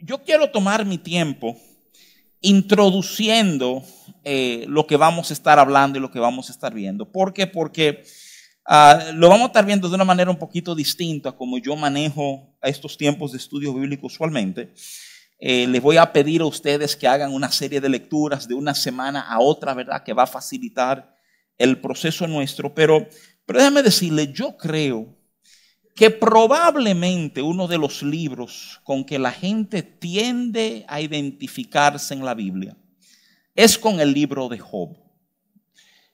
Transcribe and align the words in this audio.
yo 0.00 0.22
quiero 0.22 0.50
tomar 0.50 0.84
mi 0.84 0.98
tiempo 0.98 1.56
introduciendo 2.40 3.82
eh, 4.22 4.66
lo 4.68 4.86
que 4.86 4.96
vamos 4.96 5.30
a 5.30 5.34
estar 5.34 5.58
hablando 5.58 5.98
y 5.98 6.02
lo 6.02 6.10
que 6.10 6.18
vamos 6.18 6.48
a 6.48 6.52
estar 6.52 6.74
viendo. 6.74 7.10
¿Por 7.10 7.32
qué? 7.32 7.46
Porque 7.46 8.04
ah, 8.66 9.12
lo 9.14 9.28
vamos 9.28 9.44
a 9.44 9.46
estar 9.46 9.64
viendo 9.64 9.88
de 9.88 9.94
una 9.94 10.04
manera 10.04 10.30
un 10.30 10.38
poquito 10.38 10.74
distinta 10.74 11.32
como 11.32 11.58
yo 11.58 11.74
manejo 11.74 12.54
estos 12.62 12.98
tiempos 12.98 13.32
de 13.32 13.38
estudio 13.38 13.72
bíblico 13.72 14.06
usualmente. 14.06 14.74
Eh, 15.38 15.66
les 15.66 15.82
voy 15.82 15.96
a 15.96 16.12
pedir 16.12 16.42
a 16.42 16.46
ustedes 16.46 16.96
que 16.96 17.08
hagan 17.08 17.32
una 17.32 17.50
serie 17.50 17.80
de 17.80 17.88
lecturas 17.88 18.46
de 18.46 18.54
una 18.54 18.74
semana 18.74 19.22
a 19.22 19.40
otra, 19.40 19.74
¿verdad? 19.74 20.02
Que 20.02 20.12
va 20.12 20.24
a 20.24 20.26
facilitar 20.26 21.14
el 21.58 21.80
proceso 21.80 22.26
nuestro. 22.26 22.74
Pero, 22.74 23.08
pero 23.46 23.82
decirle, 23.82 24.32
yo 24.32 24.56
creo 24.56 25.13
que 25.94 26.10
probablemente 26.10 27.40
uno 27.40 27.68
de 27.68 27.78
los 27.78 28.02
libros 28.02 28.80
con 28.82 29.04
que 29.04 29.18
la 29.18 29.30
gente 29.30 29.82
tiende 29.82 30.84
a 30.88 31.00
identificarse 31.00 32.14
en 32.14 32.24
la 32.24 32.34
Biblia 32.34 32.76
es 33.54 33.78
con 33.78 34.00
el 34.00 34.12
libro 34.12 34.48
de 34.48 34.58
Job. 34.58 34.96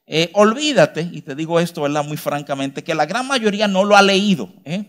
Eh, 0.07 0.31
olvídate, 0.35 1.09
y 1.13 1.23
te 1.23 1.35
digo 1.35 1.59
esto 1.61 1.83
¿verdad? 1.83 2.05
muy 2.05 2.17
francamente, 2.17 2.85
que 2.85 2.95
la 2.95 3.07
gran 3.07 3.27
mayoría 3.27 3.69
no 3.69 3.85
lo 3.85 3.97
ha 3.97 4.03
leído. 4.03 4.53
¿eh? 4.65 4.85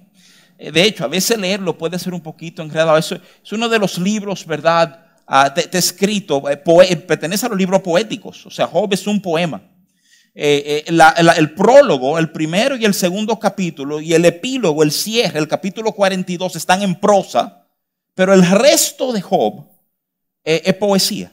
Eh, 0.57 0.71
de 0.71 0.83
hecho, 0.83 1.05
a 1.05 1.07
veces 1.07 1.37
leerlo 1.37 1.77
puede 1.77 1.97
ser 1.97 2.13
un 2.13 2.21
poquito 2.21 2.61
enredado. 2.61 2.97
Es 2.97 3.51
uno 3.51 3.69
de 3.69 3.79
los 3.79 3.97
libros, 3.97 4.45
¿verdad? 4.45 5.05
Ah, 5.25 5.53
te, 5.53 5.77
escrito, 5.77 6.41
pertenece 6.41 7.45
a 7.45 7.49
los 7.49 7.57
libros 7.57 7.81
poéticos. 7.81 8.45
O 8.45 8.49
sea, 8.49 8.67
Job 8.67 8.91
es 8.93 9.07
un 9.07 9.21
poema. 9.21 9.61
Eh, 10.33 10.85
eh, 10.87 11.33
el 11.37 11.53
prólogo, 11.53 12.17
el 12.17 12.31
primero 12.31 12.77
y 12.77 12.85
el 12.85 12.93
segundo 12.93 13.37
capítulo, 13.37 13.99
y 13.99 14.13
el 14.13 14.23
epílogo, 14.23 14.81
el 14.81 14.91
cierre, 14.91 15.39
el 15.39 15.47
capítulo 15.47 15.91
42 15.91 16.55
están 16.55 16.81
en 16.83 16.95
prosa, 16.95 17.67
pero 18.15 18.33
el 18.33 18.45
resto 18.49 19.11
de 19.11 19.21
Job 19.21 19.65
eh, 20.43 20.61
es 20.65 20.73
poesía. 20.75 21.31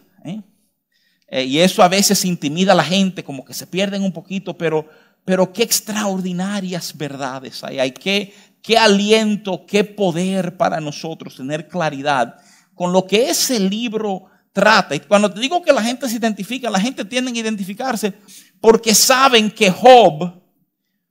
y 1.30 1.58
eso 1.58 1.82
a 1.82 1.88
veces 1.88 2.24
intimida 2.24 2.72
a 2.72 2.74
la 2.74 2.82
gente, 2.82 3.22
como 3.22 3.44
que 3.44 3.54
se 3.54 3.66
pierden 3.66 4.02
un 4.02 4.12
poquito, 4.12 4.56
pero, 4.56 4.88
pero 5.24 5.52
qué 5.52 5.62
extraordinarias 5.62 6.96
verdades 6.96 7.62
hay. 7.62 7.92
Qué, 7.92 8.34
qué 8.62 8.78
aliento, 8.78 9.64
qué 9.66 9.84
poder 9.84 10.56
para 10.56 10.80
nosotros 10.80 11.36
tener 11.36 11.69
claridad 11.69 12.36
con 12.74 12.92
lo 12.92 13.06
que 13.06 13.28
ese 13.28 13.60
libro 13.60 14.24
trata. 14.52 14.94
Y 14.94 15.00
cuando 15.00 15.30
te 15.30 15.38
digo 15.38 15.62
que 15.62 15.72
la 15.72 15.82
gente 15.82 16.08
se 16.08 16.16
identifica, 16.16 16.70
la 16.70 16.80
gente 16.80 17.04
tiende 17.04 17.30
a 17.30 17.34
identificarse 17.34 18.14
porque 18.60 18.94
saben 18.94 19.50
que 19.50 19.70
Job, 19.70 20.40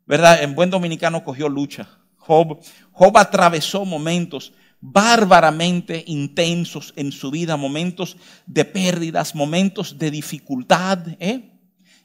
¿verdad? 0.05 0.43
En 0.43 0.55
buen 0.55 0.69
dominicano 0.69 1.23
cogió 1.23 1.49
lucha. 1.49 1.87
Job, 2.17 2.59
Job 2.91 3.17
atravesó 3.17 3.85
momentos 3.85 4.53
bárbaramente 4.79 6.03
intensos 6.07 6.93
en 6.95 7.11
su 7.11 7.31
vida, 7.31 7.57
momentos 7.57 8.17
de 8.45 8.65
pérdidas, 8.65 9.33
momentos 9.33 9.97
de 9.97 10.11
dificultad. 10.11 10.99
¿eh? 11.19 11.51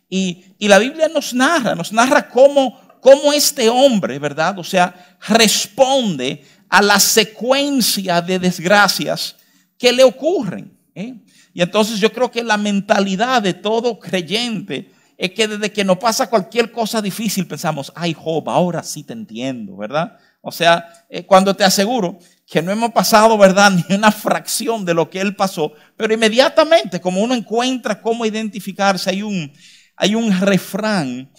Y, 0.08 0.44
la 0.60 0.78
Biblia 0.78 1.08
nos 1.08 1.34
narra, 1.34 1.74
nos 1.74 1.92
narra 1.92 2.28
cómo, 2.28 2.78
cómo 3.00 3.32
este 3.32 3.68
hombre, 3.68 4.18
¿verdad? 4.18 4.58
O 4.58 4.64
sea, 4.64 5.16
responde 5.26 6.44
a 6.68 6.80
la 6.80 6.98
secuencia 6.98 8.22
de 8.22 8.38
desgracias 8.38 9.36
que 9.76 9.92
le 9.92 10.04
ocurren. 10.04 10.76
¿eh? 10.94 11.14
Y 11.52 11.60
entonces 11.60 11.98
yo 11.98 12.12
creo 12.12 12.30
que 12.30 12.42
la 12.42 12.56
mentalidad 12.56 13.42
de 13.42 13.54
todo 13.54 13.98
creyente 13.98 14.90
es 15.23 15.31
que 15.31 15.47
desde 15.47 15.70
que 15.70 15.84
nos 15.84 15.98
pasa 15.98 16.28
cualquier 16.28 16.73
cosa 16.73 17.01
difícil 17.01 17.47
pensamos, 17.47 17.92
ay 17.95 18.12
Job, 18.12 18.51
ahora 18.51 18.83
sí 18.83 19.05
te 19.05 19.12
entiendo, 19.12 19.77
¿verdad? 19.77 20.19
O 20.41 20.51
sea, 20.51 20.84
eh, 21.09 21.25
cuando 21.25 21.55
te 21.55 21.62
aseguro 21.62 22.19
que 22.45 22.61
no 22.61 22.73
hemos 22.73 22.91
pasado, 22.91 23.39
¿verdad? 23.39 23.70
Ni 23.89 23.95
una 23.95 24.11
fracción 24.11 24.84
de 24.84 24.95
lo 24.95 25.09
que 25.09 25.20
él 25.20 25.37
pasó, 25.37 25.75
pero 25.97 26.12
inmediatamente 26.12 27.00
como 27.00 27.23
uno 27.23 27.37
encuentra 27.37 28.03
cómo 28.03 28.27
identificarse, 28.27 29.11
hay 29.11 29.23
un, 29.23 29.53
hay 29.95 30.17
un 30.17 30.41
refrán 30.41 31.31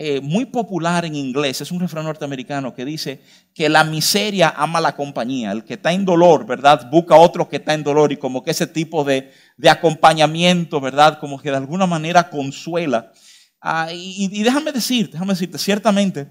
eh, 0.00 0.20
muy 0.20 0.44
popular 0.44 1.04
en 1.04 1.16
inglés, 1.16 1.60
es 1.60 1.72
un 1.72 1.80
refrán 1.80 2.04
norteamericano 2.04 2.72
que 2.72 2.84
dice 2.84 3.20
que 3.52 3.68
la 3.68 3.82
miseria 3.82 4.54
ama 4.56 4.80
la 4.80 4.94
compañía, 4.94 5.50
el 5.50 5.64
que 5.64 5.74
está 5.74 5.92
en 5.92 6.04
dolor, 6.04 6.46
¿verdad? 6.46 6.88
Busca 6.88 7.16
a 7.16 7.18
otro 7.18 7.48
que 7.48 7.56
está 7.56 7.74
en 7.74 7.82
dolor 7.82 8.12
y 8.12 8.16
como 8.16 8.44
que 8.44 8.52
ese 8.52 8.68
tipo 8.68 9.02
de, 9.02 9.32
acompañamiento, 9.68 10.80
¿verdad? 10.80 11.18
Como 11.18 11.40
que 11.40 11.50
de 11.50 11.56
alguna 11.56 11.88
manera 11.88 12.30
consuela. 12.30 13.12
Ah, 13.60 13.88
y, 13.92 14.42
déjame 14.42 14.72
decir, 14.72 15.10
déjame 15.10 15.32
decirte, 15.32 15.58
ciertamente 15.58 16.28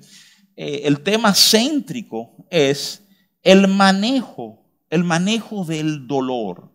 eh, 0.56 0.82
el 0.86 1.02
tema 1.02 1.34
céntrico 1.34 2.48
es 2.50 3.04
el 3.44 3.68
manejo, 3.68 4.66
el 4.90 5.04
manejo 5.04 5.66
del 5.66 6.08
dolor. 6.08 6.72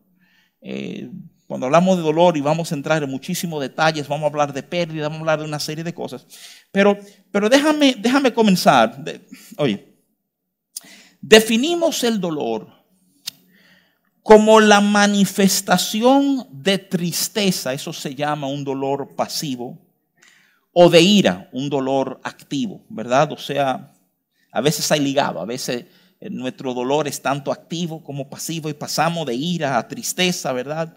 Eh, 0.61 1.11
cuando 1.47 1.67
hablamos 1.67 1.97
de 1.97 2.03
dolor 2.03 2.37
y 2.37 2.41
vamos 2.41 2.71
a 2.71 2.75
entrar 2.75 3.03
en 3.03 3.11
muchísimos 3.11 3.61
detalles, 3.61 4.09
vamos 4.09 4.25
a 4.25 4.29
hablar 4.29 4.53
de 4.53 4.63
pérdida, 4.63 5.09
vamos 5.09 5.19
a 5.19 5.21
hablar 5.21 5.39
de 5.41 5.45
una 5.45 5.61
serie 5.61 5.85
de 5.85 5.93
cosas. 5.93 6.27
Pero, 6.71 6.99
pero 7.31 7.49
déjame, 7.49 7.95
déjame 7.99 8.33
comenzar. 8.33 9.03
oye, 9.59 9.95
definimos 11.21 12.05
el 12.05 12.21
dolor 12.21 12.69
como 14.23 14.61
la 14.61 14.81
manifestación 14.81 16.47
de 16.51 16.79
tristeza, 16.79 17.73
eso 17.73 17.93
se 17.93 18.15
llama 18.15 18.47
un 18.47 18.65
dolor 18.65 19.15
pasivo, 19.17 19.79
o 20.73 20.89
de 20.89 21.01
ira, 21.01 21.49
un 21.53 21.69
dolor 21.69 22.21
activo, 22.23 22.85
¿verdad? 22.89 23.33
O 23.33 23.37
sea, 23.37 23.93
a 24.51 24.61
veces 24.61 24.91
hay 24.91 25.01
ligado, 25.01 25.41
a 25.41 25.45
veces 25.45 25.87
eh, 26.21 26.31
nuestro 26.31 26.73
dolor 26.73 27.09
es 27.09 27.21
tanto 27.21 27.53
activo 27.53 28.03
como 28.03 28.29
pasivo 28.29 28.69
y 28.69 28.75
pasamos 28.75 29.27
de 29.27 29.35
ira 29.35 29.79
a 29.79 29.89
tristeza, 29.89 30.53
¿verdad? 30.53 30.97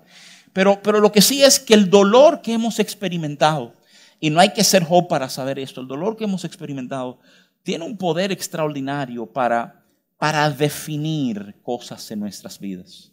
Pero, 0.54 0.80
lo 1.02 1.12
que 1.12 1.22
sí 1.22 1.44
es 1.44 1.60
que 1.60 1.74
el 1.74 1.90
dolor 1.90 2.42
que 2.42 2.54
hemos 2.54 2.80
experimentado, 2.80 3.74
y 4.22 4.30
no 4.30 4.40
hay 4.40 4.54
que 4.54 4.64
ser 4.64 4.86
Job 4.86 5.10
para 5.10 5.28
saber 5.28 5.60
esto, 5.60 5.82
el 5.82 5.88
dolor 5.88 6.16
que 6.16 6.24
hemos 6.24 6.46
experimentado 6.46 7.20
tiene 7.62 7.84
un 7.84 7.98
poder 7.98 8.32
extraordinario 8.32 9.26
para, 9.26 9.84
para 10.18 10.50
definir 10.50 11.56
cosas 11.62 12.10
en 12.12 12.22
nuestras 12.22 12.58
vidas. 12.58 13.12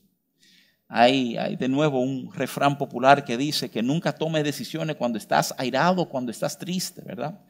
Hay, 0.95 1.57
de 1.57 1.69
nuevo 1.69 2.01
un 2.01 2.31
refrán 2.35 2.77
popular 2.77 3.25
que 3.25 3.39
dice 3.39 3.71
que 3.71 3.83
nunca 3.83 4.13
tome 4.13 4.43
decisiones 4.43 4.97
cuando 4.97 5.17
estás 5.17 5.55
airado, 5.57 6.07
cuando 6.07 6.31
estás 6.31 6.59
triste, 6.59 7.01
¿verdad? 7.01 7.41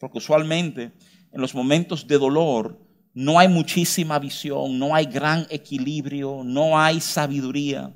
Porque 0.00 0.18
usualmente 0.18 0.90
en 1.32 1.40
los 1.40 1.54
momentos 1.54 2.08
de 2.08 2.18
dolor 2.18 2.76
no 3.14 3.38
hay 3.38 3.46
muchísima 3.46 4.18
visión, 4.18 4.80
no 4.80 4.96
hay 4.96 5.04
gran 5.04 5.46
equilibrio, 5.48 6.42
no 6.44 6.76
hay 6.76 6.98
sabiduría. 6.98 7.94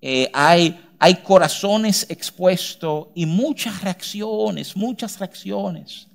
Eh, 0.00 0.30
hay, 0.32 0.80
hay 1.00 1.16
corazones 1.16 2.06
expuestos 2.08 3.08
y 3.16 3.26
muchas 3.26 3.82
reacciones, 3.82 4.76
muchas 4.76 5.18
reacciones. 5.18 6.06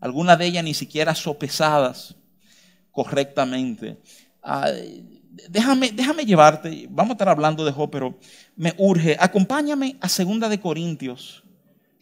Algunas 0.00 0.38
de 0.38 0.44
ellas 0.44 0.64
ni 0.64 0.74
siquiera 0.74 1.14
sopesadas 1.14 2.14
correctamente. 2.90 3.96
Déjame, 5.48 5.90
déjame 5.92 6.24
llevarte, 6.24 6.86
vamos 6.90 7.10
a 7.10 7.14
estar 7.14 7.28
hablando 7.28 7.64
de 7.64 7.72
Job, 7.72 7.90
pero 7.90 8.18
me 8.56 8.74
urge, 8.78 9.16
acompáñame 9.18 9.96
a 10.00 10.08
Segunda 10.08 10.48
de 10.48 10.60
Corintios, 10.60 11.42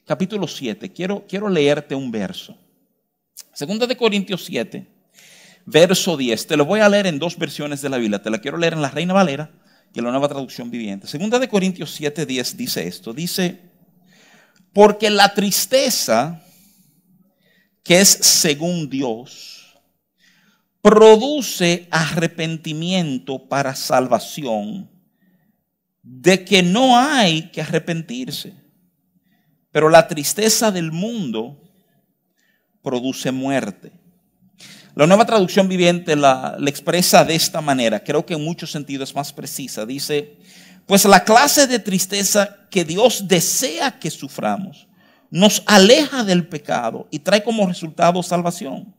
capítulo 0.06 0.46
7. 0.46 0.92
Quiero, 0.92 1.24
quiero 1.26 1.48
leerte 1.48 1.94
un 1.94 2.10
verso. 2.10 2.56
Segunda 3.52 3.86
de 3.86 3.96
Corintios 3.96 4.44
7, 4.44 4.86
verso 5.66 6.16
10. 6.16 6.46
Te 6.46 6.56
lo 6.56 6.64
voy 6.64 6.80
a 6.80 6.88
leer 6.88 7.06
en 7.06 7.18
dos 7.18 7.36
versiones 7.38 7.80
de 7.82 7.88
la 7.88 7.98
Biblia. 7.98 8.22
Te 8.22 8.30
la 8.30 8.38
quiero 8.38 8.58
leer 8.58 8.74
en 8.74 8.82
la 8.82 8.90
Reina 8.90 9.14
Valera 9.14 9.50
y 9.94 10.00
la 10.00 10.10
nueva 10.10 10.28
traducción 10.28 10.70
viviente. 10.70 11.06
Segunda 11.06 11.38
de 11.38 11.48
Corintios 11.48 11.98
7:10 12.00 12.56
dice 12.56 12.86
esto, 12.86 13.12
dice, 13.12 13.60
porque 14.72 15.10
la 15.10 15.32
tristeza 15.34 16.42
que 17.82 18.00
es 18.00 18.08
según 18.08 18.88
Dios 18.88 19.61
produce 20.82 21.86
arrepentimiento 21.90 23.48
para 23.48 23.74
salvación, 23.74 24.90
de 26.02 26.44
que 26.44 26.62
no 26.62 26.98
hay 26.98 27.50
que 27.50 27.62
arrepentirse. 27.62 28.54
Pero 29.70 29.88
la 29.88 30.08
tristeza 30.08 30.72
del 30.72 30.90
mundo 30.90 31.62
produce 32.82 33.30
muerte. 33.30 33.92
La 34.94 35.06
nueva 35.06 35.24
traducción 35.24 35.68
viviente 35.68 36.16
la, 36.16 36.58
expresa 36.66 37.24
de 37.24 37.36
esta 37.36 37.60
manera, 37.62 38.02
creo 38.02 38.26
que 38.26 38.34
en 38.34 38.44
muchos 38.44 38.70
sentidos 38.70 39.10
es 39.10 39.14
más 39.14 39.32
precisa. 39.32 39.86
Dice, 39.86 40.36
pues 40.86 41.04
la 41.04 41.24
clase 41.24 41.66
de 41.66 41.78
tristeza 41.78 42.68
que 42.70 42.84
Dios 42.84 43.26
desea 43.28 43.98
que 43.98 44.10
suframos 44.10 44.88
nos 45.30 45.62
aleja 45.64 46.24
del 46.24 46.46
pecado 46.46 47.08
y 47.10 47.20
trae 47.20 47.42
como 47.42 47.66
resultado 47.66 48.22
salvación. 48.22 48.94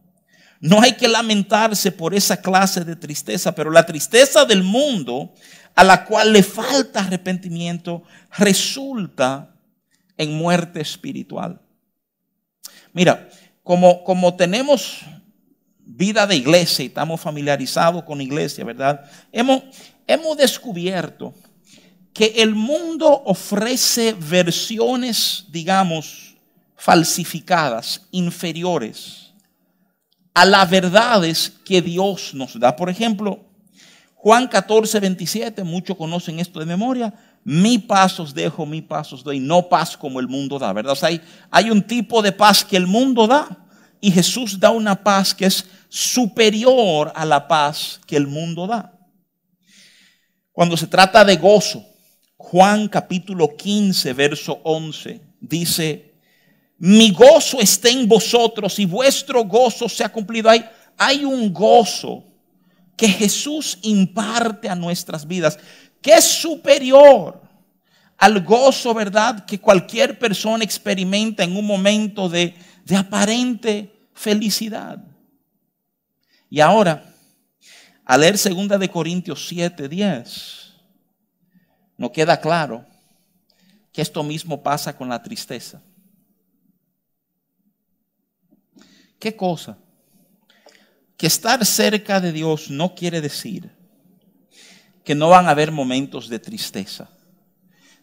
No 0.64 0.82
hay 0.82 0.94
que 0.94 1.10
lamentarse 1.10 1.92
por 1.92 2.16
esa 2.16 2.38
clase 2.38 2.86
de 2.86 2.96
tristeza, 2.96 3.54
pero 3.54 3.70
la 3.70 3.86
tristeza 3.86 4.46
del 4.46 4.64
mundo 4.64 5.34
a 5.76 5.84
la 5.84 6.06
cual 6.06 6.32
le 6.32 6.42
falta 6.42 7.02
arrepentimiento 7.02 8.04
resulta 8.38 9.54
en 10.16 10.34
muerte 10.34 10.80
espiritual. 10.80 11.60
Mira, 12.94 13.28
como, 13.62 14.06
como 14.06 14.36
tenemos 14.36 15.02
vida 15.80 16.26
de 16.26 16.38
iglesia 16.38 16.84
y 16.84 16.88
estamos 16.88 17.20
familiarizados 17.20 18.04
con 18.04 18.22
iglesia, 18.22 18.64
¿verdad? 18.64 19.04
Hemos, 19.34 19.64
hemos 20.08 20.38
descubierto 20.38 21.34
que 22.14 22.36
el 22.38 22.56
mundo 22.56 23.24
ofrece 23.26 24.16
versiones, 24.18 25.44
digamos, 25.50 26.38
falsificadas, 26.78 28.08
inferiores 28.12 29.23
a 30.34 30.46
las 30.46 30.70
verdades 30.70 31.54
que 31.64 31.82
Dios 31.82 32.34
nos 32.34 32.60
da. 32.60 32.76
Por 32.76 32.90
ejemplo, 32.90 33.46
Juan 34.16 34.48
14, 34.48 35.00
27, 35.00 35.64
muchos 35.64 35.98
conocen 35.98 36.40
esto 36.40 36.60
de 36.60 36.66
memoria. 36.66 37.14
Mi 37.44 37.78
pasos 37.78 38.34
dejo, 38.34 38.66
mi 38.66 38.82
pasos 38.82 39.24
doy, 39.24 39.40
no 39.40 39.68
paz 39.68 39.98
como 39.98 40.20
el 40.20 40.28
mundo 40.28 40.58
da, 40.58 40.72
¿verdad? 40.72 40.98
Hay, 41.02 41.22
hay 41.52 41.70
un 41.70 41.84
tipo 41.84 42.22
de 42.22 42.32
paz 42.32 42.64
que 42.64 42.78
el 42.78 42.88
mundo 42.88 43.28
da 43.28 43.68
y 44.00 44.12
Jesús 44.12 44.60
da 44.60 44.70
una 44.70 45.04
paz 45.04 45.34
que 45.34 45.46
es 45.46 45.66
superior 45.90 47.12
a 47.16 47.26
la 47.26 47.48
paz 47.48 48.00
que 48.08 48.16
el 48.16 48.28
mundo 48.28 48.66
da. 48.66 48.98
Cuando 50.54 50.78
se 50.78 50.88
trata 50.88 51.26
de 51.26 51.36
gozo, 51.36 51.86
Juan 52.38 52.88
capítulo 52.88 53.56
15, 53.56 54.14
verso 54.14 54.62
11, 54.64 55.22
dice, 55.42 56.13
mi 56.78 57.12
gozo 57.12 57.60
está 57.60 57.90
en 57.90 58.08
vosotros 58.08 58.78
y 58.80 58.86
vuestro 58.86 59.44
gozo 59.44 59.88
se 59.88 60.04
ha 60.04 60.10
cumplido. 60.10 60.50
Hay, 60.50 60.66
hay 60.98 61.24
un 61.24 61.54
gozo 61.54 62.24
que 62.96 63.08
Jesús 63.08 63.80
imparte 63.82 64.70
a 64.70 64.76
nuestras 64.76 65.26
vidas, 65.26 65.58
que 66.02 66.14
es 66.14 66.26
superior 66.26 67.42
al 68.18 68.42
gozo, 68.44 68.94
¿verdad?, 68.94 69.46
que 69.46 69.60
cualquier 69.60 70.18
persona 70.18 70.64
experimenta 70.64 71.44
en 71.44 71.56
un 71.56 71.66
momento 71.66 72.30
de, 72.30 72.56
de 72.86 72.96
aparente 72.96 74.08
felicidad. 74.14 75.04
Y 76.50 76.60
ahora, 76.60 77.04
al 78.06 78.22
leer 78.22 78.38
2 78.38 78.80
de 78.80 78.90
Corintios 78.90 79.48
7, 79.48 79.90
10, 79.90 80.74
no 81.98 82.12
queda 82.12 82.40
claro 82.40 82.86
que 83.92 84.02
esto 84.02 84.24
mismo 84.24 84.62
pasa 84.62 84.96
con 84.96 85.10
la 85.10 85.22
tristeza. 85.22 85.82
¿Qué 89.24 89.38
cosa? 89.38 89.78
Que 91.16 91.28
estar 91.28 91.66
cerca 91.66 92.20
de 92.20 92.34
Dios 92.34 92.70
no 92.70 92.94
quiere 92.94 93.22
decir 93.22 93.72
que 95.06 95.16
no 95.16 95.30
van 95.30 95.48
a 95.48 95.52
haber 95.52 95.72
momentos 95.72 96.28
de 96.28 96.40
tristeza. 96.40 97.10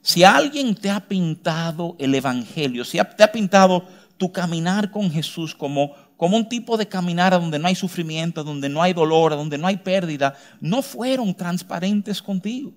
Si 0.01 0.25
alguien 0.25 0.75
te 0.75 0.89
ha 0.89 1.07
pintado 1.07 1.95
el 1.99 2.15
Evangelio, 2.15 2.87
si 2.87 2.97
te 3.19 3.23
ha 3.23 3.31
pintado 3.31 3.87
tu 4.17 4.33
caminar 4.33 4.91
con 4.91 5.11
Jesús 5.11 5.55
como, 5.55 5.95
como 6.17 6.39
un 6.39 6.49
tipo 6.49 6.79
de 6.79 6.89
caminar 6.89 7.33
donde 7.33 7.59
no 7.59 7.69
hay 7.69 7.75
sufrimiento, 7.75 8.43
donde 8.43 8.71
no 8.71 8.83
hay 8.83 8.95
dolor, 8.95 9.33
donde 9.33 9.59
no 9.59 9.67
hay 9.67 9.77
pérdida, 9.77 10.39
no 10.59 10.81
fueron 10.81 11.35
transparentes 11.35 12.23
contigo. 12.23 12.73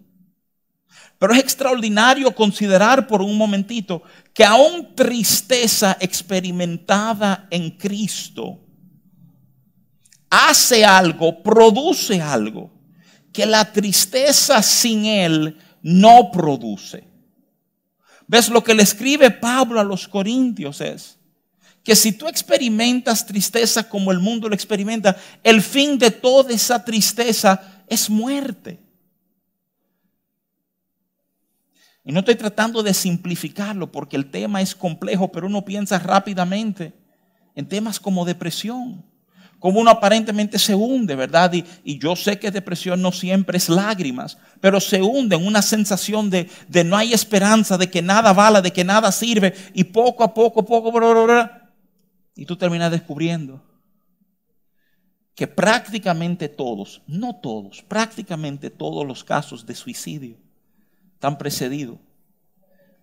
Pero 1.20 1.34
es 1.34 1.40
extraordinario 1.40 2.34
considerar 2.36 3.08
por 3.08 3.22
un 3.22 3.38
momentito 3.38 4.04
que 4.34 4.44
aún 4.44 4.94
tristeza 4.96 5.98
experimentada 6.00 7.48
en 7.50 7.72
Cristo 7.72 8.60
hace 10.30 10.84
algo, 10.84 11.44
produce 11.44 12.20
algo 12.20 12.72
que 13.32 13.46
la 13.46 13.72
tristeza 13.72 14.62
sin 14.62 15.06
Él 15.06 15.58
no 15.82 16.32
produce. 16.32 17.08
¿Ves 18.28 18.50
lo 18.50 18.64
que 18.64 18.74
le 18.74 18.84
escribe 18.84 19.32
Pablo 19.32 19.80
a 19.80 19.84
los 19.84 20.08
Corintios? 20.08 20.82
Es 20.82 21.20
que 21.84 21.96
si 21.96 22.14
tú 22.14 22.28
experimentas 22.28 23.26
tristeza 23.26 23.88
como 23.88 24.12
el 24.12 24.20
mundo 24.20 24.48
lo 24.48 24.56
experimenta, 24.56 25.18
el 25.44 25.62
fin 25.62 25.98
de 25.98 26.12
toda 26.12 26.52
esa 26.52 26.84
tristeza 26.84 27.84
es 27.88 28.10
muerte. 28.10 28.83
Y 32.06 32.12
no 32.12 32.20
estoy 32.20 32.36
tratando 32.36 32.84
de 32.84 32.94
simplificarlo 32.94 33.92
porque 33.92 34.18
el 34.18 34.30
tema 34.30 34.62
es 34.62 34.76
complejo, 34.76 35.32
pero 35.32 35.48
uno 35.48 35.64
piensa 35.64 36.00
rápidamente 36.00 36.94
en 37.56 37.68
temas 37.68 38.00
como 38.00 38.26
depresión, 38.26 39.06
como 39.60 39.80
uno 39.80 39.92
aparentemente 39.92 40.60
se 40.60 40.76
hunde, 40.76 41.16
¿verdad? 41.16 41.54
Y, 41.54 41.98
yo 41.98 42.18
sé 42.18 42.38
que 42.38 42.52
depresión 42.52 43.02
no 43.02 43.14
siempre 43.14 43.58
es 43.58 43.70
lágrimas, 43.70 44.38
pero 44.60 44.82
se 44.82 45.02
hunde 45.02 45.38
en 45.38 45.48
una 45.48 45.62
sensación 45.62 46.30
de, 46.30 46.50
de 46.68 46.84
no 46.84 46.98
hay 46.98 47.14
esperanza, 47.14 47.78
de 47.78 47.90
que 47.90 48.02
nada 48.02 48.34
vale, 48.34 48.62
de 48.62 48.74
que 48.74 48.84
nada 48.84 49.10
sirve, 49.14 49.54
y 49.74 49.86
poco 49.86 50.26
a 50.26 50.34
poco, 50.34 50.66
poco, 50.66 50.92
y 52.36 52.46
tú 52.46 52.58
terminas 52.58 52.92
descubriendo 52.92 53.64
que 55.36 55.48
prácticamente 55.48 56.50
todos, 56.50 57.02
no 57.08 57.36
todos, 57.36 57.82
prácticamente 57.84 58.70
todos 58.70 59.08
los 59.08 59.24
casos 59.24 59.66
de 59.66 59.76
suicidio 59.76 60.43
están 61.24 61.38
precedidos 61.38 62.00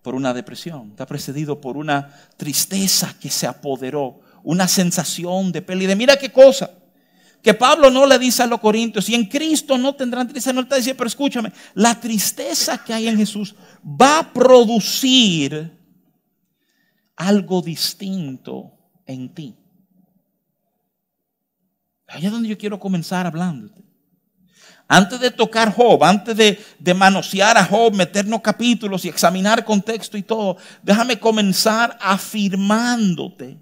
por 0.03 0.13
una 0.13 0.31
depresión, 0.31 0.91
está 0.91 1.07
precedido 1.07 1.59
por 1.59 1.75
una 1.75 2.13
tristeza 2.37 3.15
que 3.19 3.31
se 3.31 3.47
apoderó, 3.47 4.19
una 4.43 4.67
sensación 4.67 5.51
de 5.51 5.63
pérdida. 5.63 5.95
Mira 5.95 6.17
qué 6.17 6.31
cosa, 6.31 6.69
que 7.41 7.55
Pablo 7.55 7.89
no 7.89 8.05
le 8.05 8.19
dice 8.19 8.43
a 8.43 8.45
los 8.45 8.59
corintios, 8.59 9.09
y 9.09 9.15
en 9.15 9.25
Cristo 9.25 9.75
no 9.75 9.95
tendrán 9.95 10.27
tristeza, 10.27 10.53
no 10.53 10.61
está 10.61 10.75
diciendo, 10.75 10.99
pero 10.99 11.07
escúchame, 11.07 11.51
la 11.73 11.99
tristeza 11.99 12.83
que 12.83 12.93
hay 12.93 13.07
en 13.07 13.17
Jesús 13.17 13.55
va 13.83 14.19
a 14.19 14.31
producir 14.31 15.75
algo 17.15 17.59
distinto 17.63 18.71
en 19.07 19.33
ti. 19.33 19.55
Allá 22.05 22.27
es 22.27 22.31
donde 22.31 22.49
yo 22.49 22.57
quiero 22.59 22.79
comenzar 22.79 23.25
hablándote. 23.25 23.81
Antes 24.93 25.21
de 25.21 25.31
tocar 25.31 25.73
Job, 25.73 26.03
antes 26.03 26.35
de, 26.35 26.93
manosear 26.93 27.57
a 27.57 27.63
Job, 27.63 27.95
meternos 27.95 28.41
capítulos 28.41 29.05
y 29.05 29.07
examinar 29.07 29.63
contexto 29.63 30.17
y 30.17 30.21
todo, 30.21 30.57
déjame 30.83 31.17
comenzar 31.17 31.97
afirmándote 32.01 33.57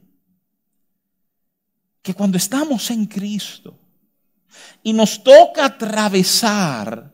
que 2.01 2.15
cuando 2.15 2.35
estamos 2.35 2.89
en 2.89 3.05
Cristo 3.05 3.77
y 4.81 4.91
nos 4.91 5.23
toca 5.23 5.65
atravesar 5.65 7.13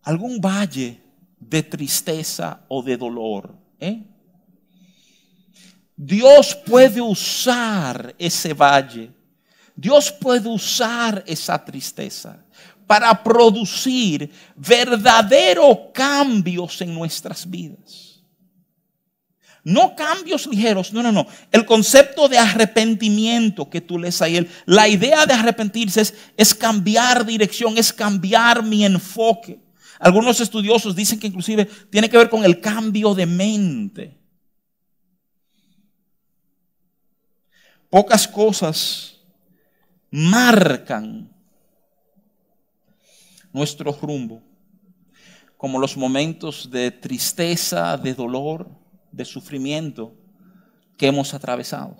algún 0.00 0.40
valle 0.40 1.02
de 1.38 1.62
tristeza 1.62 2.64
o 2.66 2.82
de 2.82 2.96
dolor, 2.96 3.58
¿eh? 3.78 4.06
Dios 5.94 6.54
puede 6.54 7.02
usar 7.02 8.14
ese 8.18 8.54
valle, 8.54 9.10
Dios 9.76 10.10
puede 10.10 10.48
usar 10.48 11.22
esa 11.26 11.62
tristeza 11.62 12.42
para 12.90 13.22
producir 13.22 14.32
verdaderos 14.56 15.78
cambios 15.94 16.80
en 16.80 16.92
nuestras 16.92 17.48
vidas. 17.48 18.20
No 19.62 19.94
cambios 19.94 20.44
ligeros, 20.48 20.92
no, 20.92 21.00
no, 21.00 21.12
no. 21.12 21.24
El 21.52 21.64
concepto 21.64 22.28
de 22.28 22.36
arrepentimiento 22.36 23.70
que 23.70 23.80
tú 23.80 23.96
lees 23.96 24.20
ahí, 24.20 24.44
la 24.66 24.88
idea 24.88 25.24
de 25.24 25.34
arrepentirse 25.34 26.02
es, 26.36 26.52
cambiar 26.52 27.24
dirección, 27.24 27.78
es 27.78 27.92
cambiar 27.92 28.64
mi 28.64 28.84
enfoque. 28.84 29.60
Algunos 30.00 30.40
estudiosos 30.40 30.96
dicen 30.96 31.20
que 31.20 31.28
inclusive 31.28 31.66
tiene 31.90 32.10
que 32.10 32.18
ver 32.18 32.28
con 32.28 32.44
el 32.44 32.60
cambio 32.60 33.14
de 33.14 33.26
mente. 33.26 34.18
Pocas 37.88 38.26
cosas 38.26 39.14
marcan 40.10 41.30
nuestro 43.52 43.92
rumbo, 44.00 44.42
como 45.56 45.78
los 45.78 45.96
momentos 45.96 46.70
de 46.70 46.90
tristeza, 46.90 47.96
de 47.96 48.14
dolor, 48.14 48.68
de 49.12 49.24
sufrimiento 49.24 50.14
que 50.96 51.06
hemos 51.06 51.34
atravesado. 51.34 51.96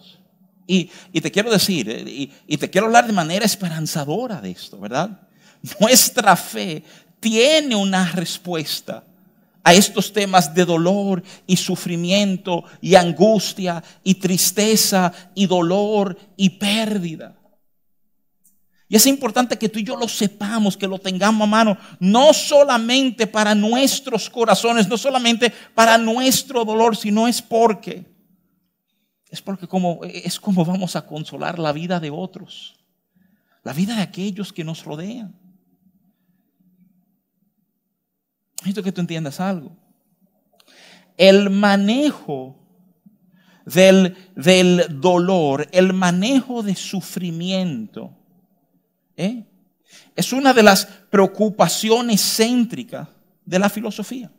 Y, 0.67 0.91
te 1.21 1.31
quiero 1.31 1.51
decir, 1.51 1.91
eh, 1.91 2.05
y, 2.07 2.33
y 2.47 2.57
te 2.57 2.71
quiero 2.71 2.87
hablar 2.87 3.07
de 3.07 3.13
manera 3.13 3.45
esperanzadora 3.45 4.41
de 4.41 4.53
esto, 4.53 4.79
¿verdad? 4.79 5.29
Nuestra 5.81 6.37
fe 6.37 6.85
tiene 7.19 7.75
una 7.75 8.13
respuesta 8.13 9.05
a 9.63 9.75
estos 9.75 10.13
temas 10.13 10.55
de 10.55 10.65
dolor 10.65 11.23
y 11.47 11.57
sufrimiento 11.57 12.65
y 12.81 12.95
angustia 12.95 13.83
y 14.03 14.15
tristeza 14.15 15.13
y 15.35 15.47
dolor 15.47 16.17
y 16.37 16.51
pérdida. 16.51 17.35
Y 18.91 18.97
es 18.97 19.07
importante 19.07 19.57
que 19.57 19.69
tú 19.69 19.79
y 19.79 19.85
yo 19.85 19.95
lo 19.95 20.09
sepamos, 20.09 20.77
que 20.77 20.89
lo 20.89 20.99
tengamos 20.99 21.47
a 21.47 21.51
mano, 21.51 21.79
no 22.01 22.35
solamente 22.35 23.29
para 23.29 23.55
nuestros 23.55 24.29
corazones, 24.29 24.89
no 24.89 24.99
solamente 24.99 25.53
para 25.77 25.97
nuestro 25.97 26.65
dolor, 26.65 26.97
sino 26.97 27.29
es 27.29 27.41
porque, 27.41 28.05
es 29.29 29.41
porque 29.41 29.69
como, 29.69 30.01
es 30.03 30.41
como 30.41 30.65
vamos 30.65 30.97
a 30.97 31.07
consolar 31.07 31.61
la 31.61 31.71
vida 31.71 32.01
de 32.01 32.11
otros, 32.11 32.81
la 33.63 33.73
vida 33.73 33.95
de 33.95 34.03
aquellos 34.03 34.53
que 34.53 34.65
nos 34.65 34.85
rodean. 34.85 35.39
Esto 38.67 38.83
que 38.83 38.91
tú 38.91 39.01
entiendas 39.01 39.39
algo. 39.39 39.77
El 41.17 41.49
manejo 41.49 42.59
del, 43.65 44.17
del 44.35 45.01
dolor, 45.01 45.69
el 45.71 45.93
manejo 45.93 46.65
de 46.65 46.75
sufrimiento, 46.75 48.17
¿eh? 49.21 49.45
es 50.17 50.33
una 50.33 50.53
de 50.53 50.63
las 50.63 50.87
preocupaciones 50.87 52.21
céntricas 52.21 53.09
de 53.45 53.59
la 53.59 53.69
filosofía. 53.69 54.31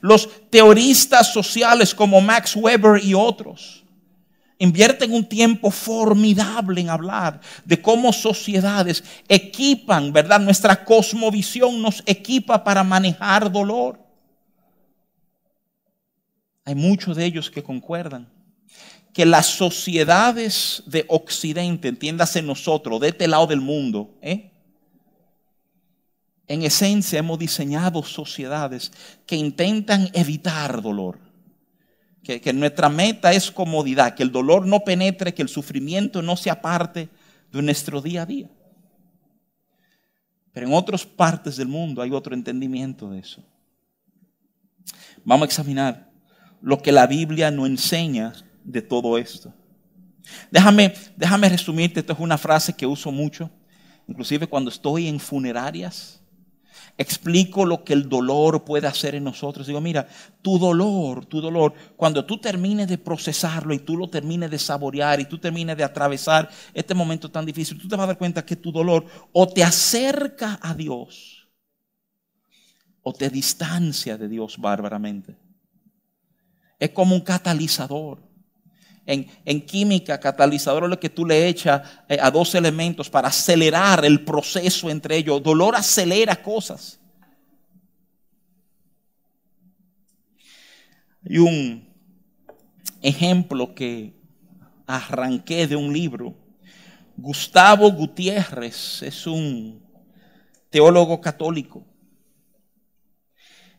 Los 0.00 0.28
teoristas 0.50 1.32
sociales 1.32 1.94
como 1.94 2.20
Max 2.20 2.56
Weber 2.56 3.02
y 3.04 3.14
otros 3.14 3.84
invierten 4.58 5.12
un 5.12 5.28
tiempo 5.28 5.70
formidable 5.70 6.80
en 6.80 6.88
hablar 6.88 7.40
de 7.64 7.80
cómo 7.80 8.12
sociedades 8.12 9.04
equipan, 9.28 10.12
¿verdad? 10.12 10.40
Nuestra 10.40 10.84
cosmovisión 10.84 11.82
nos 11.82 12.02
equipa 12.06 12.64
para 12.64 12.82
manejar 12.82 13.52
dolor. 13.52 13.98
Hay 16.64 16.74
muchos 16.74 17.16
de 17.16 17.26
ellos 17.26 17.50
que 17.50 17.62
concuerdan 17.62 18.35
que 19.16 19.24
las 19.24 19.46
sociedades 19.46 20.82
de 20.84 21.06
Occidente, 21.08 21.88
entiéndase 21.88 22.42
nosotros, 22.42 23.00
de 23.00 23.08
este 23.08 23.26
lado 23.26 23.46
del 23.46 23.62
mundo, 23.62 24.14
¿eh? 24.20 24.52
en 26.46 26.62
esencia 26.62 27.20
hemos 27.20 27.38
diseñado 27.38 28.02
sociedades 28.02 28.92
que 29.24 29.36
intentan 29.36 30.10
evitar 30.12 30.82
dolor. 30.82 31.18
Que, 32.22 32.52
nuestra 32.52 32.90
meta 32.90 33.32
es 33.32 33.50
comodidad, 33.50 34.14
que 34.14 34.22
el 34.22 34.30
dolor 34.30 34.66
no 34.66 34.80
penetre, 34.80 35.32
que 35.32 35.40
el 35.40 35.48
sufrimiento 35.48 36.20
no 36.20 36.36
sea 36.36 36.60
parte 36.60 37.08
de 37.50 37.62
nuestro 37.62 38.02
día 38.02 38.20
a 38.20 38.26
día. 38.26 38.50
Pero 40.52 40.66
en 40.66 40.74
otras 40.74 41.06
partes 41.06 41.56
del 41.56 41.68
mundo 41.68 42.02
hay 42.02 42.10
otro 42.10 42.34
entendimiento 42.34 43.08
de 43.08 43.20
eso. 43.20 43.42
Vamos 45.24 45.44
a 45.44 45.46
examinar 45.46 46.10
lo 46.60 46.82
que 46.82 46.92
la 46.92 47.06
Biblia 47.06 47.50
nos 47.50 47.66
enseña 47.66 48.34
de 48.66 48.82
todo 48.82 49.16
esto. 49.16 49.52
Déjame, 50.50 50.92
déjame 51.16 51.48
resumirte, 51.48 52.00
esto 52.00 52.12
es 52.12 52.18
una 52.18 52.36
frase 52.36 52.74
que 52.74 52.86
uso 52.86 53.12
mucho, 53.12 53.50
inclusive 54.08 54.46
cuando 54.46 54.70
estoy 54.70 55.06
en 55.06 55.20
funerarias 55.20 56.20
explico 56.98 57.64
lo 57.64 57.84
que 57.84 57.92
el 57.92 58.08
dolor 58.08 58.64
puede 58.64 58.86
hacer 58.86 59.14
en 59.14 59.24
nosotros. 59.24 59.66
Digo, 59.66 59.80
mira, 59.80 60.08
tu 60.42 60.58
dolor, 60.58 61.26
tu 61.26 61.40
dolor, 61.40 61.74
cuando 61.96 62.24
tú 62.24 62.38
termines 62.38 62.88
de 62.88 62.98
procesarlo 62.98 63.74
y 63.74 63.80
tú 63.80 63.96
lo 63.96 64.08
termines 64.08 64.50
de 64.50 64.58
saborear 64.58 65.20
y 65.20 65.26
tú 65.26 65.38
termines 65.38 65.76
de 65.76 65.84
atravesar 65.84 66.48
este 66.72 66.94
momento 66.94 67.30
tan 67.30 67.44
difícil, 67.44 67.78
tú 67.78 67.88
te 67.88 67.96
vas 67.96 68.04
a 68.04 68.08
dar 68.08 68.18
cuenta 68.18 68.44
que 68.44 68.56
tu 68.56 68.72
dolor 68.72 69.06
o 69.32 69.46
te 69.48 69.62
acerca 69.62 70.58
a 70.62 70.74
Dios 70.74 71.48
o 73.02 73.12
te 73.12 73.28
distancia 73.30 74.16
de 74.16 74.28
Dios 74.28 74.56
bárbaramente. 74.58 75.36
Es 76.78 76.90
como 76.90 77.14
un 77.14 77.22
catalizador. 77.22 78.25
En, 79.06 79.60
química, 79.60 80.18
catalizador 80.18 80.88
lo 80.88 80.98
que 80.98 81.08
tú 81.08 81.24
le 81.24 81.46
echas 81.46 81.80
eh, 82.08 82.18
a 82.20 82.28
dos 82.28 82.56
elementos 82.56 83.08
para 83.08 83.28
acelerar 83.28 84.04
el 84.04 84.24
proceso 84.24 84.90
entre 84.90 85.16
ellos. 85.16 85.40
Dolor 85.42 85.76
acelera 85.76 86.42
cosas. 86.42 86.98
Hay 91.24 91.38
un 91.38 91.88
ejemplo 93.00 93.72
que 93.74 94.12
arranqué 94.88 95.68
de 95.68 95.76
un 95.76 95.92
libro. 95.92 96.34
Gustavo 97.16 97.90
Gutiérrez 97.92 99.02
es 99.02 99.24
un 99.26 99.80
teólogo 100.68 101.20
católico. 101.20 101.86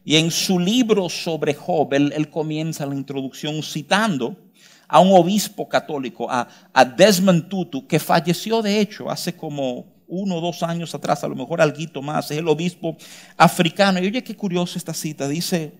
Y 0.05 0.15
en 0.15 0.31
su 0.31 0.57
libro 0.57 1.09
sobre 1.09 1.53
Job, 1.53 1.93
él 1.93 2.29
comienza 2.29 2.85
la 2.85 2.95
introducción 2.95 3.61
citando 3.61 4.46
a 4.87 4.99
un 4.99 5.11
obispo 5.11 5.67
católico, 5.67 6.27
a, 6.29 6.47
Desmond 6.85 7.49
Tutu, 7.49 7.87
que 7.87 7.99
falleció 7.99 8.61
de 8.61 8.79
hecho 8.79 9.09
hace 9.09 9.35
como 9.35 9.97
uno 10.07 10.35
o 10.35 10.41
dos 10.41 10.63
años 10.63 10.95
atrás, 10.95 11.23
a 11.23 11.27
lo 11.27 11.35
mejor 11.35 11.61
algo 11.61 12.01
más, 12.01 12.31
es 12.31 12.37
el 12.37 12.47
obispo 12.47 12.95
africano. 13.35 13.99
Y 13.99 14.07
oye, 14.07 14.23
qué 14.23 14.35
curiosa 14.35 14.77
esta 14.77 14.93
cita, 14.93 15.27
dice, 15.27 15.73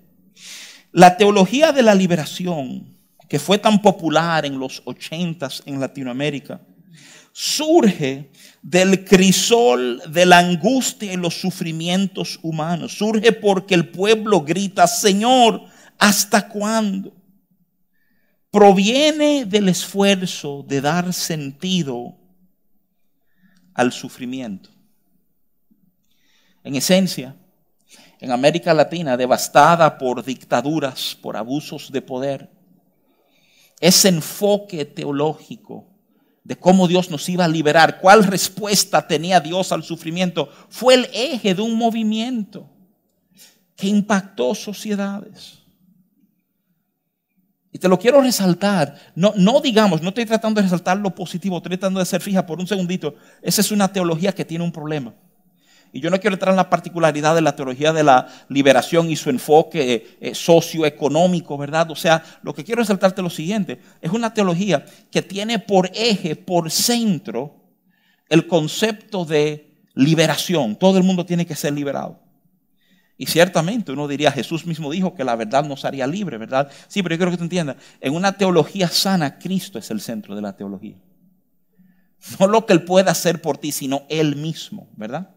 la 0.92 1.16
teología 1.16 1.72
de 1.72 1.84
la 1.84 1.96
liberación, 1.96 2.98
que 3.30 3.40
fue 3.40 3.58
tan 3.58 3.82
popular 3.82 4.46
en 4.46 4.60
los 4.60 4.82
ochentas 4.86 5.64
en 5.66 5.80
Latinoamérica, 5.80 6.60
surge 7.32 8.32
del 8.62 9.06
crisol 9.06 10.02
de 10.10 10.26
la 10.26 10.40
angustia 10.40 11.14
y 11.14 11.18
los 11.18 11.40
sufrimientos 11.40 12.40
humanos. 12.42 12.98
Surge 12.98 13.32
porque 13.32 13.76
el 13.76 13.90
pueblo 13.90 14.42
grita, 14.42 14.88
Señor, 14.88 15.62
¿hasta 16.00 16.48
cuándo? 16.48 17.14
Proviene 18.52 19.46
del 19.46 19.70
esfuerzo 19.70 20.64
de 20.68 20.82
dar 20.82 21.14
sentido 21.14 22.16
al 23.74 23.92
sufrimiento. 23.92 24.70
En 26.64 26.76
esencia, 26.76 27.36
en 28.20 28.32
América 28.32 28.74
Latina, 28.74 29.16
devastada 29.16 29.98
por 29.98 30.24
dictaduras, 30.24 31.18
por 31.22 31.38
abusos 31.38 31.92
de 31.92 32.02
poder, 32.02 32.50
ese 33.80 34.10
enfoque 34.10 34.86
teológico 34.86 35.86
de 36.44 36.58
cómo 36.58 36.88
Dios 36.88 37.12
nos 37.12 37.28
iba 37.30 37.46
a 37.46 37.50
liberar, 37.50 38.00
cuál 38.00 38.24
respuesta 38.24 39.06
tenía 39.06 39.40
Dios 39.40 39.72
al 39.72 39.84
sufrimiento, 39.84 40.50
fue 40.70 40.96
el 40.96 41.10
eje 41.14 41.54
de 41.54 41.62
un 41.62 41.76
movimiento 41.76 42.70
que 43.76 43.88
impactó 43.88 44.56
sociedades. 44.56 45.57
Y 47.78 47.80
te 47.80 47.88
lo 47.90 48.00
quiero 48.00 48.24
resaltar. 48.24 48.96
No, 49.14 49.34
no 49.36 49.62
digamos, 49.62 50.02
no 50.02 50.10
estoy 50.10 50.26
tratando 50.26 50.60
de 50.60 50.64
resaltar 50.64 50.98
lo 50.98 51.14
positivo, 51.14 51.58
estoy 51.58 51.78
tratando 51.78 52.00
de 52.00 52.08
ser 52.08 52.22
fija 52.22 52.44
por 52.44 52.60
un 52.60 52.66
segundito. 52.66 53.14
Esa 53.40 53.62
es 53.62 53.70
una 53.70 53.88
teología 53.88 54.34
que 54.34 54.44
tiene 54.44 54.64
un 54.64 54.72
problema. 54.72 55.14
Y 55.94 56.00
yo 56.00 56.10
no 56.10 56.20
quiero 56.20 56.34
entrar 56.34 56.54
en 56.54 56.58
la 56.58 56.72
particularidad 56.72 57.36
de 57.36 57.42
la 57.42 57.56
teología 57.56 57.94
de 57.94 58.04
la 58.04 58.30
liberación 58.50 59.12
y 59.12 59.16
su 59.16 59.30
enfoque 59.30 60.18
eh, 60.20 60.34
socioeconómico, 60.34 61.56
¿verdad? 61.56 61.92
O 61.92 61.96
sea, 61.96 62.24
lo 62.42 62.52
que 62.52 62.64
quiero 62.64 62.82
resaltarte 62.82 63.22
es 63.22 63.24
lo 63.24 63.30
siguiente. 63.30 63.80
Es 64.02 64.12
una 64.12 64.34
teología 64.34 64.84
que 65.12 65.22
tiene 65.22 65.60
por 65.60 65.92
eje, 65.94 66.36
por 66.36 66.72
centro, 66.72 67.58
el 68.28 68.48
concepto 68.48 69.24
de 69.24 69.84
liberación. 69.94 70.78
Todo 70.78 70.98
el 70.98 71.04
mundo 71.04 71.28
tiene 71.28 71.46
que 71.46 71.54
ser 71.54 71.74
liberado. 71.74 72.27
Y 73.18 73.26
ciertamente 73.26 73.92
uno 73.92 74.08
diría, 74.08 74.32
Jesús 74.32 74.66
mismo 74.66 74.92
dijo 74.92 75.16
que 75.16 75.24
la 75.24 75.36
verdad 75.36 75.66
nos 75.66 75.86
haría 75.86 76.06
libre, 76.06 76.38
¿verdad? 76.38 76.70
Sí, 76.88 77.02
pero 77.02 77.16
yo 77.16 77.20
quiero 77.20 77.32
que 77.32 77.38
tú 77.38 77.44
entiendas, 77.44 77.78
en 78.00 78.14
una 78.14 78.34
teología 78.34 78.88
sana, 78.88 79.40
Cristo 79.40 79.80
es 79.80 79.90
el 79.90 80.02
centro 80.02 80.36
de 80.36 80.42
la 80.42 80.56
teología. 80.56 80.98
No 82.40 82.48
lo 82.48 82.66
que 82.66 82.74
Él 82.74 82.84
pueda 82.84 83.12
hacer 83.12 83.42
por 83.42 83.58
ti, 83.58 83.72
sino 83.72 84.04
Él 84.10 84.36
mismo, 84.36 84.90
¿verdad? 84.96 85.37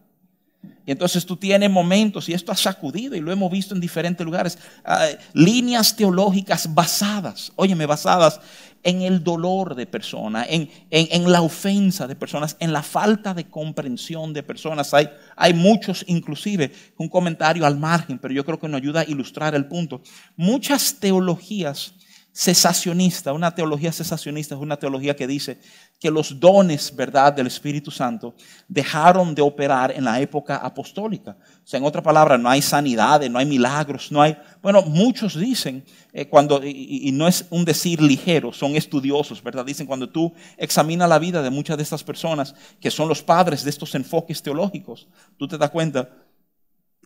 Y 0.85 0.91
entonces 0.91 1.25
tú 1.25 1.37
tienes 1.37 1.69
momentos, 1.69 2.27
y 2.27 2.33
esto 2.33 2.51
ha 2.51 2.55
sacudido, 2.55 3.15
y 3.15 3.19
lo 3.19 3.31
hemos 3.31 3.51
visto 3.51 3.73
en 3.73 3.81
diferentes 3.81 4.25
lugares, 4.25 4.57
ah, 4.83 5.07
líneas 5.33 5.95
teológicas 5.95 6.73
basadas, 6.73 7.51
óyeme, 7.55 7.85
basadas 7.85 8.39
en 8.83 9.01
el 9.01 9.23
dolor 9.23 9.75
de 9.75 9.85
personas, 9.85 10.47
en, 10.49 11.31
la 11.31 11.41
ofensa 11.41 12.07
de 12.07 12.15
personas, 12.15 12.57
en 12.59 12.73
la 12.73 12.81
falta 12.81 13.33
de 13.33 13.45
comprensión 13.45 14.33
de 14.33 14.43
personas. 14.43 14.93
Hay, 14.93 15.09
hay 15.35 15.53
muchos, 15.53 16.03
inclusive, 16.07 16.71
un 16.97 17.09
comentario 17.09 17.65
al 17.65 17.77
margen, 17.77 18.17
pero 18.17 18.33
yo 18.33 18.43
creo 18.43 18.59
que 18.59 18.67
nos 18.67 18.81
ayuda 18.81 19.01
a 19.01 19.05
ilustrar 19.05 19.53
el 19.53 19.67
punto. 19.67 20.01
Muchas 20.35 20.99
teologías 20.99 21.93
cesacionistas, 22.33 23.33
una 23.33 23.53
teología 23.53 23.91
cesacionista 23.91 24.55
es 24.55 24.61
una 24.61 24.77
teología 24.77 25.15
que 25.15 25.27
dice 25.27 25.59
que 25.99 26.09
los 26.09 26.39
dones, 26.39 26.95
¿verdad?, 26.95 27.33
del 27.33 27.47
Espíritu 27.47 27.91
Santo 27.91 28.33
dejaron 28.67 29.35
de 29.35 29.41
operar 29.41 29.91
en 29.91 30.05
la 30.05 30.19
época 30.19 30.55
apostólica. 30.55 31.37
O 31.63 31.67
sea, 31.67 31.77
en 31.77 31.85
otra 31.85 32.01
palabra, 32.01 32.37
no 32.37 32.49
hay 32.49 32.61
sanidades, 32.61 33.29
no 33.29 33.37
hay 33.37 33.45
milagros, 33.45 34.11
no 34.11 34.21
hay... 34.21 34.37
Bueno, 34.61 34.81
muchos 34.81 35.37
dicen, 35.37 35.83
eh, 36.13 36.27
cuando, 36.27 36.61
y, 36.63 37.11
no 37.11 37.27
es 37.27 37.45
un 37.49 37.65
decir 37.65 38.01
ligero, 38.01 38.53
son 38.53 38.75
estudiosos, 38.75 39.43
¿verdad? 39.43 39.65
Dicen, 39.65 39.85
cuando 39.85 40.09
tú 40.09 40.33
examinas 40.57 41.09
la 41.09 41.19
vida 41.19 41.43
de 41.43 41.49
muchas 41.49 41.77
de 41.77 41.83
estas 41.83 42.03
personas, 42.03 42.55
que 42.79 42.89
son 42.89 43.07
los 43.07 43.21
padres 43.21 43.63
de 43.63 43.69
estos 43.69 43.93
enfoques 43.93 44.41
teológicos, 44.41 45.07
tú 45.37 45.47
te 45.47 45.57
das 45.57 45.69
cuenta 45.69 46.09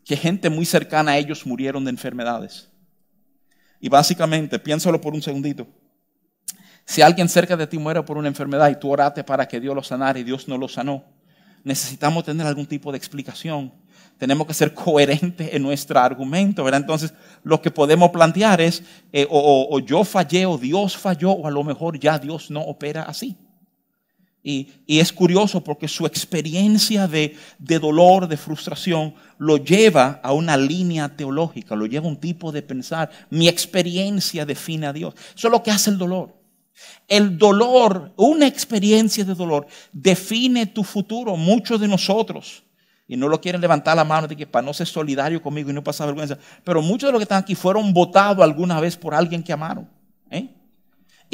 que 0.05 0.15
gente 0.15 0.49
muy 0.51 0.65
cercana 0.65 1.13
a 1.13 1.17
ellos 1.17 1.45
murieron 1.45 1.83
de 1.83 1.89
enfermedades. 1.89 2.69
Y 3.85 3.87
básicamente, 3.87 4.57
piénsalo 4.57 4.99
por 4.99 5.13
un 5.13 5.21
segundito. 5.21 5.67
Si 6.85 7.03
alguien 7.03 7.29
cerca 7.29 7.55
de 7.55 7.67
ti 7.67 7.77
muere 7.77 8.01
por 8.01 8.17
una 8.17 8.27
enfermedad 8.27 8.67
y 8.71 8.79
tú 8.79 8.89
oraste 8.89 9.23
para 9.23 9.47
que 9.47 9.59
Dios 9.59 9.75
lo 9.75 9.83
sanara 9.83 10.17
y 10.17 10.23
Dios 10.23 10.47
no 10.47 10.57
lo 10.57 10.67
sanó, 10.67 11.03
necesitamos 11.63 12.23
tener 12.23 12.47
algún 12.47 12.65
tipo 12.65 12.91
de 12.91 12.97
explicación. 12.97 13.71
Tenemos 14.17 14.47
que 14.47 14.55
ser 14.55 14.73
coherentes 14.73 15.53
en 15.53 15.61
nuestro 15.61 15.99
argumento, 15.99 16.63
¿verdad? 16.63 16.81
Entonces, 16.81 17.13
lo 17.43 17.61
que 17.61 17.69
podemos 17.69 18.09
plantear 18.09 18.59
es, 18.59 18.81
eh, 19.13 19.27
o, 19.29 19.77
yo 19.77 20.03
fallé, 20.03 20.47
o 20.47 20.57
Dios 20.57 20.97
falló, 20.97 21.33
o 21.33 21.45
a 21.45 21.51
lo 21.51 21.63
mejor 21.63 21.99
ya 21.99 22.17
Dios 22.17 22.49
no 22.49 22.61
opera 22.61 23.03
así. 23.03 23.37
Y, 24.47 24.69
es 24.85 25.11
curioso 25.11 25.63
porque 25.63 25.87
su 25.87 26.05
experiencia 26.05 27.07
de, 27.07 27.35
dolor, 27.57 28.27
de 28.27 28.37
frustración, 28.37 29.15
lo 29.39 29.57
lleva 29.57 30.19
a 30.21 30.33
una 30.33 30.55
línea 30.55 31.09
teológica, 31.09 31.75
lo 31.75 31.87
lleva 31.87 32.05
a 32.05 32.09
un 32.09 32.19
tipo 32.19 32.51
de 32.51 32.61
pensar. 32.61 33.09
Mi 33.31 33.47
experiencia 33.47 34.45
define 34.45 34.85
a 34.85 34.93
Dios. 34.93 35.15
Eso 35.35 35.47
es 35.47 35.51
lo 35.51 35.63
que 35.63 35.71
hace 35.71 35.89
el 35.89 35.97
dolor. 35.97 36.35
El 37.07 37.39
dolor, 37.39 38.13
una 38.17 38.45
experiencia 38.45 39.25
de 39.25 39.33
dolor, 39.33 39.65
define 39.91 40.67
tu 40.67 40.83
futuro. 40.83 41.35
Muchos 41.35 41.81
de 41.81 41.87
nosotros, 41.87 42.61
y 43.07 43.17
no 43.17 43.27
lo 43.27 43.41
quieren 43.41 43.61
levantar 43.61 43.97
la 43.97 44.03
mano 44.03 44.27
de 44.27 44.35
que 44.35 44.45
para 44.45 44.63
no 44.63 44.75
ser 44.75 44.85
solidario 44.85 45.41
conmigo 45.41 45.71
y 45.71 45.73
no 45.73 45.83
pasar 45.83 46.05
vergüenza, 46.05 46.37
pero 46.63 46.83
muchos 46.83 47.07
de 47.07 47.13
los 47.13 47.19
que 47.19 47.23
están 47.23 47.41
aquí 47.41 47.55
fueron 47.55 47.91
votados 47.91 48.43
alguna 48.43 48.79
vez 48.79 48.95
por 48.95 49.15
alguien 49.15 49.41
que 49.41 49.53
amaron. 49.53 49.89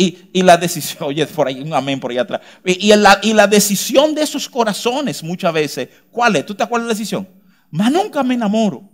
Y, 0.04 0.42
la 0.42 0.58
decisión, 0.58 1.04
oye, 1.10 1.26
por 1.28 1.48
ahí, 1.48 1.62
un 1.62 1.74
amén 1.74 2.00
por 2.00 2.12
ahí 2.12 2.18
atrás. 2.18 2.42
Y, 2.66 2.94
la, 2.96 3.20
y 3.22 3.34
la 3.34 3.48
decisión 3.48 4.16
de 4.16 4.24
esos 4.24 4.50
corazones 4.50 5.24
muchas 5.24 5.54
veces, 5.54 5.90
¿cuál 6.10 6.36
es? 6.36 6.46
¿Tú 6.46 6.56
te 6.56 6.64
acuerdas 6.64 6.88
de 6.88 6.94
la 6.94 6.98
decisión? 6.98 7.28
Más 7.70 7.92
nunca 7.92 8.24
me 8.24 8.34
enamoro. 8.34 8.90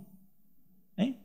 ¿Eh? 0.96 1.18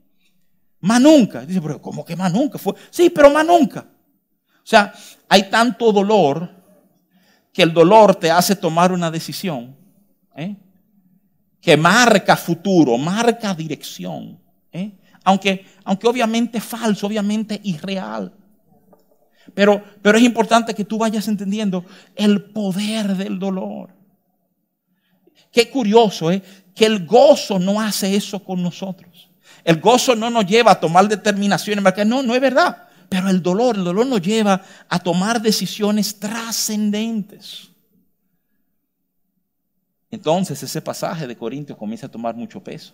Más 0.79 1.01
nunca. 1.01 1.45
Dice, 1.45 1.61
pero 1.61 1.81
¿cómo 1.81 2.05
que 2.05 2.15
más 2.15 2.31
nunca? 2.31 2.59
Sí, 2.89 3.09
pero 3.09 3.29
más 3.29 3.45
nunca. 3.45 3.81
O 3.81 4.65
sea, 4.65 4.93
hay 5.27 5.49
tanto 5.49 5.91
dolor 5.91 6.49
que 7.51 7.63
el 7.63 7.73
dolor 7.73 8.15
te 8.15 8.31
hace 8.31 8.55
tomar 8.55 8.91
una 8.91 9.11
decisión 9.11 9.77
¿eh? 10.35 10.55
que 11.61 11.77
marca 11.77 12.35
futuro, 12.37 12.97
marca 12.97 13.53
dirección. 13.53 14.39
¿eh? 14.71 14.97
Aunque, 15.23 15.65
aunque 15.83 16.07
obviamente 16.07 16.61
falso, 16.61 17.07
obviamente 17.07 17.59
irreal. 17.63 18.33
Pero, 19.53 19.83
pero 20.01 20.17
es 20.17 20.23
importante 20.23 20.73
que 20.73 20.85
tú 20.85 20.97
vayas 20.97 21.27
entendiendo 21.27 21.85
el 22.15 22.43
poder 22.43 23.15
del 23.15 23.39
dolor. 23.39 23.89
Qué 25.51 25.69
curioso, 25.69 26.31
¿eh? 26.31 26.41
Que 26.73 26.85
el 26.85 27.05
gozo 27.05 27.59
no 27.59 27.79
hace 27.79 28.15
eso 28.15 28.43
con 28.43 28.63
nosotros. 28.63 29.29
El 29.63 29.79
gozo 29.79 30.15
no 30.15 30.29
nos 30.29 30.45
lleva 30.45 30.71
a 30.71 30.79
tomar 30.79 31.07
determinaciones. 31.07 31.83
No, 32.05 32.23
no 32.23 32.33
es 32.33 32.41
verdad. 32.41 32.87
Pero 33.09 33.29
el 33.29 33.43
dolor, 33.43 33.75
el 33.75 33.83
dolor 33.83 34.07
nos 34.07 34.21
lleva 34.21 34.61
a 34.89 34.99
tomar 34.99 35.41
decisiones 35.41 36.19
trascendentes. 36.19 37.69
Entonces 40.09 40.61
ese 40.63 40.81
pasaje 40.81 41.27
de 41.27 41.37
Corintios 41.37 41.77
comienza 41.77 42.07
a 42.07 42.11
tomar 42.11 42.35
mucho 42.35 42.63
peso. 42.63 42.93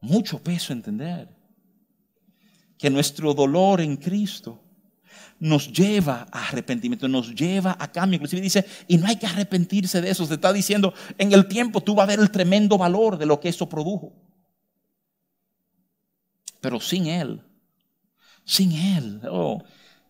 Mucho 0.00 0.38
peso 0.40 0.72
entender. 0.72 1.28
Que 2.78 2.90
nuestro 2.90 3.34
dolor 3.34 3.80
en 3.80 3.96
Cristo 3.96 4.61
nos 5.42 5.72
lleva 5.72 6.28
a 6.30 6.50
arrepentimiento, 6.50 7.08
nos 7.08 7.34
lleva 7.34 7.76
a 7.76 7.90
cambio. 7.90 8.14
Inclusive 8.14 8.40
dice, 8.40 8.64
y 8.86 8.96
no 8.96 9.08
hay 9.08 9.16
que 9.16 9.26
arrepentirse 9.26 10.00
de 10.00 10.08
eso. 10.08 10.24
Se 10.24 10.34
está 10.34 10.52
diciendo, 10.52 10.94
en 11.18 11.32
el 11.32 11.48
tiempo 11.48 11.80
tú 11.80 11.96
vas 11.96 12.04
a 12.04 12.12
ver 12.12 12.20
el 12.20 12.30
tremendo 12.30 12.78
valor 12.78 13.18
de 13.18 13.26
lo 13.26 13.40
que 13.40 13.48
eso 13.48 13.68
produjo. 13.68 14.12
Pero 16.60 16.78
sin 16.78 17.08
Él, 17.08 17.42
sin 18.44 18.70
Él, 18.70 19.20
oh, 19.28 19.64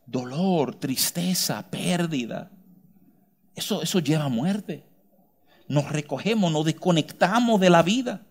dolor, 0.05 0.75
tristeza, 0.75 1.67
pérdida, 1.71 2.51
eso, 3.55 3.81
eso 3.81 4.01
lleva 4.01 4.25
a 4.25 4.29
muerte. 4.29 4.85
Nos 5.67 5.89
recogemos, 5.89 6.53
nos 6.53 6.67
desconectamos 6.67 7.59
de 7.59 7.71
la 7.71 7.83
vida. 7.83 8.27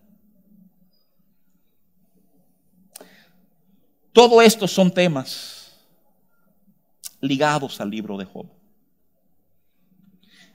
Todo 4.14 4.40
esto 4.40 4.68
son 4.68 4.92
temas 4.92 5.61
ligados 7.22 7.80
al 7.80 7.90
libro 7.90 8.18
de 8.18 8.26
Job. 8.26 8.48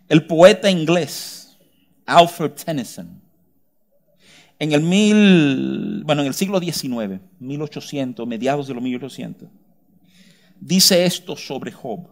El 0.08 0.26
poeta 0.26 0.70
inglés 0.70 1.56
Alfred 2.04 2.52
Tennyson, 2.52 3.20
en 4.58 4.72
el, 4.72 4.82
mil, 4.82 6.02
bueno, 6.04 6.22
en 6.22 6.28
el 6.28 6.34
siglo 6.34 6.60
XIX, 6.60 7.20
1800, 7.40 8.26
mediados 8.26 8.68
de 8.68 8.74
los 8.74 8.82
1800, 8.82 9.48
dice 10.60 11.04
esto 11.04 11.36
sobre 11.36 11.72
Job. 11.72 12.08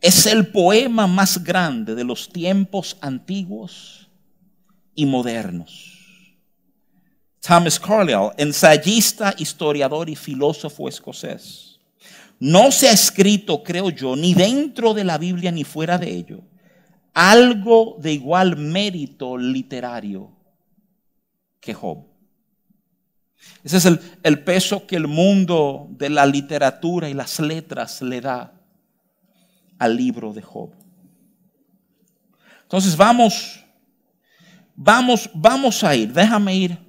Es 0.00 0.26
el 0.26 0.48
poema 0.48 1.06
más 1.06 1.42
grande 1.42 1.94
de 1.94 2.04
los 2.04 2.28
tiempos 2.28 2.96
antiguos 3.00 4.08
y 4.94 5.06
modernos. 5.06 5.94
Thomas 7.40 7.80
Carlyle, 7.80 8.30
ensayista, 8.36 9.34
historiador 9.38 10.10
y 10.10 10.16
filósofo 10.16 10.88
escocés 10.88 11.67
no 12.40 12.70
se 12.70 12.88
ha 12.88 12.92
escrito, 12.92 13.62
creo 13.62 13.90
yo, 13.90 14.14
ni 14.14 14.34
dentro 14.34 14.94
de 14.94 15.04
la 15.04 15.18
Biblia 15.18 15.50
ni 15.50 15.64
fuera 15.64 15.98
de 15.98 16.10
ello, 16.14 16.42
algo 17.12 17.96
de 18.00 18.12
igual 18.12 18.56
mérito 18.56 19.36
literario 19.36 20.30
que 21.60 21.74
Job. 21.74 22.06
Ese 23.64 23.76
es 23.76 23.86
el, 24.22 24.44
peso 24.44 24.86
que 24.86 24.96
el 24.96 25.08
mundo 25.08 25.88
de 25.90 26.10
la 26.10 26.26
literatura 26.26 27.08
y 27.08 27.14
las 27.14 27.40
letras 27.40 28.02
le 28.02 28.20
da 28.20 28.52
al 29.78 29.96
libro 29.96 30.32
de 30.32 30.42
Job. 30.42 30.70
Entonces 32.62 32.96
vamos, 32.96 33.64
vamos, 34.76 35.30
vamos 35.34 35.82
a 35.82 35.94
ir, 35.96 36.12
déjame 36.12 36.54
ir 36.54 36.87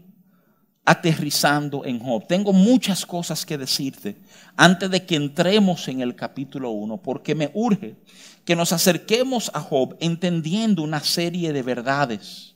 aterrizando 0.90 1.86
en 1.86 2.00
Job. 2.00 2.26
Tengo 2.26 2.52
muchas 2.52 3.06
cosas 3.06 3.46
que 3.46 3.60
decirte 3.60 4.18
antes 4.58 4.90
de 4.90 5.06
que 5.06 5.18
entremos 5.18 5.88
en 5.88 6.02
el 6.02 6.16
capítulo 6.16 6.72
1, 6.72 6.98
porque 7.04 7.36
me 7.36 7.52
urge 7.54 7.96
que 8.44 8.56
nos 8.56 8.74
acerquemos 8.74 9.52
a 9.54 9.60
Job 9.60 9.96
entendiendo 10.00 10.82
una 10.82 11.00
serie 11.02 11.54
de 11.54 11.62
verdades 11.62 12.56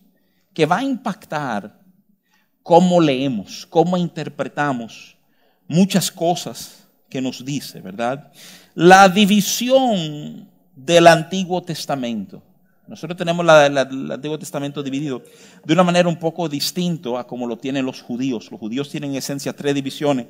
que 0.52 0.66
va 0.66 0.78
a 0.78 0.84
impactar 0.84 1.80
cómo 2.64 3.00
leemos, 3.00 3.68
cómo 3.68 3.98
interpretamos 3.98 5.16
muchas 5.68 6.10
cosas 6.10 6.88
que 7.12 7.22
nos 7.22 7.46
dice, 7.46 7.82
¿verdad? 7.82 8.32
La 8.74 9.10
división 9.10 10.50
del 10.76 11.06
Antiguo 11.06 11.62
Testamento 11.62 12.42
nosotros 12.86 13.18
tenemos 13.18 13.46
el 13.46 13.78
Antiguo 14.12 14.38
Testamento 14.38 14.84
dividido 14.84 15.24
de 15.64 15.74
una 15.74 15.84
manera 15.84 16.10
un 16.10 16.20
poco 16.20 16.50
distinta 16.50 17.18
a 17.18 17.24
como 17.26 17.48
lo 17.48 17.58
tienen 17.58 17.86
los 17.86 18.02
judíos. 18.02 18.52
Los 18.52 18.60
judíos 18.60 18.90
tienen 18.90 19.12
en 19.12 19.18
esencia 19.18 19.54
tres 19.54 19.74
divisiones. 19.74 20.28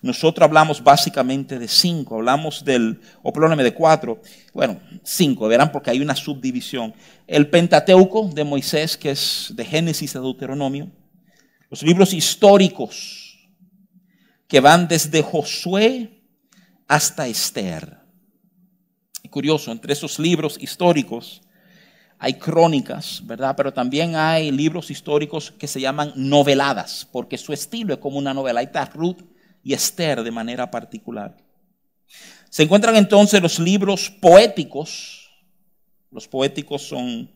Nosotros 0.00 0.44
hablamos 0.44 0.82
básicamente 0.82 1.58
de 1.58 1.68
cinco, 1.68 2.16
hablamos 2.16 2.64
del, 2.64 3.00
o 3.22 3.32
perdóname, 3.32 3.62
de 3.62 3.74
cuatro, 3.74 4.20
bueno, 4.54 4.80
cinco, 5.04 5.46
verán 5.46 5.70
porque 5.70 5.90
hay 5.90 6.00
una 6.00 6.16
subdivisión. 6.16 6.94
El 7.26 7.48
Pentateuco 7.50 8.30
de 8.34 8.44
Moisés, 8.44 8.96
que 8.96 9.10
es 9.10 9.52
de 9.54 9.64
Génesis 9.64 10.16
a 10.16 10.20
Deuteronomio. 10.20 10.90
Los 11.68 11.82
libros 11.82 12.14
históricos, 12.14 13.38
que 14.48 14.60
van 14.60 14.88
desde 14.88 15.22
Josué 15.22 16.24
hasta 16.88 17.28
Esther. 17.28 17.98
Y 19.22 19.28
curioso, 19.28 19.70
entre 19.70 19.92
esos 19.92 20.18
libros 20.18 20.56
históricos, 20.60 21.42
hay 22.22 22.34
crónicas, 22.34 23.22
¿verdad? 23.24 23.54
Pero 23.56 23.72
también 23.72 24.14
hay 24.14 24.50
libros 24.50 24.90
históricos 24.90 25.52
que 25.52 25.66
se 25.66 25.80
llaman 25.80 26.12
noveladas, 26.14 27.08
porque 27.10 27.38
su 27.38 27.54
estilo 27.54 27.94
es 27.94 27.98
como 27.98 28.18
una 28.18 28.34
novela. 28.34 28.60
Ahí 28.60 28.66
está 28.66 28.84
Ruth 28.84 29.22
y 29.64 29.72
Esther 29.72 30.22
de 30.22 30.30
manera 30.30 30.70
particular. 30.70 31.34
Se 32.50 32.62
encuentran 32.62 32.96
entonces 32.96 33.40
los 33.40 33.58
libros 33.58 34.10
poéticos. 34.10 35.30
Los 36.10 36.28
poéticos 36.28 36.82
son 36.82 37.30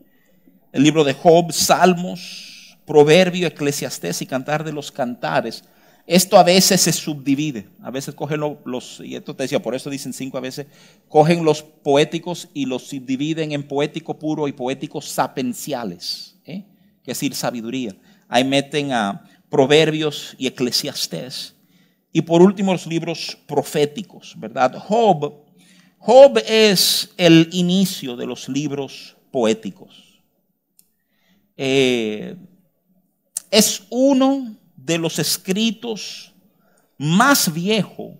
el 0.71 0.83
libro 0.83 1.03
de 1.03 1.13
Job, 1.13 1.51
Salmos, 1.51 2.77
Proverbio, 2.85 3.47
Eclesiastés 3.47 4.21
y 4.21 4.27
Cantar 4.27 4.63
de 4.63 4.71
los 4.71 4.91
Cantares. 4.91 5.63
Esto 6.07 6.37
a 6.37 6.43
veces 6.43 6.81
se 6.81 6.93
subdivide, 6.93 7.67
a 7.81 7.89
veces 7.89 8.13
cogen 8.13 8.39
los, 8.39 9.01
y 9.03 9.15
esto 9.15 9.35
te 9.35 9.43
decía, 9.43 9.59
por 9.59 9.73
eso 9.73 9.89
dicen 9.89 10.13
cinco 10.13 10.37
a 10.37 10.41
veces, 10.41 10.67
cogen 11.07 11.43
los 11.43 11.63
poéticos 11.63 12.47
y 12.53 12.67
los 12.67 12.83
subdividen 12.83 13.51
en 13.53 13.67
poético 13.67 14.19
puro 14.19 14.47
y 14.47 14.51
poéticos 14.51 15.09
sapenciales, 15.09 16.35
¿eh? 16.45 16.63
es 17.01 17.05
decir, 17.05 17.33
sabiduría. 17.33 17.95
Ahí 18.27 18.43
meten 18.43 18.91
a 18.91 19.23
proverbios 19.49 20.35
y 20.37 20.45
eclesiastés. 20.45 21.55
Y 22.11 22.21
por 22.21 22.41
último 22.41 22.71
los 22.71 22.85
libros 22.85 23.37
proféticos, 23.47 24.35
¿verdad? 24.37 24.77
Job, 24.77 25.33
Job 25.97 26.37
es 26.47 27.09
el 27.17 27.49
inicio 27.51 28.15
de 28.15 28.27
los 28.27 28.47
libros 28.47 29.17
poéticos. 29.31 30.21
Eh, 31.57 32.35
es 33.49 33.83
uno 33.89 34.55
de 34.85 34.99
los 34.99 35.17
escritos 35.17 36.31
más 36.97 37.51
viejo 37.51 38.17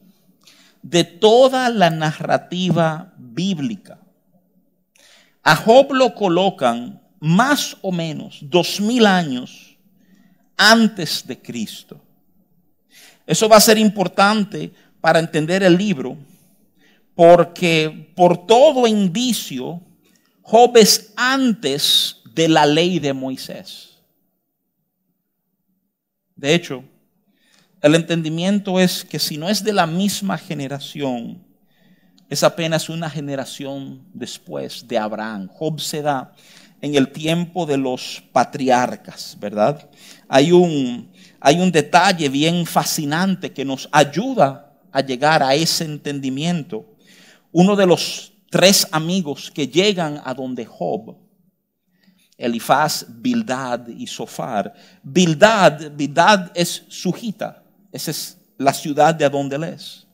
de 0.82 1.04
toda 1.04 1.69
la 1.69 1.89
narrativa 1.89 3.13
bíblica. 3.17 3.99
A 5.43 5.56
Job 5.56 5.93
lo 5.93 6.15
colocan 6.15 7.01
más 7.19 7.78
o 7.82 7.91
menos 7.91 8.39
dos 8.41 8.82
mil 8.82 9.06
años 9.06 9.78
antes 10.58 11.25
de 11.25 11.39
Cristo. 11.39 12.01
Eso 13.28 13.47
va 13.47 13.58
a 13.58 13.62
ser 13.62 13.78
importante 13.78 14.73
para 15.01 15.19
entender 15.19 15.62
el 15.62 15.78
libro, 15.78 16.17
porque 17.13 18.12
por 18.15 18.45
todo 18.47 18.88
indicio, 18.88 19.82
Job 20.41 20.78
es 20.78 21.13
antes 21.15 22.21
de 22.34 22.47
la 22.47 22.65
ley 22.65 22.99
de 22.99 23.13
Moisés. 23.13 23.94
De 26.36 26.54
hecho, 26.54 26.84
el 27.82 27.95
entendimiento 27.95 28.80
es 28.80 29.06
que 29.06 29.19
si 29.19 29.38
no 29.38 29.48
es 29.48 29.63
de 29.63 29.71
la 29.71 29.88
misma 29.88 30.38
generación, 30.38 31.45
es 32.30 32.43
apenas 32.43 32.89
una 32.89 33.10
generación 33.10 34.06
después 34.13 34.88
de 34.88 34.98
Abraham. 34.98 35.48
Job 35.48 35.80
se 35.80 36.02
da 36.02 36.34
en 36.82 36.95
el 36.95 37.12
tiempo 37.12 37.65
de 37.65 37.78
los 37.78 38.24
patriarcas, 38.32 39.38
¿verdad? 39.39 39.89
Hay 40.28 40.52
un, 40.52 41.12
hay 41.39 41.60
un 41.60 41.71
detalle 41.71 42.28
bien 42.30 42.65
fascinante 42.65 43.54
que 43.54 43.63
nos 43.63 43.88
ayuda 43.91 44.74
a 44.91 45.02
llegar 45.02 45.41
a 45.43 45.56
ese 45.56 45.86
entendimiento. 45.86 46.86
Uno 47.52 47.76
de 47.76 47.86
los 47.86 48.34
tres 48.50 48.88
amigos 48.91 49.52
que 49.52 49.67
llegan 49.67 50.21
a 50.24 50.34
donde 50.34 50.65
Job, 50.65 51.15
Elifaz, 52.38 53.06
Bildad 53.08 53.88
y 53.88 54.08
Sofar. 54.08 54.74
Bildad, 55.04 55.91
Bildad 55.91 56.52
es 56.54 56.84
Sujita, 56.89 57.63
esa 57.91 58.12
es 58.12 58.38
la 58.58 58.74
ciudad 58.74 59.15
de 59.15 59.30
donde 59.30 59.56
él 59.56 59.63
es. 59.63 60.06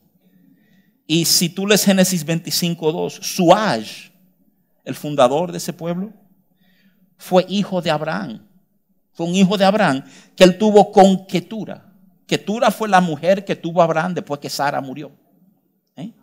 Y 1.08 1.26
si 1.26 1.50
tú 1.50 1.68
lees 1.68 1.84
Génesis 1.84 2.26
25.2, 2.26 3.22
Suaj, 3.22 4.12
el 4.84 4.96
fundador 4.96 5.52
de 5.52 5.58
ese 5.58 5.74
pueblo, 5.74 6.14
fue 7.18 7.46
hijo 7.50 7.82
de 7.82 7.92
Abraham. 7.92 8.48
Fue 9.14 9.26
un 9.26 9.36
hijo 9.36 9.58
de 9.58 9.66
Abraham 9.66 10.04
que 10.36 10.44
él 10.44 10.58
tuvo 10.58 10.92
con 10.92 11.26
Ketura. 11.26 11.94
Ketura 12.26 12.72
fue 12.72 12.88
la 12.88 13.02
mujer 13.02 13.44
que 13.44 13.56
tuvo 13.56 13.82
Abraham 13.82 14.14
después 14.14 14.40
que 14.40 14.50
Sara 14.50 14.80
murió. 14.80 15.12
¿Eh? 15.98 16.14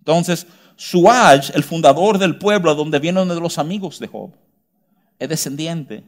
Entonces, 0.00 0.46
Suaj, 0.82 1.50
el 1.54 1.62
fundador 1.62 2.16
del 2.16 2.38
pueblo 2.38 2.74
donde 2.74 2.98
viene 2.98 3.20
uno 3.20 3.34
de 3.34 3.40
los 3.40 3.58
amigos 3.58 3.98
de 3.98 4.06
Job, 4.06 4.32
es 5.18 5.28
descendiente 5.28 6.04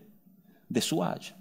de 0.66 0.80
Suaj. 0.80 1.35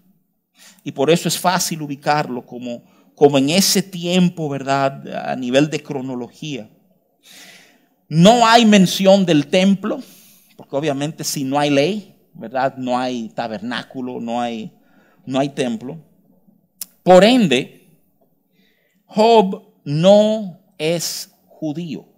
Y 0.84 0.91
por 0.91 1.10
eso 1.10 1.30
es 1.30 1.39
fácil 1.39 1.82
ubicarlo 1.82 2.46
como, 2.46 2.84
como 3.15 3.38
en 3.38 3.50
ese 3.52 3.82
tiempo, 3.82 4.50
¿verdad? 4.50 5.30
A 5.30 5.34
nivel 5.38 5.70
de 5.70 5.82
cronología. 5.82 6.70
No 8.10 8.46
hay 8.46 8.65
mención 8.65 9.26
del 9.26 9.48
templo, 9.48 10.02
porque 10.58 10.76
obviamente 10.76 11.24
si 11.24 11.46
no 11.46 11.58
hay 11.58 11.70
ley, 11.70 12.13
¿verdad? 12.34 12.76
No 12.76 13.00
hay 13.00 13.30
tabernáculo, 13.30 14.20
no 14.20 14.41
hay, 14.41 14.74
no 15.26 15.39
hay 15.39 15.48
templo. 15.48 15.98
Por 17.02 17.24
ende, 17.24 17.88
Job 19.06 19.74
no 19.86 20.60
es 20.78 21.34
judío. 21.48 22.11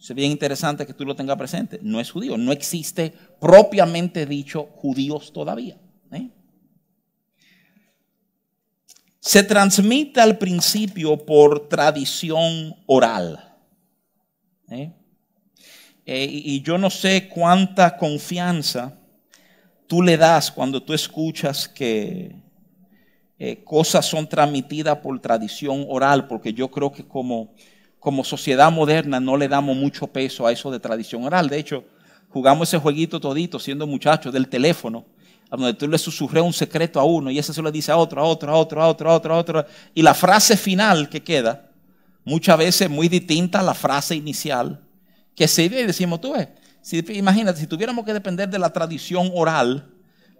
Es 0.00 0.14
bien 0.14 0.32
interesante 0.32 0.86
que 0.86 0.94
tú 0.94 1.04
lo 1.04 1.14
tengas 1.14 1.36
presente. 1.36 1.78
No 1.82 2.00
es 2.00 2.10
judío, 2.10 2.38
no 2.38 2.52
existe 2.52 3.12
propiamente 3.38 4.24
dicho 4.24 4.70
judíos 4.76 5.30
todavía. 5.30 5.78
¿eh? 6.10 6.30
Se 9.20 9.42
transmite 9.42 10.22
al 10.22 10.38
principio 10.38 11.18
por 11.18 11.68
tradición 11.68 12.76
oral. 12.86 13.58
¿eh? 14.70 14.94
Eh, 16.06 16.28
y 16.30 16.62
yo 16.62 16.78
no 16.78 16.88
sé 16.88 17.28
cuánta 17.28 17.98
confianza 17.98 18.98
tú 19.86 20.00
le 20.00 20.16
das 20.16 20.50
cuando 20.50 20.82
tú 20.82 20.94
escuchas 20.94 21.68
que 21.68 22.36
cosas 23.64 24.04
son 24.04 24.28
transmitidas 24.28 24.98
por 24.98 25.18
tradición 25.18 25.86
oral, 25.88 26.26
porque 26.26 26.52
yo 26.52 26.70
creo 26.70 26.92
que 26.92 27.06
como, 27.06 27.54
como 28.00 28.24
sociedad 28.24 28.72
moderna 28.72 29.20
no 29.20 29.36
le 29.36 29.46
damos 29.46 29.76
mucho 29.76 30.06
peso 30.06 30.46
a 30.46 30.52
eso 30.52 30.70
de 30.70 30.80
tradición 30.80 31.22
oral. 31.22 31.48
De 31.48 31.58
hecho, 31.58 31.84
jugamos 32.30 32.68
ese 32.68 32.78
jueguito 32.78 33.20
todito 33.20 33.58
siendo 33.58 33.86
muchachos 33.86 34.32
del 34.32 34.48
teléfono, 34.48 35.04
a 35.50 35.56
donde 35.56 35.74
tú 35.74 35.86
le 35.86 35.98
susurras 35.98 36.42
un 36.42 36.52
secreto 36.52 36.98
a 36.98 37.04
uno 37.04 37.30
y 37.30 37.38
ese 37.38 37.52
se 37.52 37.60
lo 37.60 37.70
dice 37.70 37.92
a 37.92 37.96
otro, 37.96 38.22
a 38.22 38.24
otro, 38.24 38.50
a 38.50 38.56
otro, 38.56 38.82
a 38.82 38.88
otro, 38.88 39.10
a 39.10 39.14
otro, 39.14 39.34
a 39.34 39.38
otro. 39.38 39.66
Y 39.94 40.02
la 40.02 40.14
frase 40.14 40.56
final 40.56 41.10
que 41.10 41.22
queda, 41.22 41.70
muchas 42.24 42.56
veces 42.56 42.88
muy 42.88 43.08
distinta 43.08 43.60
a 43.60 43.62
la 43.62 43.74
frase 43.74 44.16
inicial 44.16 44.80
que 45.34 45.46
se 45.46 45.64
y 45.64 45.68
decimos, 45.68 46.20
tú 46.20 46.32
ves, 46.32 46.48
si, 46.82 47.04
imagínate, 47.14 47.60
si 47.60 47.66
tuviéramos 47.66 48.04
que 48.04 48.12
depender 48.12 48.48
de 48.48 48.58
la 48.58 48.72
tradición 48.72 49.30
oral 49.34 49.90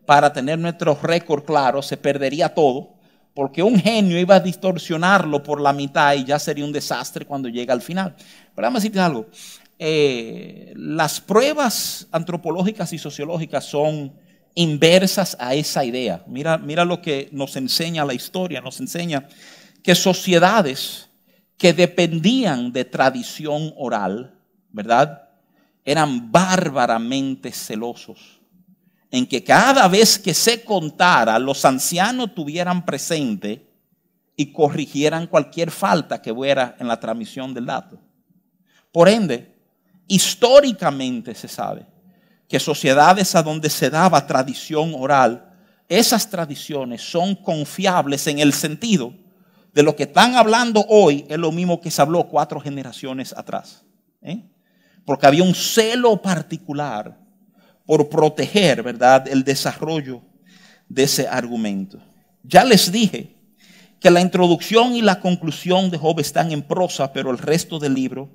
para 0.07 0.33
tener 0.33 0.59
nuestro 0.59 0.99
récord 1.03 1.44
claro, 1.44 1.83
se 1.83 1.96
perdería 1.96 2.55
todo, 2.55 2.94
porque 3.35 3.62
un 3.62 3.79
genio 3.79 4.19
iba 4.19 4.37
a 4.37 4.40
distorsionarlo 4.40 5.43
por 5.43 5.61
la 5.61 5.73
mitad 5.73 6.14
y 6.14 6.25
ya 6.25 6.38
sería 6.38 6.64
un 6.64 6.73
desastre 6.73 7.25
cuando 7.25 7.49
llega 7.49 7.73
al 7.73 7.83
final. 7.83 8.14
Pero 8.55 8.69
a 8.69 8.71
decirte 8.71 9.01
algo, 9.01 9.27
eh, 9.79 10.73
las 10.77 11.21
pruebas 11.21 12.09
antropológicas 12.11 12.93
y 12.93 12.99
sociológicas 12.99 13.64
son 13.64 14.12
inversas 14.55 15.37
a 15.38 15.55
esa 15.55 15.85
idea. 15.85 16.25
Mira, 16.27 16.59
mira 16.59 16.85
lo 16.85 17.01
que 17.01 17.29
nos 17.33 17.57
enseña 17.57 18.05
la 18.05 18.14
historia, 18.14 18.61
nos 18.61 18.81
enseña 18.81 19.29
que 19.83 19.95
sociedades 19.95 21.09
que 21.57 21.73
dependían 21.73 22.73
de 22.73 22.85
tradición 22.85 23.73
oral, 23.77 24.35
¿verdad? 24.71 25.29
Eran 25.85 26.33
bárbaramente 26.33 27.53
celosos 27.53 28.39
en 29.11 29.27
que 29.27 29.42
cada 29.42 29.88
vez 29.88 30.18
que 30.18 30.35
se 30.35 30.62
contara, 30.64 31.38
los 31.38 31.64
ancianos 31.64 32.35
tuvieran 32.35 32.85
presente 32.85 33.68
y 34.37 34.53
corrigieran 34.53 35.27
cualquier 35.27 35.70
falta 35.70 36.23
que 36.23 36.33
hubiera 36.33 36.77
en 36.79 36.88
la 36.88 36.99
transmisión 36.99 37.53
del 37.53 37.66
dato. 37.66 37.99
Por 38.92 39.09
ende, 39.09 39.59
históricamente 40.07 41.35
se 41.35 41.49
sabe 41.49 41.87
que 42.49 42.59
sociedades 42.59 43.35
a 43.35 43.42
donde 43.42 43.70
se 43.70 43.90
daba 43.90 44.27
tradición 44.27 44.92
oral, 44.94 45.55
esas 45.88 46.31
tradiciones 46.31 47.03
son 47.03 47.35
confiables 47.35 48.27
en 48.27 48.38
el 48.38 48.53
sentido 48.53 49.12
de 49.73 49.83
lo 49.83 49.94
que 49.94 50.05
están 50.05 50.37
hablando 50.37 50.85
hoy 50.88 51.25
es 51.29 51.38
lo 51.38 51.53
mismo 51.53 51.81
que 51.81 51.90
se 51.90 52.03
habló 52.03 52.29
cuatro 52.29 52.61
generaciones 52.61 53.33
atrás. 53.37 53.85
¿eh? 54.23 54.42
porque 55.05 55.27
había 55.27 55.42
un 55.42 55.55
celo 55.55 56.20
particular 56.20 57.18
por 57.90 58.09
proteger, 58.09 58.85
¿verdad?, 58.85 59.26
el 59.26 59.42
desarrollo 59.42 60.22
de 60.88 61.03
ese 61.03 61.26
argumento. 61.26 61.98
Ya 62.44 62.62
les 62.62 62.92
dije 62.92 63.35
que 63.98 64.12
la 64.12 64.20
introducción 64.20 64.94
y 64.94 65.03
la 65.03 65.18
conclusión 65.18 65.90
de 65.90 65.98
Job 65.98 66.20
están 66.20 66.53
en 66.53 66.62
prosa, 66.62 67.12
pero 67.12 67.33
el 67.33 67.38
resto 67.38 67.81
del 67.81 67.94
libro 67.94 68.31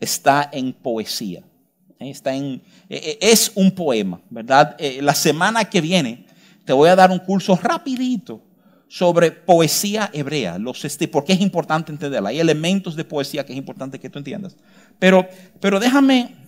está 0.00 0.50
en 0.52 0.74
poesía. 0.74 1.42
Eh, 1.98 2.10
está 2.10 2.34
en, 2.34 2.60
eh, 2.90 3.00
eh, 3.02 3.18
es 3.22 3.52
un 3.54 3.70
poema, 3.70 4.20
¿verdad? 4.28 4.76
La 5.00 5.14
semana 5.14 5.64
que 5.64 5.80
viene 5.80 6.26
te 6.66 6.74
voy 6.74 6.90
a 6.90 6.94
dar 6.94 7.10
un 7.10 7.20
curso 7.20 7.56
rapidito 7.56 8.42
sobre 8.86 9.30
poesía 9.30 10.10
hebrea, 10.12 10.58
los 10.58 10.84
este, 10.84 11.08
porque 11.08 11.32
es 11.32 11.40
importante 11.40 11.90
entenderla. 11.90 12.28
Hay 12.28 12.38
elementos 12.38 12.96
de 12.96 13.04
poesía 13.04 13.46
que 13.46 13.54
es 13.54 13.58
importante 13.58 13.98
que 13.98 14.10
tú 14.10 14.18
entiendas. 14.18 14.58
Pero, 14.98 15.26
pero 15.58 15.80
déjame, 15.80 16.43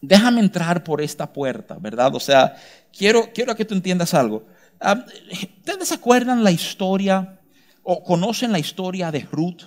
déjame 0.00 0.40
entrar 0.40 0.82
por 0.82 1.00
esta 1.00 1.32
puerta, 1.32 1.76
¿verdad? 1.80 2.14
O 2.14 2.20
sea, 2.20 2.56
quiero, 2.96 3.30
quiero 3.32 3.54
que 3.54 3.64
tú 3.64 3.74
entiendas 3.74 4.14
algo. 4.14 4.46
Ah, 4.80 5.04
¿Ustedes 5.30 5.92
acuerdan 5.92 6.42
la 6.42 6.50
historia 6.50 7.40
o 7.82 8.02
conocen 8.02 8.52
la 8.52 8.58
historia 8.58 9.10
de 9.10 9.20
Ruth? 9.30 9.62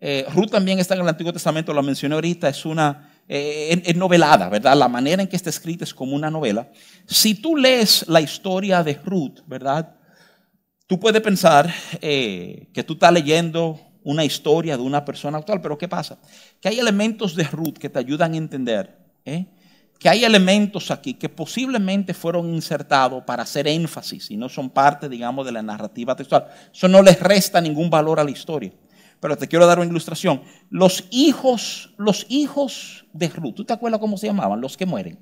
Eh, 0.00 0.26
Ruth 0.34 0.50
también 0.50 0.78
está 0.78 0.94
en 0.94 1.02
el 1.02 1.08
Antiguo 1.08 1.32
Testamento, 1.32 1.72
lo 1.72 1.82
mencioné 1.82 2.16
ahorita, 2.16 2.48
es 2.48 2.64
una 2.64 3.08
eh, 3.28 3.94
novelada, 3.94 4.48
¿verdad? 4.48 4.76
La 4.76 4.88
manera 4.88 5.22
en 5.22 5.28
que 5.28 5.36
está 5.36 5.50
escrita 5.50 5.84
es 5.84 5.94
como 5.94 6.16
una 6.16 6.30
novela. 6.30 6.70
Si 7.06 7.36
tú 7.36 7.56
lees 7.56 8.04
la 8.08 8.20
historia 8.20 8.82
de 8.82 8.94
Ruth, 8.94 9.40
¿verdad? 9.46 9.94
Tú 10.86 10.98
puedes 10.98 11.22
pensar 11.22 11.72
eh, 12.00 12.68
que 12.74 12.82
tú 12.82 12.94
estás 12.94 13.12
leyendo 13.12 13.80
una 14.04 14.24
historia 14.24 14.76
de 14.76 14.82
una 14.82 15.04
persona 15.04 15.38
actual, 15.38 15.60
pero 15.60 15.78
¿qué 15.78 15.88
pasa? 15.88 16.18
Que 16.60 16.68
hay 16.68 16.78
elementos 16.78 17.36
de 17.36 17.44
Ruth 17.44 17.78
que 17.78 17.88
te 17.88 17.98
ayudan 17.98 18.34
a 18.34 18.36
entender, 18.36 19.01
¿eh? 19.24 19.46
que 20.02 20.08
hay 20.08 20.24
elementos 20.24 20.90
aquí 20.90 21.14
que 21.14 21.28
posiblemente 21.28 22.12
fueron 22.12 22.52
insertados 22.52 23.22
para 23.22 23.44
hacer 23.44 23.68
énfasis 23.68 24.32
y 24.32 24.36
no 24.36 24.48
son 24.48 24.68
parte, 24.68 25.08
digamos, 25.08 25.46
de 25.46 25.52
la 25.52 25.62
narrativa 25.62 26.16
textual. 26.16 26.48
Eso 26.74 26.88
no 26.88 27.00
les 27.02 27.20
resta 27.20 27.60
ningún 27.60 27.88
valor 27.88 28.18
a 28.18 28.24
la 28.24 28.32
historia. 28.32 28.72
Pero 29.20 29.36
te 29.36 29.46
quiero 29.46 29.64
dar 29.64 29.78
una 29.78 29.88
ilustración. 29.88 30.42
Los 30.70 31.04
hijos, 31.12 31.94
los 31.98 32.26
hijos 32.28 33.06
de 33.12 33.28
Ruth, 33.28 33.54
¿tú 33.54 33.64
te 33.64 33.72
acuerdas 33.72 34.00
cómo 34.00 34.16
se 34.16 34.26
llamaban? 34.26 34.60
Los 34.60 34.76
que 34.76 34.86
mueren. 34.86 35.20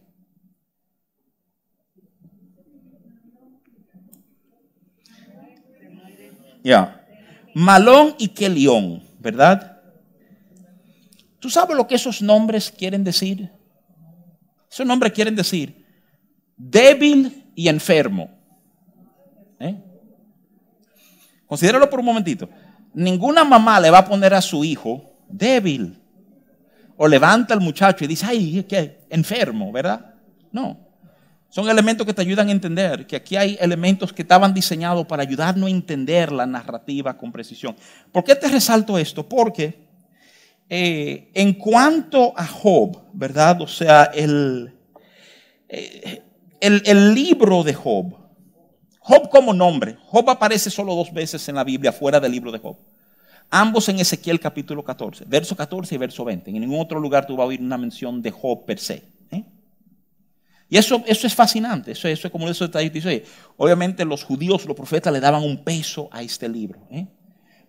Ya. 6.65 7.07
Malón 7.55 8.15
y 8.17 8.29
Kelión, 8.29 9.03
¿verdad? 9.19 9.83
¿Tú 11.39 11.51
sabes 11.51 11.77
lo 11.77 11.87
que 11.87 11.97
esos 11.97 12.23
nombres 12.23 12.71
quieren 12.71 13.05
decir? 13.05 13.60
Esos 14.71 14.87
nombres 14.87 15.13
quieren 15.13 15.35
decir 15.35 15.81
débil 16.61 17.53
y 17.55 17.69
enfermo. 17.69 18.31
¿Eh? 19.59 19.77
Considéralo 21.47 21.89
por 21.89 22.01
un 22.01 22.07
momentito. 22.07 22.49
Ninguna 22.93 23.45
mamá 23.45 23.81
le 23.81 23.91
va 23.91 23.99
a 23.99 24.05
poner 24.05 24.35
a 24.35 24.43
su 24.43 24.63
hijo 24.65 25.13
débil. 25.29 25.97
O 26.97 27.09
levanta 27.09 27.55
al 27.55 27.61
muchacho 27.61 28.05
y 28.05 28.09
dice, 28.09 28.27
ay, 28.29 28.65
qué 28.69 29.07
enfermo, 29.09 29.73
¿verdad? 29.73 30.15
No. 30.53 30.79
Son 31.49 31.69
elementos 31.69 32.07
que 32.07 32.13
te 32.13 32.21
ayudan 32.21 32.49
a 32.49 32.53
entender 32.53 33.07
que 33.07 33.17
aquí 33.17 33.37
hay 33.37 33.57
elementos 33.59 34.13
que 34.13 34.23
estaban 34.23 34.53
diseñados 34.53 35.07
para 35.07 35.23
ayudarnos 35.23 35.67
a 35.67 35.71
entender 35.71 36.31
la 36.31 36.47
narrativa 36.47 37.17
con 37.17 37.33
precisión. 37.33 37.75
¿Por 38.13 38.23
qué 38.23 38.37
te 38.37 38.49
resalto 38.49 38.99
esto? 38.99 39.29
Porque 39.29 39.89
eh, 40.73 41.33
en 41.35 41.55
cuanto 41.55 42.33
a 42.37 42.47
Job, 42.47 42.97
¿verdad? 43.13 43.61
O 43.61 43.67
sea, 43.67 44.05
el, 44.05 44.73
eh, 45.69 46.23
el, 46.61 46.83
el 46.87 47.13
libro 47.13 47.65
de 47.65 47.75
Job. 47.75 48.15
Job 49.01 49.29
como 49.29 49.53
nombre. 49.53 49.99
Job 50.07 50.31
aparece 50.31 50.71
solo 50.71 50.95
dos 50.95 51.13
veces 51.13 51.49
en 51.49 51.57
la 51.57 51.65
Biblia 51.65 51.91
fuera 51.91 52.21
del 52.21 52.31
libro 52.31 52.53
de 52.53 52.61
Job. 52.61 52.77
Ambos 53.51 53.89
en 53.89 53.99
Ezequiel 53.99 54.39
capítulo 54.39 54.85
14, 54.85 55.25
verso 55.27 55.57
14 55.57 55.97
y 55.97 55.99
verso 55.99 56.25
20. 56.25 56.51
En 56.51 56.61
ningún 56.61 56.81
otro 56.81 57.01
lugar 57.01 57.27
tú 57.27 57.35
vas 57.35 57.47
a 57.47 57.49
oír 57.49 57.61
una 57.61 57.77
mención 57.77 58.23
de 58.23 58.31
Job 58.31 58.65
per 58.65 58.79
se. 58.79 59.03
¿eh? 59.33 59.45
Y 60.69 60.77
eso, 60.77 61.03
eso 61.05 61.27
es 61.27 61.35
fascinante. 61.35 61.91
Eso, 61.91 62.07
eso 62.07 62.29
es 62.29 62.31
como 62.31 62.49
eso 62.49 62.69
dice. 62.69 63.25
Obviamente 63.57 64.05
los 64.05 64.23
judíos, 64.23 64.67
los 64.67 64.77
profetas 64.77 65.13
le 65.13 65.19
daban 65.19 65.43
un 65.43 65.65
peso 65.65 66.09
a 66.13 66.23
este 66.23 66.49
libro. 66.49 66.79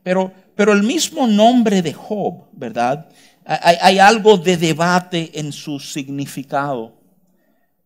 Pero, 0.03 0.31
pero 0.61 0.73
el 0.73 0.83
mismo 0.83 1.25
nombre 1.25 1.81
de 1.81 1.91
Job, 1.91 2.45
¿verdad? 2.51 3.09
Hay, 3.43 3.97
algo 3.97 4.37
de 4.37 4.57
debate 4.57 5.31
en 5.39 5.51
su 5.51 5.79
significado. 5.79 6.93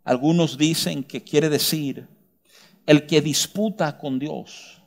Algunos 0.03 0.57
dicen 0.57 1.01
que 1.01 1.23
quiere 1.23 1.47
decir 1.47 2.05
el 2.85 3.05
que 3.05 3.21
disputa 3.21 3.97
con 3.97 4.19
Dios, 4.19 4.81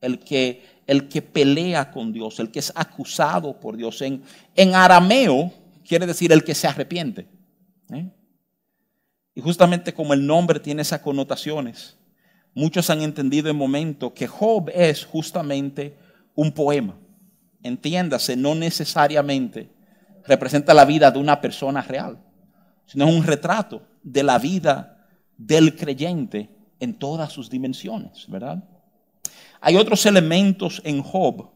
el 0.00 0.18
que, 0.18 0.64
el 0.84 1.06
que 1.08 1.22
pelea 1.22 1.92
con 1.92 2.12
Dios, 2.12 2.40
el 2.40 2.50
que 2.50 2.58
es 2.58 2.72
acusado 2.74 3.60
por 3.60 3.76
Dios. 3.76 4.02
En, 4.02 4.24
en 4.56 4.74
arameo 4.74 5.52
quiere 5.86 6.08
decir 6.08 6.32
el 6.32 6.42
que 6.42 6.56
se 6.56 6.66
arrepiente. 6.66 7.28
¿eh? 7.92 8.10
Y 9.32 9.40
justamente 9.40 9.94
como 9.94 10.12
el 10.12 10.26
nombre 10.26 10.58
tiene 10.58 10.82
esas 10.82 11.02
connotaciones, 11.02 11.96
muchos 12.52 12.90
han 12.90 13.02
entendido 13.02 13.48
en 13.48 13.56
momento 13.56 14.12
que 14.12 14.26
Job 14.26 14.72
es 14.74 15.04
justamente 15.04 16.04
un 16.36 16.52
poema. 16.52 16.96
Entiéndase, 17.62 18.36
no 18.36 18.54
necesariamente 18.54 19.72
representa 20.24 20.72
la 20.72 20.84
vida 20.84 21.10
de 21.10 21.18
una 21.18 21.40
persona 21.40 21.82
real, 21.82 22.22
sino 22.86 23.08
un 23.08 23.24
retrato 23.24 23.82
de 24.02 24.22
la 24.22 24.38
vida 24.38 25.08
del 25.36 25.74
creyente 25.74 26.48
en 26.78 26.94
todas 26.94 27.32
sus 27.32 27.50
dimensiones, 27.50 28.26
¿verdad? 28.28 28.62
Hay 29.60 29.76
otros 29.76 30.06
elementos 30.06 30.80
en 30.84 31.02
Job 31.02 31.50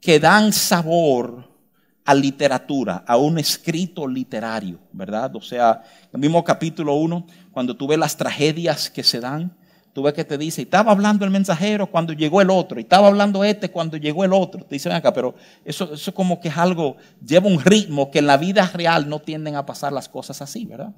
que 0.00 0.18
dan 0.18 0.52
sabor 0.52 1.50
a 2.04 2.14
literatura, 2.14 3.04
a 3.06 3.16
un 3.16 3.38
escrito 3.38 4.06
literario, 4.06 4.80
¿verdad? 4.92 5.34
O 5.36 5.40
sea, 5.40 5.82
el 6.12 6.18
mismo 6.18 6.42
capítulo 6.42 6.94
1, 6.96 7.26
cuando 7.52 7.76
tú 7.76 7.86
ves 7.86 7.98
las 7.98 8.16
tragedias 8.16 8.90
que 8.90 9.04
se 9.04 9.20
dan, 9.20 9.56
tú 9.92 10.02
ves 10.02 10.14
que 10.14 10.24
te 10.24 10.38
dice, 10.38 10.62
y 10.62 10.64
estaba 10.64 10.92
hablando 10.92 11.24
el 11.24 11.30
mensajero 11.30 11.86
cuando 11.86 12.12
llegó 12.12 12.40
el 12.40 12.50
otro, 12.50 12.78
y 12.78 12.82
estaba 12.82 13.08
hablando 13.08 13.44
este 13.44 13.70
cuando 13.70 13.96
llegó 13.96 14.24
el 14.24 14.32
otro. 14.32 14.64
Te 14.64 14.74
dicen 14.74 14.92
acá, 14.92 15.12
pero 15.12 15.34
eso, 15.64 15.92
eso 15.94 16.14
como 16.14 16.40
que 16.40 16.48
es 16.48 16.56
algo, 16.56 16.96
lleva 17.24 17.46
un 17.46 17.60
ritmo 17.60 18.10
que 18.10 18.20
en 18.20 18.26
la 18.26 18.36
vida 18.36 18.70
real 18.72 19.08
no 19.08 19.20
tienden 19.20 19.56
a 19.56 19.66
pasar 19.66 19.92
las 19.92 20.08
cosas 20.08 20.40
así, 20.42 20.64
¿verdad? 20.64 20.94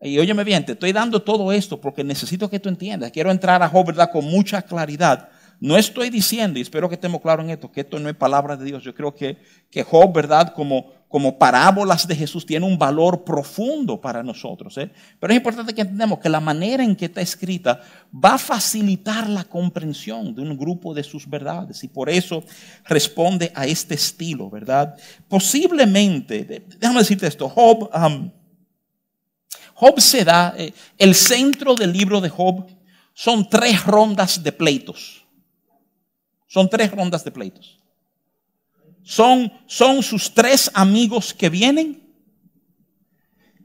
Y 0.00 0.18
óyeme 0.18 0.44
bien, 0.44 0.64
te 0.64 0.72
estoy 0.72 0.92
dando 0.92 1.22
todo 1.22 1.50
esto 1.50 1.80
porque 1.80 2.04
necesito 2.04 2.48
que 2.48 2.60
tú 2.60 2.68
entiendas. 2.68 3.10
Quiero 3.10 3.30
entrar 3.30 3.62
a 3.62 3.68
Job, 3.68 3.86
¿verdad? 3.86 4.10
Con 4.12 4.24
mucha 4.24 4.62
claridad. 4.62 5.28
No 5.60 5.76
estoy 5.76 6.08
diciendo, 6.08 6.58
y 6.58 6.62
espero 6.62 6.88
que 6.88 6.94
estemos 6.94 7.20
claros 7.20 7.44
en 7.44 7.50
esto, 7.50 7.72
que 7.72 7.80
esto 7.80 7.98
no 7.98 8.08
es 8.08 8.14
palabra 8.14 8.56
de 8.56 8.64
Dios. 8.64 8.84
Yo 8.84 8.94
creo 8.94 9.12
que, 9.12 9.38
que 9.70 9.82
Job, 9.82 10.12
¿verdad? 10.14 10.52
Como, 10.54 10.92
como 11.08 11.38
parábolas 11.38 12.06
de 12.06 12.14
Jesús 12.14 12.44
tiene 12.44 12.66
un 12.66 12.78
valor 12.78 13.24
profundo 13.24 14.00
para 14.00 14.22
nosotros. 14.22 14.76
¿eh? 14.76 14.90
Pero 15.18 15.32
es 15.32 15.38
importante 15.38 15.74
que 15.74 15.80
entendamos 15.80 16.18
que 16.18 16.28
la 16.28 16.40
manera 16.40 16.84
en 16.84 16.94
que 16.94 17.06
está 17.06 17.22
escrita 17.22 17.80
va 18.12 18.34
a 18.34 18.38
facilitar 18.38 19.28
la 19.28 19.44
comprensión 19.44 20.34
de 20.34 20.42
un 20.42 20.56
grupo 20.56 20.92
de 20.92 21.02
sus 21.02 21.28
verdades. 21.28 21.82
Y 21.82 21.88
por 21.88 22.10
eso 22.10 22.44
responde 22.84 23.50
a 23.54 23.66
este 23.66 23.94
estilo, 23.94 24.50
¿verdad? 24.50 24.96
Posiblemente, 25.28 26.66
déjame 26.78 27.00
decirte 27.00 27.26
esto, 27.26 27.48
Job... 27.48 27.90
Job 29.80 30.00
se 30.00 30.24
da, 30.24 30.54
eh, 30.58 30.72
el 30.98 31.14
centro 31.14 31.76
del 31.76 31.92
libro 31.92 32.20
de 32.20 32.28
Job 32.28 32.66
son 33.14 33.48
tres 33.48 33.84
rondas 33.84 34.42
de 34.42 34.50
pleitos. 34.50 35.24
Son 36.48 36.68
tres 36.68 36.90
rondas 36.90 37.22
de 37.22 37.30
pleitos. 37.30 37.78
Son, 39.08 39.50
son 39.66 40.02
sus 40.02 40.34
tres 40.34 40.70
amigos 40.74 41.32
que 41.32 41.48
vienen 41.48 42.06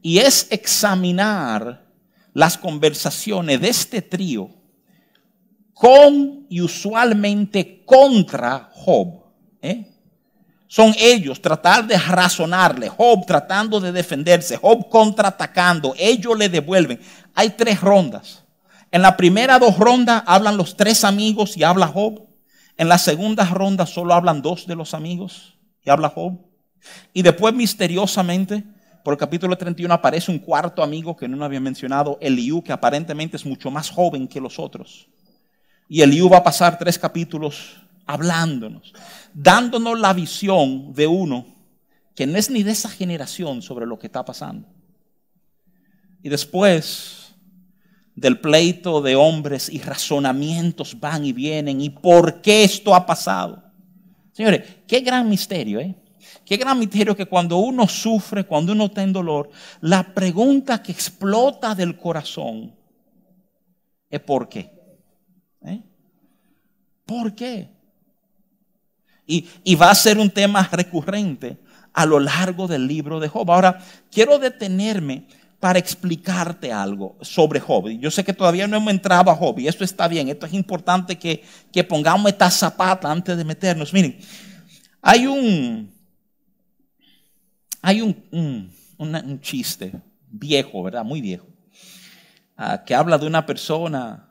y 0.01 0.19
es 0.19 0.47
examinar 0.51 1.85
las 2.31 2.57
conversaciones 2.57 3.59
de 3.59 3.67
este 3.67 4.01
trío 4.01 4.49
con 5.73 6.45
y 6.47 6.61
usualmente 6.61 7.83
contra 7.83 8.69
Job. 8.73 9.21
¿eh? 9.61 9.85
Son 10.65 10.95
ellos 10.97 11.41
tratar 11.41 11.87
de 11.87 11.97
razonarle, 11.97 12.87
Job 12.87 13.25
tratando 13.25 13.81
de 13.81 13.91
defenderse, 13.91 14.55
Job 14.55 14.87
contraatacando, 14.87 15.93
ellos 15.97 16.37
le 16.37 16.47
devuelven. 16.47 17.01
Hay 17.35 17.49
tres 17.49 17.81
rondas. 17.81 18.45
En 18.89 19.01
la 19.01 19.17
primera 19.17 19.59
dos 19.59 19.77
rondas 19.77 20.23
hablan 20.25 20.55
los 20.55 20.77
tres 20.77 21.03
amigos 21.03 21.57
y 21.57 21.63
habla 21.63 21.87
Job. 21.87 22.32
En 22.77 22.87
la 22.87 22.97
segunda 22.97 23.45
ronda 23.45 23.85
solo 23.85 24.13
hablan 24.13 24.41
dos 24.41 24.65
de 24.65 24.75
los 24.75 24.93
amigos 24.93 25.57
y 25.83 25.89
habla 25.89 26.09
Job. 26.09 26.39
Y 27.13 27.21
después 27.21 27.53
misteriosamente, 27.53 28.63
por 29.03 29.13
el 29.13 29.17
capítulo 29.17 29.57
31 29.57 29.93
aparece 29.93 30.31
un 30.31 30.39
cuarto 30.39 30.81
amigo 30.81 31.15
que 31.15 31.27
no 31.27 31.43
había 31.45 31.59
mencionado, 31.59 32.17
Eliú, 32.21 32.63
que 32.63 32.71
aparentemente 32.71 33.37
es 33.37 33.45
mucho 33.45 33.69
más 33.69 33.89
joven 33.89 34.27
que 34.27 34.41
los 34.41 34.59
otros. 34.59 35.07
Y 35.87 36.01
Eliú 36.01 36.29
va 36.29 36.37
a 36.37 36.43
pasar 36.43 36.77
tres 36.79 36.97
capítulos 36.97 37.81
hablándonos, 38.05 38.93
dándonos 39.33 39.99
la 39.99 40.13
visión 40.13 40.93
de 40.93 41.07
uno 41.07 41.45
que 42.15 42.27
no 42.27 42.37
es 42.37 42.49
ni 42.49 42.63
de 42.63 42.71
esa 42.71 42.89
generación 42.89 43.61
sobre 43.61 43.85
lo 43.85 43.97
que 43.97 44.07
está 44.07 44.23
pasando. 44.23 44.67
Y 46.21 46.29
después 46.29 47.22
del 48.15 48.39
pleito 48.39 49.01
de 49.01 49.15
hombres 49.15 49.69
y 49.69 49.79
razonamientos 49.79 50.99
van 50.99 51.25
y 51.25 51.33
vienen 51.33 51.81
y 51.81 51.89
por 51.89 52.41
qué 52.41 52.63
esto 52.63 52.93
ha 52.93 53.05
pasado. 53.05 53.63
Señores, 54.31 54.63
qué 54.87 55.01
gran 55.01 55.29
misterio, 55.29 55.79
¿eh? 55.79 55.95
Qué 56.45 56.57
gran 56.57 56.77
misterio 56.79 57.15
que 57.15 57.25
cuando 57.25 57.57
uno 57.57 57.87
sufre, 57.87 58.45
cuando 58.45 58.73
uno 58.73 58.85
está 58.85 59.03
en 59.03 59.13
dolor, 59.13 59.49
la 59.81 60.13
pregunta 60.13 60.81
que 60.81 60.91
explota 60.91 61.73
del 61.73 61.97
corazón 61.97 62.73
es 64.09 64.19
¿por 64.19 64.49
qué? 64.49 64.71
¿Eh? 65.65 65.81
¿Por 67.05 67.33
qué? 67.33 67.69
Y, 69.25 69.75
va 69.75 69.89
a 69.89 69.95
ser 69.95 70.17
un 70.17 70.29
tema 70.29 70.67
recurrente 70.71 71.57
a 71.93 72.05
lo 72.05 72.19
largo 72.19 72.67
del 72.67 72.87
libro 72.87 73.19
de 73.19 73.29
Job. 73.29 73.49
Ahora, 73.49 73.79
quiero 74.11 74.37
detenerme 74.37 75.27
para 75.63 75.79
explicarte 75.79 76.73
algo 76.73 77.15
sobre 77.21 77.57
Job. 77.57 77.87
Yo 77.87 78.11
sé 78.11 78.21
que 78.25 78.33
todavía 78.33 78.67
no 78.67 78.75
hemos 78.75 78.91
entrado 78.91 79.31
a 79.31 79.35
Job 79.37 79.59
esto 79.59 79.85
está 79.85 80.09
bien, 80.09 80.27
esto 80.27 80.45
es 80.45 80.51
importante 80.51 81.17
que, 81.17 81.41
pongamos 81.85 82.29
esta 82.29 82.51
zapata 82.51 83.09
antes 83.09 83.37
de 83.37 83.45
meternos. 83.45 83.93
Miren, 83.93 84.19
hay 85.01 85.25
un, 85.25 85.89
hay 87.81 88.01
un, 88.01 88.73
un, 88.97 89.39
chiste 89.39 89.93
viejo, 90.27 90.83
¿verdad? 90.83 91.05
Muy 91.05 91.21
viejo, 91.21 91.47
ah, 92.57 92.83
que 92.85 92.93
habla 92.93 93.17
de 93.17 93.25
una 93.25 93.45
persona 93.45 94.27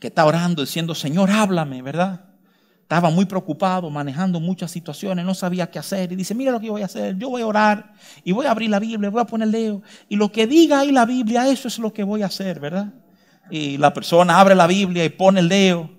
que 0.00 0.08
está 0.08 0.24
orando 0.24 0.62
diciendo, 0.62 0.92
Señor, 0.92 1.30
háblame, 1.30 1.82
¿verdad? 1.82 2.27
Estaba 2.88 3.10
muy 3.10 3.26
preocupado, 3.26 3.90
manejando 3.90 4.40
muchas 4.40 4.70
situaciones, 4.70 5.22
no 5.22 5.34
sabía 5.34 5.70
qué 5.70 5.78
hacer. 5.78 6.10
Y 6.10 6.16
dice, 6.16 6.34
mira 6.34 6.52
lo 6.52 6.58
que 6.58 6.70
voy 6.70 6.80
a 6.80 6.86
hacer, 6.86 7.18
yo 7.18 7.28
voy 7.28 7.42
a 7.42 7.46
orar 7.46 7.92
y 8.24 8.32
voy 8.32 8.46
a 8.46 8.50
abrir 8.50 8.70
la 8.70 8.78
Biblia, 8.78 9.10
voy 9.10 9.20
a 9.20 9.26
poner 9.26 9.48
leo. 9.48 9.82
Y 10.08 10.16
lo 10.16 10.32
que 10.32 10.46
diga 10.46 10.80
ahí 10.80 10.90
la 10.90 11.04
Biblia, 11.04 11.46
eso 11.48 11.68
es 11.68 11.78
lo 11.78 11.92
que 11.92 12.02
voy 12.02 12.22
a 12.22 12.26
hacer, 12.26 12.58
¿verdad? 12.60 12.94
Y 13.50 13.76
la 13.76 13.92
persona 13.92 14.40
abre 14.40 14.54
la 14.54 14.66
Biblia 14.66 15.04
y 15.04 15.10
pone 15.10 15.40
el 15.40 15.48
leo 15.48 15.90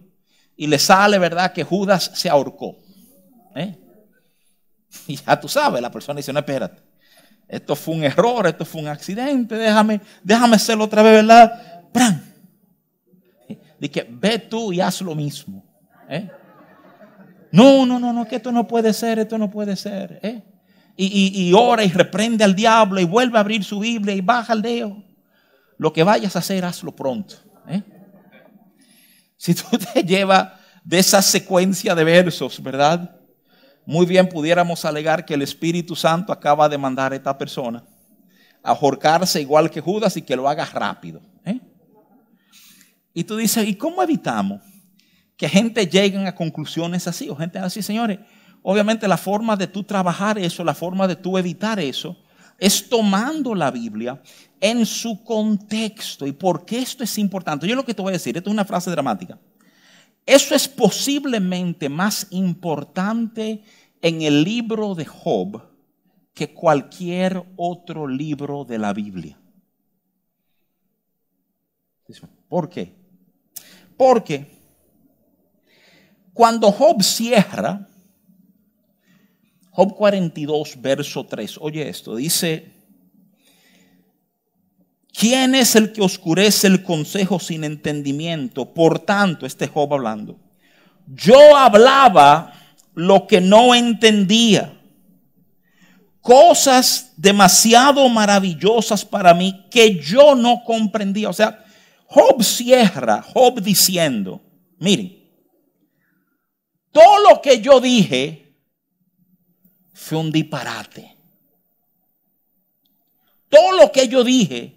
y 0.57 0.65
le 0.65 0.79
sale, 0.79 1.19
¿verdad? 1.19 1.53
Que 1.53 1.63
Judas 1.63 2.09
se 2.15 2.27
ahorcó. 2.27 2.75
¿eh? 3.55 3.77
Y 5.05 5.15
ya 5.15 5.39
tú 5.39 5.47
sabes, 5.47 5.83
la 5.83 5.91
persona 5.91 6.17
dice, 6.17 6.33
no, 6.33 6.39
espérate. 6.39 6.81
Esto 7.47 7.75
fue 7.75 7.93
un 7.93 8.03
error, 8.03 8.47
esto 8.47 8.65
fue 8.65 8.81
un 8.81 8.87
accidente, 8.87 9.53
déjame, 9.53 10.01
déjame 10.23 10.55
hacerlo 10.55 10.85
otra 10.85 11.03
vez, 11.03 11.13
¿verdad? 11.13 11.83
¡Pran! 11.93 12.33
Dice, 13.79 14.07
ve 14.09 14.39
tú 14.39 14.73
y 14.73 14.81
haz 14.81 15.01
lo 15.01 15.13
mismo. 15.13 15.63
¿eh? 16.09 16.31
No, 17.51 17.85
no, 17.85 17.99
no, 17.99 18.13
no, 18.13 18.27
que 18.27 18.37
esto 18.37 18.51
no 18.51 18.67
puede 18.67 18.93
ser, 18.93 19.19
esto 19.19 19.37
no 19.37 19.49
puede 19.49 19.75
ser. 19.75 20.19
¿eh? 20.21 20.43
Y, 20.95 21.51
ora 21.53 21.83
y 21.83 21.89
reprende 21.89 22.43
al 22.43 22.55
diablo 22.55 22.99
y 22.99 23.05
vuelve 23.05 23.37
a 23.37 23.41
abrir 23.41 23.63
su 23.63 23.79
Biblia 23.79 24.13
y 24.13 24.21
baja 24.21 24.53
el 24.53 24.61
dedo. 24.61 25.03
Lo 25.77 25.93
que 25.93 26.03
vayas 26.03 26.35
a 26.35 26.39
hacer, 26.39 26.65
hazlo 26.65 26.95
pronto. 26.95 27.35
¿eh? 27.67 27.81
Si 29.37 29.55
tú 29.55 29.77
te 29.77 30.03
llevas 30.05 30.49
de 30.83 30.99
esa 30.99 31.21
secuencia 31.21 31.95
de 31.95 32.03
versos, 32.03 32.61
¿verdad? 32.61 33.15
Muy 33.85 34.05
bien 34.05 34.27
pudiéramos 34.27 34.85
alegar 34.85 35.25
que 35.25 35.33
el 35.33 35.41
Espíritu 35.41 35.95
Santo 35.95 36.31
acaba 36.31 36.67
de 36.69 36.77
mandar 36.77 37.13
a 37.13 37.15
esta 37.15 37.37
persona 37.37 37.83
a 38.61 38.71
ahorcarse 38.71 39.41
igual 39.41 39.71
que 39.71 39.81
Judas 39.81 40.17
y 40.17 40.21
que 40.21 40.35
lo 40.35 40.47
haga 40.49 40.65
rápido. 40.65 41.21
¿eh? 41.45 41.59
Y 43.13 43.23
tú 43.23 43.37
dices, 43.37 43.67
¿y 43.67 43.75
cómo 43.75 44.03
evitamos? 44.03 44.61
Que 45.39 45.47
gente 45.47 45.87
llegue 45.87 46.27
a 46.27 46.35
conclusiones 46.35 47.07
así, 47.07 47.29
o 47.29 47.35
gente 47.35 47.59
así, 47.59 47.81
señores, 47.81 48.19
obviamente 48.61 49.07
la 49.07 49.15
forma 49.15 49.55
de 49.55 49.67
tú 49.67 49.85
trabajar 49.85 50.37
eso, 50.37 50.65
la 50.65 50.73
forma 50.73 51.07
de 51.07 51.15
tú 51.15 51.37
evitar 51.37 51.79
eso, 51.79 52.17
es 52.57 52.89
tomando 52.89 53.55
la 53.55 53.71
Biblia 53.71 54.21
en 54.59 54.85
su 54.85 55.23
contexto. 55.23 56.27
¿Y 56.27 56.33
por 56.33 56.65
qué 56.65 56.79
esto 56.79 57.05
es 57.05 57.17
importante? 57.17 57.65
Yo 57.69 57.77
lo 57.77 57.85
que 57.85 57.93
te 57.93 58.01
voy 58.01 58.09
a 58.09 58.19
decir, 58.19 58.35
esto 58.35 58.49
es 58.49 58.53
una 58.53 58.65
frase 58.65 58.91
dramática. 58.91 59.39
Eso 60.25 60.53
es 60.53 60.67
posiblemente 60.67 61.87
más 61.87 62.27
importante 62.31 63.63
en 64.01 64.21
el 64.21 64.43
libro 64.43 64.93
de 64.93 65.05
Job 65.05 65.63
que 66.33 66.53
cualquier 66.53 67.45
otro 67.55 68.09
libro 68.09 68.65
de 68.65 68.77
la 68.77 68.91
Biblia. 68.91 69.39
¿Por 72.49 72.69
qué? 72.69 72.93
Porque 73.95 74.58
cuando 76.39 76.71
Job 76.71 77.03
cierra, 77.03 77.89
Job 79.71 79.93
42, 79.93 80.81
verso 80.81 81.25
3, 81.25 81.57
oye 81.59 81.89
esto, 81.89 82.15
dice, 82.15 82.71
¿quién 85.11 85.53
es 85.53 85.75
el 85.75 85.91
que 85.91 86.01
oscurece 86.01 86.67
el 86.67 86.81
consejo 86.81 87.41
sin 87.41 87.65
entendimiento? 87.65 88.73
Por 88.73 88.99
tanto, 88.99 89.45
este 89.45 89.67
Job 89.67 89.93
hablando, 89.93 90.39
yo 91.07 91.57
hablaba 91.57 92.53
lo 92.93 93.27
que 93.27 93.41
no 93.41 93.75
entendía 93.75 94.79
cosas 96.21 97.11
demasiado 97.17 98.07
maravillosas 98.07 99.03
para 99.03 99.33
mí 99.33 99.65
que 99.69 99.99
yo 99.99 100.35
no 100.35 100.63
comprendía. 100.63 101.27
O 101.27 101.33
sea, 101.33 101.65
Job 102.05 102.41
cierra, 102.41 103.21
Job 103.21 103.61
diciendo, 103.61 104.41
miren, 104.77 105.18
todo 106.99 107.29
lo 107.29 107.41
que 107.41 107.61
yo 107.61 107.79
dije 107.79 108.53
fue 109.93 110.17
un 110.17 110.31
disparate. 110.33 111.15
Todo 113.47 113.71
lo 113.71 113.89
que 113.91 114.09
yo 114.09 114.23
dije 114.23 114.75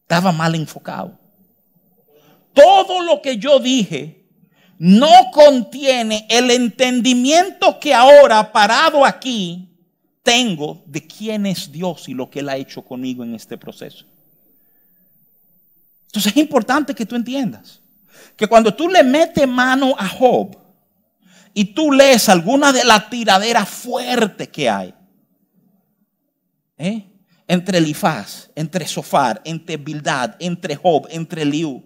estaba 0.00 0.32
mal 0.32 0.54
enfocado. 0.54 1.18
Todo 2.54 3.02
lo 3.02 3.20
que 3.20 3.36
yo 3.36 3.58
dije 3.58 4.24
no 4.78 5.30
contiene 5.30 6.26
el 6.30 6.50
entendimiento 6.50 7.78
que 7.78 7.92
ahora 7.92 8.50
parado 8.50 9.04
aquí 9.04 9.68
tengo 10.22 10.82
de 10.86 11.06
quién 11.06 11.44
es 11.44 11.70
Dios 11.70 12.08
y 12.08 12.14
lo 12.14 12.30
que 12.30 12.40
Él 12.40 12.48
ha 12.48 12.56
hecho 12.56 12.82
conmigo 12.82 13.24
en 13.24 13.34
este 13.34 13.58
proceso. 13.58 14.06
Entonces 16.06 16.32
es 16.32 16.38
importante 16.38 16.94
que 16.94 17.04
tú 17.04 17.14
entiendas 17.14 17.80
que 18.36 18.46
cuando 18.46 18.74
tú 18.74 18.88
le 18.88 19.02
metes 19.02 19.46
mano 19.46 19.94
a 19.98 20.08
Job 20.08 20.61
y 21.54 21.66
tú 21.66 21.92
lees 21.92 22.28
alguna 22.28 22.72
de 22.72 22.84
las 22.84 23.10
tiraderas 23.10 23.68
fuertes 23.68 24.48
que 24.48 24.68
hay, 24.68 24.94
¿eh? 26.78 27.06
entre 27.46 27.78
Elifaz, 27.78 28.50
entre 28.54 28.86
Sofar, 28.86 29.40
entre 29.44 29.76
Bildad, 29.76 30.36
entre 30.38 30.76
Job, 30.76 31.06
entre 31.10 31.44
Liu, 31.44 31.84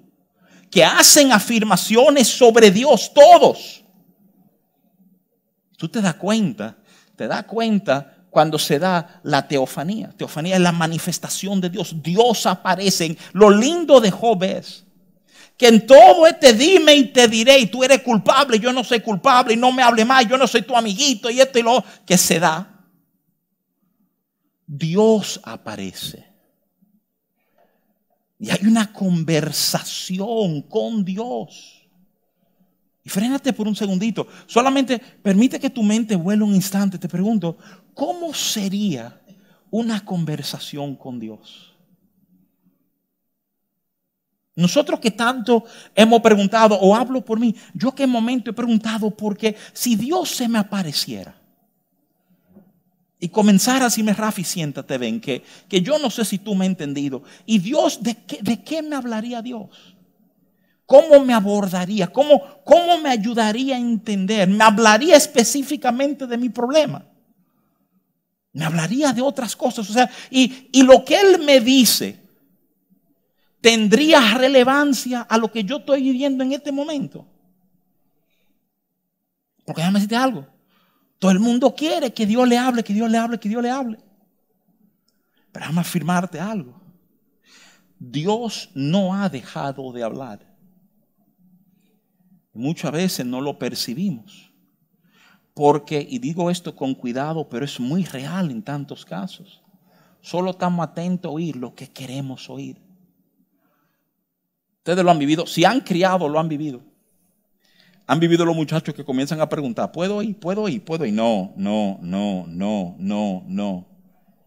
que 0.71 0.85
hacen 0.85 1.33
afirmaciones 1.33 2.29
sobre 2.29 2.71
Dios 2.71 3.13
todos. 3.13 3.85
Tú 5.77 5.89
te 5.89 6.01
das 6.01 6.15
cuenta, 6.15 6.77
te 7.17 7.27
das 7.27 7.45
cuenta 7.45 8.17
cuando 8.31 8.59
se 8.59 8.79
da 8.79 9.21
la 9.23 9.49
teofanía. 9.49 10.13
Teofanía 10.17 10.57
es 10.57 10.61
la 10.61 10.73
manifestación 10.73 11.61
de 11.61 11.71
Dios. 11.71 11.97
Dios 12.03 12.47
aparece. 12.47 13.17
Lo 13.33 13.51
lindo 13.51 14.01
de 14.01 14.11
Job 14.11 14.43
es 14.45 14.86
que 15.57 15.69
en 15.69 15.87
todo 15.87 16.27
este 16.27 16.53
dime 16.53 16.95
y 16.95 17.05
te 17.07 17.29
diré, 17.29 17.59
y 17.59 17.67
tú 17.67 17.83
eres 17.83 18.03
culpable, 18.03 18.59
yo 18.59 18.73
no 18.73 18.85
soy 18.85 19.01
culpable, 19.01 19.55
y 19.55 19.57
no 19.57 19.73
me 19.73 19.83
hable 19.83 20.05
más, 20.05 20.27
yo 20.29 20.37
no 20.37 20.47
soy 20.47 20.63
tu 20.63 20.77
amiguito, 20.77 21.31
y 21.31 21.41
esto 21.41 21.59
y 21.59 21.63
lo 21.63 21.83
que 22.05 22.19
se 22.19 22.39
da. 22.39 22.85
Dios 24.67 25.41
aparece. 25.45 26.27
Y 28.39 28.51
hay 28.51 28.67
una 28.67 28.93
conversación 28.93 30.63
con 30.63 31.05
Dios. 31.05 31.89
Y 33.03 33.09
frénate 33.09 33.53
por 33.53 33.69
un 33.69 33.77
segundito. 33.77 34.27
Solamente 34.47 34.99
permite 34.99 35.61
que 35.61 35.71
tu 35.71 35.83
mente 35.83 36.17
vuele 36.17 36.43
un 36.43 36.55
instante. 36.55 36.99
Te 36.99 37.09
pregunto, 37.09 37.57
¿cómo 37.95 38.35
sería 38.35 39.23
una 39.71 40.05
conversación 40.05 40.97
con 40.97 41.19
Dios? 41.19 41.76
Nosotros 44.57 45.01
que 45.01 45.11
tanto 45.11 45.65
hemos 45.95 46.23
preguntado, 46.23 46.77
o 46.81 46.97
hablo 46.97 47.23
por 47.23 47.39
mí, 47.39 47.55
yo 47.75 47.95
que 47.95 48.05
en 48.05 48.11
momento 48.11 48.51
he 48.51 48.55
preguntado, 48.55 49.11
porque 49.11 49.55
si 49.75 49.97
Dios 49.97 50.31
se 50.31 50.49
me 50.49 50.59
apareciera 50.59 51.37
y 53.21 53.29
comenzara 53.29 53.87
así, 53.87 54.03
me 54.03 54.15
Rafi, 54.15 54.45
siéntate, 54.45 54.97
ven, 54.97 55.21
que, 55.21 55.43
que 55.69 55.83
yo 55.83 55.99
no 55.99 56.09
sé 56.09 56.25
si 56.25 56.39
tú 56.39 56.55
me 56.55 56.65
has 56.65 56.71
entendido. 56.71 57.23
Y 57.45 57.59
Dios, 57.59 58.03
¿de 58.03 58.15
qué, 58.15 58.39
de 58.41 58.63
qué 58.63 58.81
me 58.81 58.97
hablaría 58.97 59.43
Dios? 59.43 59.69
¿Cómo 60.87 61.23
me 61.23 61.35
abordaría? 61.35 62.07
¿Cómo, 62.07 62.43
¿Cómo 62.65 62.99
me 62.99 63.11
ayudaría 63.11 63.77
a 63.77 63.79
entender? 63.79 64.49
¿Me 64.49 64.65
hablaría 64.65 65.17
específicamente 65.17 66.27
de 66.27 66.39
mi 66.39 66.49
problema? 66.49 67.05
Me 68.55 68.65
hablaría 68.65 69.13
de 69.13 69.21
otras 69.21 69.55
cosas. 69.55 69.91
O 69.91 69.93
sea, 69.93 70.09
y, 70.31 70.71
y 70.73 70.83
lo 70.83 71.05
que 71.05 71.21
Él 71.21 71.43
me 71.45 71.61
dice 71.61 72.26
tendría 73.67 74.39
relevancia 74.39 75.23
a 75.23 75.37
lo 75.39 75.51
que 75.51 75.65
yo 75.65 75.79
estoy 75.79 76.01
viviendo 76.01 76.45
en 76.45 76.53
este 76.53 76.71
momento. 76.71 77.27
Porque 79.65 79.81
déjame 79.81 79.99
decirte 79.99 80.15
algo. 80.15 80.47
Todo 81.19 81.33
el 81.33 81.41
mundo 81.41 81.75
quiere 81.75 82.15
que 82.15 82.27
Dios 82.27 82.47
le 82.47 82.59
hable, 82.59 82.85
que 82.85 82.95
Dios 82.95 83.11
le 83.11 83.19
hable, 83.19 83.41
que 83.41 83.49
Dios 83.49 83.61
le 83.61 83.71
hable. 83.71 83.99
Pero 85.51 85.65
déjame 85.65 85.81
afirmarte 85.81 86.39
algo. 86.39 86.81
Dios 87.99 88.71
no 88.73 89.13
ha 89.13 89.29
dejado 89.29 89.91
de 89.91 90.05
hablar. 90.05 90.47
Muchas 92.53 92.93
veces 92.93 93.27
no 93.27 93.41
lo 93.41 93.59
percibimos. 93.59 94.53
Porque, 95.55 96.07
y 96.09 96.21
digo 96.21 96.53
esto 96.53 96.77
con 96.77 96.95
cuidado, 96.95 97.49
pero 97.49 97.65
es 97.65 97.81
muy 97.81 98.05
real 98.05 98.53
en 98.53 98.63
tantos 98.63 99.05
casos. 99.05 99.61
Solo 100.21 100.53
estamos 100.53 100.87
atentos 100.87 101.29
a 101.29 101.33
oír 101.33 101.57
lo 101.57 101.75
que 101.75 101.89
queremos 101.89 102.49
oír. 102.49 102.86
Ustedes 104.87 105.05
lo 105.05 105.11
han 105.11 105.19
vivido. 105.19 105.49
Si 105.49 105.65
han 105.65 105.81
criado, 105.81 106.29
lo 106.29 106.39
han 106.39 106.49
vivido. 106.49 106.81
Han 108.07 108.21
vivido 108.21 108.45
los 108.45 108.55
muchachos 108.55 108.95
que 108.95 109.05
comienzan 109.05 109.41
a 109.41 109.49
preguntar, 109.49 109.91
¿puedo 109.91 110.23
ir? 110.23 110.39
¿Puedo 110.39 110.69
ir? 110.69 110.85
¿Puedo 110.85 111.05
ir? 111.05 111.13
No, 111.13 111.53
no, 111.57 111.99
no, 112.03 112.47
no, 112.47 112.95
no, 112.97 113.43
no. 113.49 113.85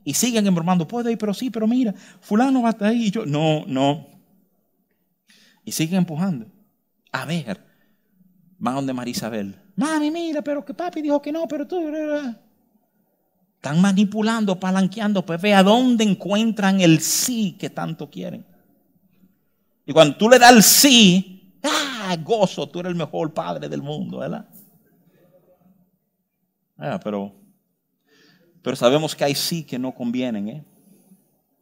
Y 0.05 0.13
siguen 0.13 0.47
embromando, 0.47 0.87
puedo 0.87 1.09
ir, 1.09 1.17
pero 1.17 1.33
sí, 1.33 1.49
pero 1.49 1.67
mira, 1.67 1.93
fulano 2.21 2.61
va 2.61 2.69
a 2.69 2.71
estar 2.71 2.87
ahí 2.87 3.07
y 3.07 3.11
yo, 3.11 3.25
no, 3.25 3.65
no. 3.67 4.07
Y 5.65 5.73
siguen 5.73 5.97
empujando. 5.97 6.45
A 7.11 7.25
ver, 7.25 7.59
van 8.59 8.75
donde 8.75 8.93
Marisabel. 8.93 9.59
Mami, 9.75 10.09
mira, 10.09 10.41
pero 10.41 10.63
que 10.63 10.73
papi 10.73 11.01
dijo 11.01 11.21
que 11.21 11.33
no, 11.33 11.49
pero 11.49 11.67
tú... 11.67 11.81
Están 13.55 13.81
manipulando, 13.81 14.57
palanqueando, 14.57 15.25
pues 15.25 15.41
ve 15.41 15.53
a 15.53 15.63
dónde 15.63 16.05
encuentran 16.05 16.79
el 16.79 17.01
sí 17.01 17.57
que 17.59 17.69
tanto 17.69 18.09
quieren. 18.09 18.45
Y 19.89 19.91
cuando 19.91 20.15
tú 20.17 20.29
le 20.29 20.37
das 20.37 20.51
el 20.51 20.61
sí, 20.61 21.57
¡ah! 21.63 22.15
Gozo, 22.23 22.69
tú 22.69 22.79
eres 22.79 22.91
el 22.91 22.95
mejor 22.95 23.33
padre 23.33 23.67
del 23.67 23.81
mundo, 23.81 24.19
¿verdad? 24.19 24.47
Ah, 26.77 26.99
pero, 27.03 27.33
pero 28.61 28.75
sabemos 28.75 29.15
que 29.15 29.23
hay 29.23 29.33
sí 29.33 29.63
que 29.63 29.79
no 29.79 29.91
convienen, 29.91 30.47
¿eh? 30.47 30.63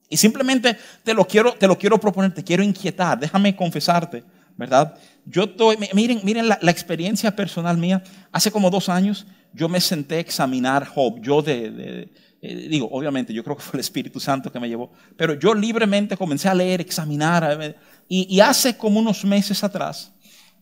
Y 0.09 0.17
simplemente 0.17 0.77
te 1.05 1.13
lo 1.13 1.25
quiero, 1.25 1.53
te 1.53 1.69
lo 1.69 1.77
quiero 1.77 1.97
proponer, 2.01 2.33
te 2.33 2.43
quiero 2.43 2.63
inquietar. 2.63 3.17
Déjame 3.17 3.55
confesarte 3.55 4.25
¿verdad? 4.57 4.97
Yo 5.25 5.43
estoy, 5.43 5.77
miren, 5.93 6.19
miren 6.23 6.49
la, 6.49 6.57
experiencia 6.63 7.33
personal 7.35 7.77
mía. 7.77 8.03
Hace 8.31 8.51
como 8.51 8.69
dos 8.69 8.89
años 8.89 9.27
yo 9.53 9.69
me 9.69 9.79
senté 9.79 10.15
a 10.15 10.19
examinar 10.19 10.85
Job. 10.85 11.21
Yo 11.21 11.41
de, 11.41 12.09
eh, 12.41 12.67
digo, 12.67 12.89
obviamente, 12.91 13.33
yo 13.33 13.43
creo 13.43 13.55
que 13.55 13.61
fue 13.61 13.77
el 13.77 13.81
Espíritu 13.81 14.19
Santo 14.19 14.51
que 14.51 14.59
me 14.59 14.67
llevó, 14.67 14.91
pero 15.15 15.35
yo 15.35 15.53
libremente 15.53 16.17
comencé 16.17 16.49
a 16.49 16.55
leer, 16.55 16.81
examinar, 16.81 17.77
y, 18.09 18.39
hace 18.39 18.77
como 18.77 18.99
unos 18.99 19.25
meses 19.25 19.63
atrás, 19.63 20.11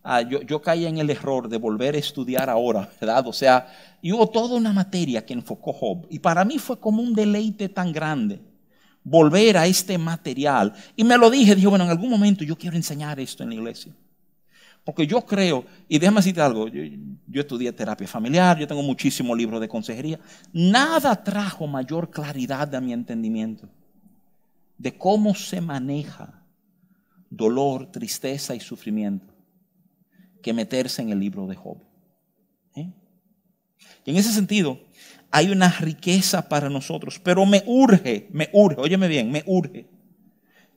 ah, 0.03 0.21
yo, 0.21 0.61
caí 0.61 0.85
en 0.85 0.97
el 0.97 1.09
error 1.09 1.47
de 1.47 1.57
volver 1.57 1.95
a 1.95 1.99
estudiar 1.99 2.49
ahora, 2.49 2.89
¿verdad? 2.99 3.27
O 3.27 3.33
sea, 3.33 3.67
y 4.01 4.11
hubo 4.11 4.27
toda 4.29 4.55
una 4.55 4.73
materia 4.73 5.25
que 5.25 5.33
enfocó 5.33 5.73
Job, 5.73 6.07
y 6.09 6.19
para 6.19 6.43
mí 6.43 6.57
fue 6.57 6.79
como 6.79 7.01
un 7.01 7.13
deleite 7.13 7.69
tan 7.69 7.91
grande 7.91 8.39
volver 9.05 9.57
a 9.57 9.67
este 9.67 9.97
material. 9.97 10.73
Y 10.95 11.03
me 11.03 11.17
lo 11.17 11.29
dije, 11.29 11.55
dije, 11.55 11.67
bueno, 11.67 11.85
en 11.85 11.91
algún 11.91 12.09
momento 12.09 12.43
yo 12.43 12.57
quiero 12.57 12.75
enseñar 12.75 13.19
esto 13.19 13.43
en 13.43 13.49
la 13.49 13.55
iglesia. 13.55 13.93
Porque 14.83 15.07
yo 15.07 15.21
creo, 15.25 15.65
y 15.87 15.97
déjame 15.97 16.17
decirte 16.17 16.41
algo, 16.41 16.67
yo, 16.67 17.41
estudié 17.41 17.71
terapia 17.71 18.07
familiar, 18.07 18.57
yo 18.57 18.67
tengo 18.67 18.83
muchísimos 18.83 19.35
libros 19.35 19.59
de 19.61 19.67
consejería. 19.67 20.19
Nada 20.53 21.23
trajo 21.23 21.65
mayor 21.65 22.11
claridad 22.11 22.73
a 22.75 22.81
mi 22.81 22.93
entendimiento 22.93 23.67
de 24.77 24.95
cómo 24.95 25.33
se 25.33 25.61
maneja 25.61 26.44
dolor, 27.29 27.91
tristeza 27.91 28.55
y 28.55 28.59
sufrimiento 28.59 29.33
que 30.41 30.53
meterse 30.53 31.01
en 31.01 31.09
el 31.09 31.19
libro 31.19 31.47
de 31.47 31.55
Job. 31.55 31.77
¿Eh? 32.75 32.91
Y 34.05 34.11
en 34.11 34.17
ese 34.17 34.31
sentido, 34.31 34.79
hay 35.31 35.49
una 35.49 35.69
riqueza 35.69 36.47
para 36.47 36.69
nosotros, 36.69 37.19
pero 37.23 37.45
me 37.45 37.63
urge, 37.65 38.27
me 38.31 38.49
urge, 38.53 38.79
óyeme 38.79 39.07
bien, 39.07 39.31
me 39.31 39.43
urge 39.47 39.87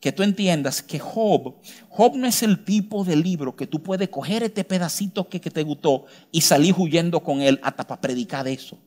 que 0.00 0.12
tú 0.12 0.22
entiendas 0.22 0.82
que 0.82 0.98
Job, 0.98 1.56
Job 1.88 2.16
no 2.16 2.26
es 2.26 2.42
el 2.42 2.64
tipo 2.64 3.04
de 3.04 3.16
libro 3.16 3.56
que 3.56 3.66
tú 3.66 3.82
puedes 3.82 4.08
coger 4.08 4.42
este 4.42 4.64
pedacito 4.64 5.28
que, 5.28 5.40
que 5.40 5.50
te 5.50 5.62
gustó 5.62 6.06
y 6.30 6.40
salir 6.40 6.74
huyendo 6.78 7.20
con 7.22 7.42
él 7.42 7.58
hasta 7.62 7.86
para 7.86 8.00
predicar 8.00 8.44
de 8.44 8.52
eso. 8.52 8.78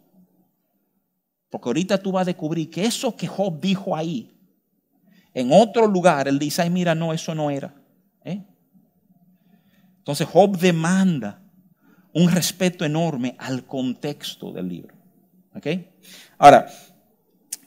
Porque 1.49 1.70
ahorita 1.70 2.01
tú 2.01 2.14
vas 2.14 2.22
a 2.22 2.26
descubrir 2.26 2.70
que 2.70 2.86
eso 2.86 3.16
que 3.16 3.28
Job 3.28 3.59
dijo 3.59 3.95
ahí, 3.95 4.40
en 5.34 5.51
otro 5.51 5.88
lugar, 5.88 6.27
él 6.27 6.39
dice, 6.39 6.61
ay, 6.61 6.69
mira, 6.69 6.95
no, 6.95 7.13
eso 7.13 7.34
no 7.34 7.49
era. 7.49 7.73
¿eh? 8.25 8.43
Entonces 9.97 10.27
Job 10.27 10.57
demanda 10.57 11.41
un 12.13 12.29
respeto 12.29 12.84
enorme 12.84 13.36
al 13.39 13.65
contexto 13.65 14.51
del 14.51 14.67
libro. 14.67 14.95
Ahora, 16.38 16.67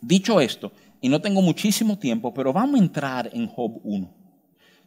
dicho 0.01 0.41
esto, 0.41 0.73
y 1.01 1.09
no 1.09 1.21
tengo 1.21 1.43
muchísimo 1.43 1.99
tiempo, 1.99 2.33
pero 2.33 2.53
vamos 2.53 2.81
a 2.81 2.83
entrar 2.83 3.31
en 3.33 3.47
Job 3.47 3.81
1. 3.83 4.15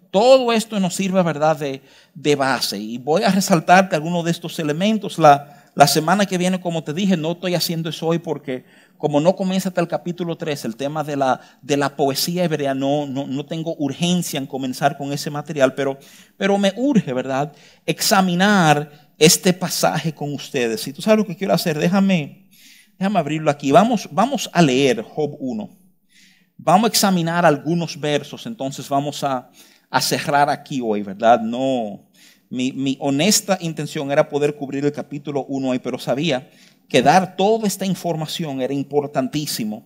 Todo 0.09 0.51
esto 0.51 0.79
nos 0.79 0.95
sirve, 0.95 1.21
¿verdad?, 1.21 1.57
de, 1.57 1.81
de 2.13 2.35
base. 2.35 2.77
Y 2.77 2.97
voy 2.97 3.23
a 3.23 3.29
resaltarte 3.29 3.95
algunos 3.95 4.25
de 4.25 4.31
estos 4.31 4.57
elementos. 4.57 5.19
La, 5.19 5.71
la 5.75 5.85
semana 5.85 6.25
que 6.25 6.39
viene, 6.39 6.59
como 6.59 6.83
te 6.83 6.93
dije, 6.93 7.17
no 7.17 7.33
estoy 7.33 7.53
haciendo 7.53 7.89
eso 7.89 8.07
hoy 8.07 8.17
porque 8.17 8.65
como 8.97 9.19
no 9.19 9.35
comienza 9.35 9.69
hasta 9.69 9.81
el 9.81 9.87
capítulo 9.87 10.37
3 10.37 10.65
el 10.65 10.75
tema 10.75 11.03
de 11.03 11.15
la, 11.15 11.39
de 11.61 11.77
la 11.77 11.95
poesía 11.95 12.43
hebrea, 12.43 12.73
no, 12.73 13.05
no, 13.05 13.45
tengo 13.45 13.75
urgencia 13.77 14.37
en 14.37 14.47
comenzar 14.47 14.97
con 14.97 15.13
ese 15.13 15.29
material, 15.29 15.73
pero, 15.75 15.97
pero 16.37 16.57
me 16.57 16.73
urge, 16.75 17.13
¿verdad?, 17.13 17.53
examinar 17.85 19.11
este 19.17 19.53
pasaje 19.53 20.13
con 20.13 20.33
ustedes. 20.33 20.81
Si 20.81 20.93
tú 20.93 21.01
sabes 21.01 21.19
lo 21.19 21.25
que 21.25 21.35
quiero 21.35 21.53
hacer, 21.53 21.77
déjame, 21.77 22.49
déjame 22.97 23.19
abrirlo 23.19 23.51
aquí. 23.51 23.71
Vamos, 23.71 24.07
vamos 24.11 24.49
a 24.53 24.61
leer 24.61 25.01
Job 25.01 25.35
1. 25.39 25.69
Vamos 26.57 26.85
a 26.85 26.89
examinar 26.89 27.45
algunos 27.45 27.99
versos, 27.99 28.45
entonces 28.45 28.89
vamos 28.89 29.23
a, 29.23 29.49
a 29.89 30.01
cerrar 30.01 30.49
aquí 30.49 30.81
hoy, 30.81 31.03
¿verdad? 31.03 31.39
No, 31.39 32.07
mi, 32.49 32.97
honesta 32.99 33.57
intención 33.61 34.11
era 34.11 34.29
poder 34.29 34.55
cubrir 34.55 34.85
el 34.85 34.91
capítulo 34.91 35.45
1 35.45 35.69
hoy, 35.69 35.79
pero 35.79 35.99
sabía 35.99 36.49
que 36.87 37.01
dar 37.01 37.35
toda 37.35 37.67
esta 37.67 37.85
información 37.85 38.61
era 38.61 38.73
importantísimo 38.73 39.85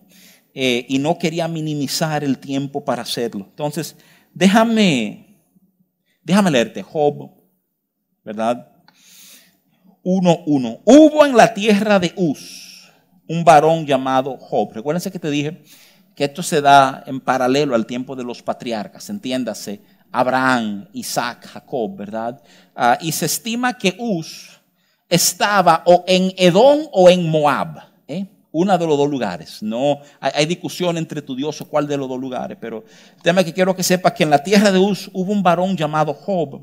eh, 0.54 0.86
y 0.88 0.98
no 0.98 1.18
quería 1.18 1.48
minimizar 1.48 2.22
el 2.22 2.38
tiempo 2.38 2.84
para 2.84 3.02
hacerlo. 3.02 3.46
Entonces, 3.48 3.96
déjame, 4.32 5.38
déjame 6.22 6.50
leerte 6.50 6.82
Job, 6.82 7.30
¿verdad? 8.24 8.68
1.1. 10.04 10.80
Hubo 10.84 11.26
en 11.26 11.36
la 11.36 11.54
tierra 11.54 11.98
de 11.98 12.12
Uz 12.16 12.90
un 13.28 13.44
varón 13.44 13.86
llamado 13.86 14.36
Job. 14.36 14.72
Recuérdense 14.72 15.10
que 15.10 15.18
te 15.18 15.30
dije 15.30 15.62
que 16.14 16.24
esto 16.24 16.42
se 16.42 16.60
da 16.60 17.02
en 17.06 17.20
paralelo 17.20 17.74
al 17.74 17.86
tiempo 17.86 18.14
de 18.14 18.24
los 18.24 18.42
patriarcas, 18.42 19.08
entiéndase, 19.08 19.80
Abraham, 20.10 20.86
Isaac, 20.92 21.46
Jacob, 21.46 21.96
¿verdad? 21.96 22.42
Ah, 22.76 22.98
y 23.00 23.12
se 23.12 23.24
estima 23.24 23.78
que 23.78 23.96
Uz 23.98 24.51
estaba 25.12 25.82
o 25.84 26.04
en 26.06 26.32
Edom 26.38 26.88
o 26.90 27.10
en 27.10 27.28
Moab, 27.28 27.82
¿eh? 28.08 28.26
uno 28.50 28.78
de 28.78 28.86
los 28.86 28.96
dos 28.96 29.10
lugares. 29.10 29.62
No 29.62 30.00
hay, 30.18 30.46
discusión 30.46 30.96
entre 30.96 31.20
tu 31.20 31.36
Dios 31.36 31.60
o 31.60 31.68
cuál 31.68 31.86
de 31.86 31.98
los 31.98 32.08
dos 32.08 32.18
lugares, 32.18 32.56
pero 32.58 32.82
el 33.16 33.22
tema 33.22 33.44
que 33.44 33.52
quiero 33.52 33.76
que 33.76 33.82
sepas 33.82 34.12
que 34.12 34.22
en 34.22 34.30
la 34.30 34.42
tierra 34.42 34.72
de 34.72 34.78
Uz 34.78 35.10
hubo 35.12 35.30
un 35.30 35.42
varón 35.42 35.76
llamado 35.76 36.14
Job. 36.14 36.62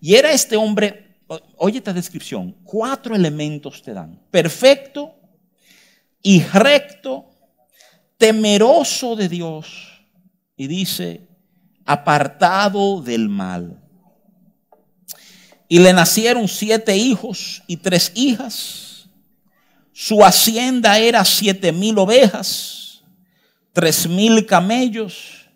Y 0.00 0.14
era 0.14 0.30
este 0.30 0.56
hombre, 0.56 1.18
oye 1.56 1.78
esta 1.78 1.92
descripción, 1.92 2.54
cuatro 2.62 3.16
elementos 3.16 3.82
te 3.82 3.92
dan. 3.92 4.20
Perfecto 4.30 5.16
y 6.22 6.42
recto, 6.44 7.26
temeroso 8.16 9.16
de 9.16 9.28
Dios. 9.28 10.06
Y 10.56 10.68
dice, 10.68 11.26
apartado 11.84 13.02
del 13.02 13.28
mal. 13.28 13.83
Y 15.68 15.78
le 15.78 15.92
nacieron 15.92 16.46
siete 16.48 16.96
hijos 16.96 17.62
y 17.66 17.76
tres 17.76 18.12
hijas. 18.14 19.06
Su 19.92 20.24
hacienda 20.24 20.98
era 20.98 21.24
siete 21.24 21.72
mil 21.72 21.98
ovejas, 21.98 23.02
tres 23.72 24.06
mil 24.08 24.44
camellos, 24.44 25.48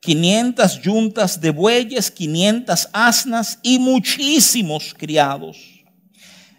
quinientas 0.00 0.80
yuntas 0.80 1.40
de 1.40 1.50
bueyes, 1.50 2.10
quinientas 2.10 2.88
asnas 2.92 3.58
y 3.62 3.78
muchísimos 3.78 4.94
criados. 4.96 5.56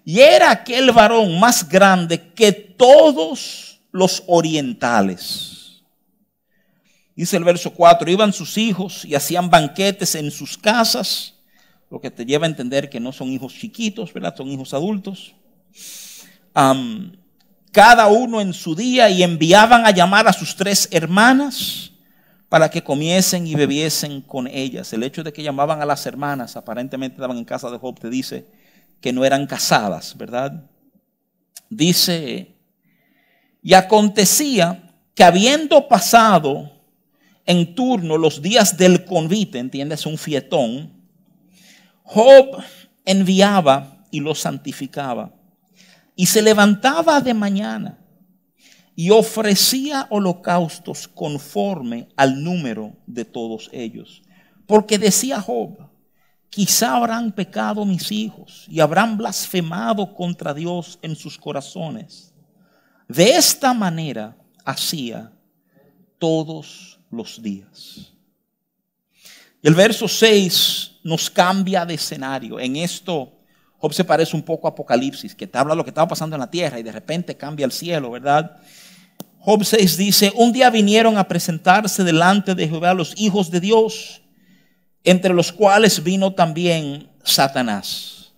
Y 0.03 0.20
era 0.20 0.51
aquel 0.51 0.91
varón 0.91 1.39
más 1.39 1.68
grande 1.68 2.32
que 2.34 2.51
todos 2.51 3.82
los 3.91 4.24
orientales 4.28 5.57
Dice 7.18 7.36
el 7.36 7.43
verso 7.43 7.74
4, 7.74 8.11
iban 8.11 8.32
sus 8.32 8.59
hijos 8.59 9.03
y 9.03 9.15
hacían 9.15 9.49
banquetes 9.49 10.13
en 10.13 10.30
sus 10.30 10.55
casas, 10.55 11.34
lo 11.90 12.02
que 12.02 12.12
te 12.12 12.26
lleva 12.26 12.46
a 12.46 12.50
entender 12.50 12.90
que 12.90 13.00
no 13.00 13.12
son 13.12 13.30
hijos 13.30 13.54
chiquitos, 13.54 14.14
¿verdad? 14.14 14.36
Son 14.36 14.48
hijos 14.50 14.74
adultos. 14.74 15.36
cada 17.72 18.08
uno 18.08 18.42
en 18.42 18.54
su 18.54 18.76
día 18.76 19.10
y 19.10 19.24
enviaban 19.24 19.86
a 19.86 19.92
llamar 19.92 20.28
a 20.28 20.34
sus 20.34 20.56
tres 20.56 20.90
hermanas 20.92 21.92
para 22.50 22.70
que 22.70 22.84
comiesen 22.84 23.46
y 23.46 23.56
bebiesen 23.56 24.22
con 24.22 24.48
ellas. 24.48 24.92
El 24.94 25.04
hecho 25.04 25.24
de 25.24 25.34
que 25.34 25.44
llamaban 25.44 25.82
a 25.82 25.86
las 25.86 26.06
hermanas, 26.06 26.56
aparentemente 26.56 27.16
estaban 27.16 27.38
en 27.38 27.46
casa 27.46 27.70
de 27.70 27.78
Job, 27.78 28.00
te 28.00 28.10
dice 28.10 28.48
que 29.02 29.14
no 29.14 29.26
eran 29.26 29.46
casadas, 29.46 30.18
¿verdad? 30.18 30.64
Dice, 31.70 32.56
y 33.62 33.74
acontecía 33.74 34.96
que 35.14 35.24
habiendo 35.24 35.88
pasado 35.88 36.72
en 37.46 37.76
turno 37.76 38.18
los 38.18 38.42
días 38.42 38.78
del 38.78 39.06
convite, 39.06 39.60
entiendes, 39.60 40.06
un 40.06 40.18
fietón, 40.18 40.97
Job 42.08 42.64
enviaba 43.03 44.05
y 44.12 44.22
los 44.22 44.39
santificaba. 44.39 45.34
Y 46.16 46.26
se 46.26 46.41
levantaba 46.41 47.22
de 47.22 47.34
mañana 47.34 47.99
y 48.95 49.12
ofrecía 49.12 50.08
holocaustos 50.10 51.08
conforme 51.08 52.08
al 52.16 52.43
número 52.43 52.93
de 53.05 53.26
todos 53.26 53.70
ellos. 53.72 54.24
Porque 54.66 54.97
decía 54.97 55.41
Job, 55.41 55.78
quizá 56.49 56.95
habrán 56.95 57.34
pecado 57.34 57.86
mis 57.86 58.12
hijos 58.12 58.66
y 58.70 58.80
habrán 58.80 59.18
blasfemado 59.18 60.16
contra 60.16 60.53
Dios 60.53 60.97
en 61.01 61.16
sus 61.16 61.38
corazones. 61.38 62.34
De 63.08 63.36
esta 63.36 63.74
manera 63.74 64.36
hacía 64.66 65.32
todos 66.18 66.99
los 67.12 67.41
días. 67.41 68.14
El 69.62 69.76
verso 69.76 70.08
6 70.08 70.97
nos 71.08 71.30
cambia 71.30 71.86
de 71.86 71.93
escenario. 71.93 72.60
En 72.60 72.76
esto, 72.76 73.32
Job 73.78 73.93
se 73.93 74.03
parece 74.03 74.36
un 74.36 74.43
poco 74.43 74.68
a 74.68 74.72
Apocalipsis, 74.72 75.34
que 75.34 75.47
te 75.47 75.58
habla 75.58 75.72
de 75.72 75.78
lo 75.78 75.86
que 75.86 75.91
estaba 75.91 76.10
pasando 76.10 76.36
en 76.36 76.41
la 76.41 76.51
tierra 76.51 76.80
y 76.80 76.84
de 76.84 76.91
repente 76.91 77.38
cambia 77.38 77.66
el 77.66 77.72
cielo, 77.72 78.12
¿verdad? 78.12 78.58
Job 79.39 79.64
6 79.64 79.95
dice, 79.95 80.34
un 80.36 80.51
día 80.51 80.70
vinieron 80.70 81.18
a 81.18 81.26
presentarse 81.26 82.03
delante 82.03 82.55
de 82.55 82.68
Jehová 82.68 82.93
los 82.93 83.14
hijos 83.16 83.49
de 83.49 83.62
Dios, 83.62 84.22
entre 85.05 85.34
los 85.34 85.53
cuales 85.53 86.03
vino 86.03 86.34
también 86.34 87.08
Satanás. 87.24 88.34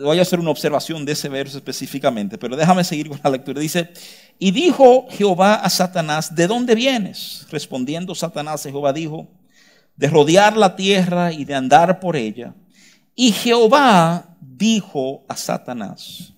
voy 0.00 0.18
a 0.18 0.22
hacer 0.22 0.40
una 0.40 0.50
observación 0.50 1.04
de 1.04 1.12
ese 1.12 1.28
verso 1.28 1.58
específicamente, 1.58 2.38
pero 2.38 2.56
déjame 2.56 2.82
seguir 2.82 3.08
con 3.08 3.20
la 3.22 3.30
lectura. 3.30 3.60
Dice, 3.60 3.92
y 4.36 4.50
dijo 4.50 5.06
Jehová 5.10 5.54
a 5.54 5.70
Satanás, 5.70 6.34
¿de 6.34 6.48
dónde 6.48 6.74
vienes? 6.74 7.46
Respondiendo 7.52 8.16
Satanás, 8.16 8.64
Jehová 8.64 8.92
dijo, 8.92 9.28
de 9.96 10.08
rodear 10.08 10.56
la 10.56 10.74
tierra 10.76 11.32
y 11.32 11.44
de 11.44 11.54
andar 11.54 12.00
por 12.00 12.16
ella. 12.16 12.54
Y 13.14 13.32
Jehová 13.32 14.36
dijo 14.40 15.24
a 15.28 15.36
Satanás, 15.36 16.34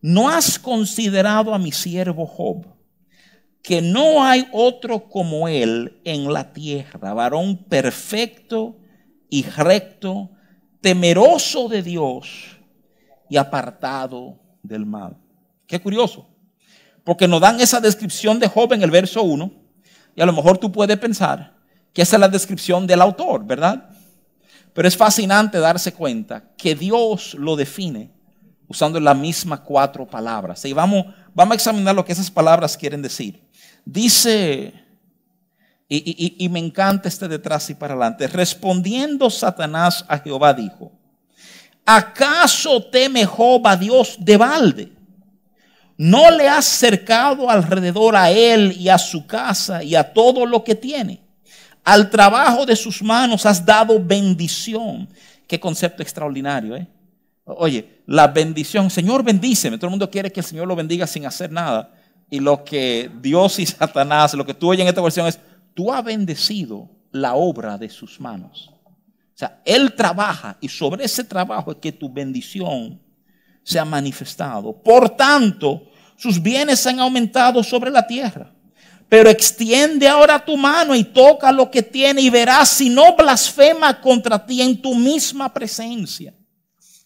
¿no 0.00 0.28
has 0.28 0.58
considerado 0.58 1.54
a 1.54 1.58
mi 1.58 1.72
siervo 1.72 2.26
Job, 2.26 2.66
que 3.62 3.80
no 3.80 4.22
hay 4.22 4.46
otro 4.52 5.08
como 5.08 5.48
él 5.48 6.00
en 6.04 6.32
la 6.32 6.52
tierra, 6.52 7.14
varón 7.14 7.56
perfecto 7.64 8.76
y 9.30 9.42
recto, 9.42 10.30
temeroso 10.80 11.68
de 11.68 11.82
Dios 11.82 12.58
y 13.30 13.36
apartado 13.36 14.38
del 14.62 14.84
mal? 14.84 15.16
Qué 15.66 15.80
curioso 15.80 16.28
porque 17.04 17.28
nos 17.28 17.40
dan 17.40 17.60
esa 17.60 17.80
descripción 17.80 18.38
de 18.40 18.48
Job 18.48 18.72
en 18.72 18.82
el 18.82 18.90
verso 18.90 19.22
1, 19.22 19.52
y 20.16 20.22
a 20.22 20.26
lo 20.26 20.32
mejor 20.32 20.58
tú 20.58 20.72
puedes 20.72 20.96
pensar 20.96 21.53
que 21.94 22.02
esa 22.02 22.16
es 22.16 22.20
la 22.20 22.28
descripción 22.28 22.86
del 22.86 23.00
autor, 23.00 23.46
¿verdad? 23.46 23.88
Pero 24.74 24.88
es 24.88 24.96
fascinante 24.96 25.58
darse 25.58 25.94
cuenta 25.94 26.42
que 26.58 26.74
Dios 26.74 27.34
lo 27.34 27.54
define 27.56 28.10
usando 28.66 28.98
las 28.98 29.16
mismas 29.16 29.60
cuatro 29.60 30.04
palabras. 30.04 30.64
Y 30.64 30.72
vamos, 30.72 31.06
vamos 31.32 31.52
a 31.52 31.54
examinar 31.54 31.94
lo 31.94 32.04
que 32.04 32.12
esas 32.12 32.30
palabras 32.30 32.76
quieren 32.76 33.00
decir. 33.00 33.40
Dice, 33.84 34.74
y, 35.88 36.48
me 36.50 36.58
encanta 36.58 37.08
este 37.08 37.28
detrás 37.28 37.70
y 37.70 37.74
para 37.74 37.94
adelante, 37.94 38.26
respondiendo 38.26 39.30
Satanás 39.30 40.04
a 40.08 40.18
Jehová 40.18 40.52
dijo, 40.52 40.90
¿acaso 41.86 42.82
teme 42.86 43.28
a 43.64 43.76
Dios 43.76 44.16
de 44.18 44.36
balde? 44.36 44.92
¿No 45.96 46.28
le 46.32 46.48
has 46.48 46.64
cercado 46.64 47.48
alrededor 47.48 48.16
a 48.16 48.32
él 48.32 48.72
y 48.76 48.88
a 48.88 48.98
su 48.98 49.24
casa 49.26 49.84
y 49.84 49.94
a 49.94 50.12
todo 50.12 50.44
lo 50.44 50.64
que 50.64 50.74
tiene? 50.74 51.23
Al 51.84 52.08
trabajo 52.08 52.64
de 52.64 52.74
sus 52.74 53.02
manos 53.02 53.44
has 53.44 53.64
dado 53.64 54.02
bendición. 54.02 55.08
Qué 55.46 55.60
concepto 55.60 56.02
extraordinario, 56.02 56.76
¿eh? 56.76 56.88
Oye, 57.44 58.00
la 58.06 58.26
bendición, 58.26 58.88
Señor 58.88 59.22
bendíceme. 59.22 59.76
Todo 59.76 59.88
el 59.88 59.90
mundo 59.90 60.10
quiere 60.10 60.32
que 60.32 60.40
el 60.40 60.46
Señor 60.46 60.66
lo 60.66 60.74
bendiga 60.74 61.06
sin 61.06 61.26
hacer 61.26 61.52
nada. 61.52 61.92
Y 62.30 62.40
lo 62.40 62.64
que 62.64 63.10
Dios 63.20 63.58
y 63.58 63.66
Satanás, 63.66 64.32
lo 64.32 64.46
que 64.46 64.54
tú 64.54 64.70
oyes 64.70 64.82
en 64.82 64.88
esta 64.88 65.02
versión 65.02 65.26
es, 65.26 65.38
tú 65.74 65.92
has 65.92 66.02
bendecido 66.02 66.88
la 67.12 67.34
obra 67.34 67.76
de 67.76 67.90
sus 67.90 68.18
manos. 68.18 68.70
O 69.34 69.36
sea, 69.36 69.60
Él 69.64 69.94
trabaja 69.94 70.56
y 70.60 70.68
sobre 70.68 71.04
ese 71.04 71.22
trabajo 71.22 71.72
es 71.72 71.78
que 71.78 71.92
tu 71.92 72.10
bendición 72.10 73.00
se 73.62 73.78
ha 73.78 73.84
manifestado. 73.84 74.72
Por 74.72 75.10
tanto, 75.10 75.90
sus 76.16 76.40
bienes 76.40 76.86
han 76.86 77.00
aumentado 77.00 77.62
sobre 77.62 77.90
la 77.90 78.06
tierra. 78.06 78.53
Pero 79.14 79.30
extiende 79.30 80.08
ahora 80.08 80.44
tu 80.44 80.56
mano 80.56 80.92
y 80.92 81.04
toca 81.04 81.52
lo 81.52 81.70
que 81.70 81.84
tiene 81.84 82.20
y 82.20 82.30
verás 82.30 82.68
si 82.68 82.88
no 82.90 83.14
blasfema 83.14 84.00
contra 84.00 84.44
ti 84.44 84.60
en 84.60 84.82
tu 84.82 84.92
misma 84.96 85.54
presencia. 85.54 86.34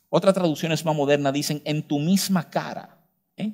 Otras 0.09 0.33
traducciones 0.33 0.83
más 0.87 0.97
modernas 0.97 1.35
dicen 1.35 1.61
en 1.67 1.87
tu 1.87 1.99
misma 1.99 2.49
cara. 2.49 2.99
¿eh? 3.37 3.53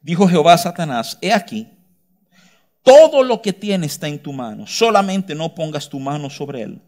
Dijo 0.00 0.28
Jehová 0.28 0.52
a 0.52 0.58
Satanás, 0.58 1.18
he 1.20 1.32
aquí, 1.32 1.66
todo 2.84 3.24
lo 3.24 3.42
que 3.42 3.52
tiene 3.52 3.86
está 3.86 4.06
en 4.06 4.22
tu 4.22 4.32
mano, 4.32 4.64
solamente 4.64 5.34
no 5.34 5.56
pongas 5.56 5.88
tu 5.88 5.98
mano 5.98 6.30
sobre 6.30 6.62
él. 6.62 6.80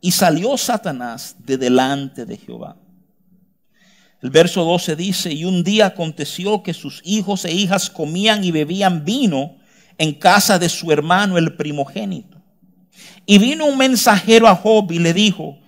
Y 0.00 0.12
salió 0.12 0.56
Satanás 0.56 1.36
de 1.40 1.58
delante 1.58 2.24
de 2.24 2.38
Jehová. 2.38 2.74
El 4.22 4.30
verso 4.30 4.64
12 4.64 4.96
dice, 4.96 5.32
y 5.32 5.46
un 5.46 5.64
día 5.64 5.86
aconteció 5.86 6.62
que 6.62 6.74
sus 6.74 7.00
hijos 7.04 7.46
e 7.46 7.52
hijas 7.52 7.88
comían 7.88 8.44
y 8.44 8.50
bebían 8.50 9.04
vino 9.04 9.56
en 9.96 10.12
casa 10.12 10.58
de 10.58 10.68
su 10.68 10.92
hermano 10.92 11.38
el 11.38 11.56
primogénito. 11.56 12.36
Y 13.24 13.38
vino 13.38 13.64
un 13.64 13.78
mensajero 13.78 14.46
a 14.46 14.54
Job 14.56 14.92
y 14.92 14.98
le 14.98 15.14
dijo, 15.14 15.58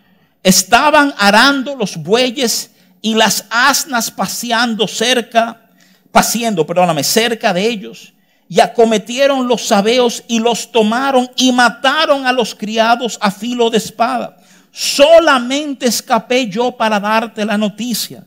estaban 0.43 1.15
arando 1.17 1.75
los 1.77 1.97
bueyes 1.97 2.73
y 3.01 3.15
las 3.15 3.47
asnas 3.49 4.11
paseando 4.11 4.87
cerca, 4.87 5.71
paseando, 6.11 6.67
perdóname, 6.67 7.05
cerca 7.05 7.55
de 7.55 7.67
ellos. 7.67 8.13
Y 8.51 8.61
acometieron 8.61 9.49
los 9.49 9.67
sabeos 9.67 10.25
y 10.29 10.41
los 10.41 10.71
tomaron 10.71 11.31
y 11.37 11.53
mataron 11.53 12.27
a 12.27 12.33
los 12.33 12.55
criados 12.55 13.17
a 13.23 13.31
filo 13.31 13.71
de 13.71 13.79
espada. 13.79 14.37
Solamente 14.71 15.87
escapé 15.87 16.49
yo 16.49 16.77
para 16.77 17.01
darte 17.01 17.47
la 17.47 17.57
noticia 17.57 18.27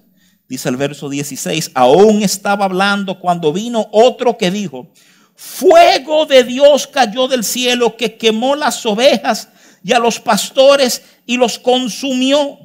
Dice 0.56 0.70
el 0.70 0.78
verso 0.78 1.10
16, 1.10 1.72
aún 1.74 2.24
estaba 2.24 2.64
hablando 2.64 3.20
cuando 3.20 3.52
vino 3.52 3.90
otro 3.92 4.38
que 4.38 4.52
dijo, 4.52 4.88
fuego 5.36 6.26
de 6.26 6.46
Dios 6.46 6.88
cayó 6.88 7.28
del 7.28 7.44
cielo 7.44 7.98
que 7.98 8.16
quemó 8.16 8.56
las 8.56 8.86
ovejas 8.86 9.50
y 9.84 9.92
a 9.92 10.00
los 10.00 10.18
pastores 10.22 11.02
y 11.26 11.36
los 11.36 11.60
consumió. 11.60 12.58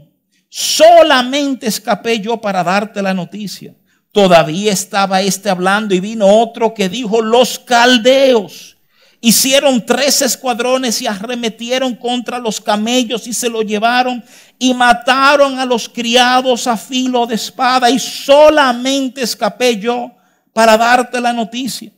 Solamente 0.48 1.66
escapé 1.66 2.20
yo 2.20 2.40
para 2.40 2.62
darte 2.62 3.02
la 3.02 3.12
noticia. 3.12 3.74
Todavía 4.12 4.70
estaba 4.72 5.20
este 5.22 5.50
hablando 5.50 5.92
y 5.92 5.98
vino 5.98 6.28
otro 6.28 6.72
que 6.74 6.88
dijo, 6.88 7.20
los 7.20 7.58
caldeos 7.58 8.76
Hicieron 9.22 9.84
tres 9.84 10.22
escuadrones 10.22 11.02
y 11.02 11.06
arremetieron 11.06 11.94
contra 11.94 12.38
los 12.38 12.58
camellos 12.60 13.26
y 13.26 13.34
se 13.34 13.50
lo 13.50 13.60
llevaron 13.60 14.24
y 14.58 14.72
mataron 14.72 15.58
a 15.58 15.66
los 15.66 15.88
criados 15.88 16.66
a 16.66 16.76
filo 16.76 17.26
de 17.26 17.34
espada 17.34 17.90
y 17.90 17.98
solamente 17.98 19.20
escapé 19.20 19.78
yo 19.78 20.10
para 20.54 20.78
darte 20.78 21.20
la 21.20 21.34
noticia. 21.34 21.92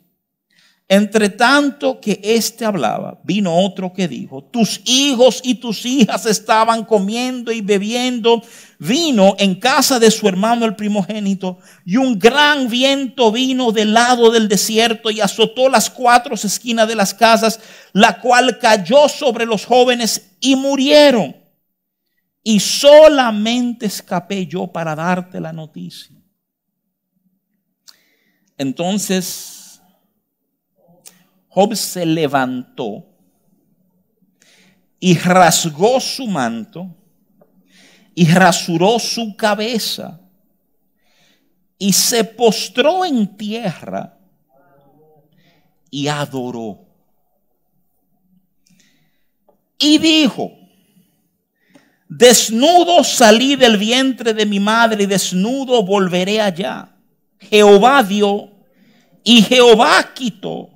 Entre 0.94 1.30
tanto 1.30 1.98
que 1.98 2.20
éste 2.22 2.66
hablaba, 2.66 3.18
vino 3.24 3.56
otro 3.56 3.94
que 3.94 4.06
dijo, 4.06 4.44
tus 4.44 4.82
hijos 4.84 5.40
y 5.42 5.54
tus 5.54 5.86
hijas 5.86 6.26
estaban 6.26 6.84
comiendo 6.84 7.50
y 7.50 7.62
bebiendo 7.62 8.42
vino 8.78 9.34
en 9.38 9.54
casa 9.54 9.98
de 9.98 10.10
su 10.10 10.28
hermano 10.28 10.66
el 10.66 10.76
primogénito, 10.76 11.60
y 11.86 11.96
un 11.96 12.18
gran 12.18 12.68
viento 12.68 13.32
vino 13.32 13.72
del 13.72 13.94
lado 13.94 14.30
del 14.30 14.48
desierto 14.48 15.10
y 15.10 15.22
azotó 15.22 15.70
las 15.70 15.88
cuatro 15.88 16.34
esquinas 16.34 16.86
de 16.86 16.94
las 16.94 17.14
casas, 17.14 17.58
la 17.94 18.20
cual 18.20 18.58
cayó 18.58 19.08
sobre 19.08 19.46
los 19.46 19.64
jóvenes 19.64 20.32
y 20.40 20.56
murieron. 20.56 21.34
Y 22.42 22.60
solamente 22.60 23.86
escapé 23.86 24.46
yo 24.46 24.66
para 24.66 24.94
darte 24.94 25.40
la 25.40 25.54
noticia. 25.54 26.14
Entonces 28.58 29.61
Job 31.54 31.76
se 31.76 32.06
levantó 32.06 33.04
y 34.98 35.18
rasgó 35.18 36.00
su 36.00 36.26
manto 36.26 36.96
y 38.14 38.24
rasuró 38.24 38.98
su 38.98 39.36
cabeza 39.36 40.18
y 41.76 41.92
se 41.92 42.24
postró 42.24 43.04
en 43.04 43.36
tierra 43.36 44.16
y 45.90 46.08
adoró. 46.08 46.86
Y 49.78 49.98
dijo, 49.98 50.52
desnudo 52.08 53.04
salí 53.04 53.56
del 53.56 53.76
vientre 53.76 54.32
de 54.32 54.46
mi 54.46 54.58
madre 54.58 55.02
y 55.02 55.06
desnudo 55.06 55.82
volveré 55.82 56.40
allá. 56.40 56.96
Jehová 57.38 58.02
dio 58.02 58.48
y 59.22 59.42
Jehová 59.42 60.14
quitó 60.14 60.70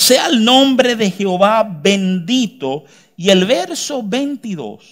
sea 0.00 0.28
el 0.28 0.44
nombre 0.44 0.96
de 0.96 1.10
Jehová 1.10 1.62
bendito. 1.62 2.84
Y 3.16 3.28
el 3.28 3.44
verso 3.44 4.02
22, 4.02 4.82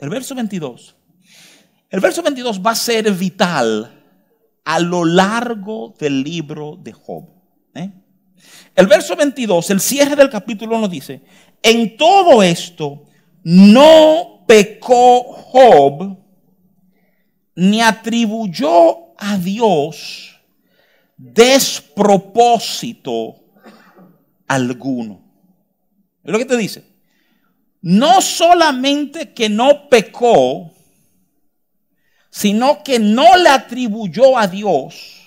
el 0.00 0.10
verso 0.10 0.34
22, 0.34 0.96
el 1.88 2.00
verso 2.00 2.22
22 2.22 2.60
va 2.60 2.72
a 2.72 2.76
ser 2.76 3.10
vital 3.12 3.90
a 4.64 4.80
lo 4.80 5.06
largo 5.06 5.94
del 5.98 6.22
libro 6.22 6.78
de 6.78 6.92
Job. 6.92 7.24
¿eh? 7.74 7.90
El 8.74 8.86
verso 8.86 9.16
22, 9.16 9.70
el 9.70 9.80
cierre 9.80 10.14
del 10.14 10.28
capítulo 10.28 10.78
nos 10.78 10.90
dice, 10.90 11.22
en 11.62 11.96
todo 11.96 12.42
esto 12.42 13.04
no 13.44 14.44
pecó 14.46 15.32
Job 15.32 16.18
ni 17.54 17.80
atribuyó 17.80 19.14
a 19.16 19.38
Dios 19.38 20.38
despropósito 21.16 23.37
alguno. 24.48 25.20
Es 26.24 26.32
lo 26.32 26.38
que 26.38 26.44
te 26.44 26.56
dice. 26.56 26.84
No 27.80 28.20
solamente 28.20 29.32
que 29.32 29.48
no 29.48 29.88
pecó, 29.88 30.72
sino 32.30 32.82
que 32.82 32.98
no 32.98 33.36
le 33.36 33.48
atribuyó 33.48 34.36
a 34.36 34.46
Dios 34.46 35.18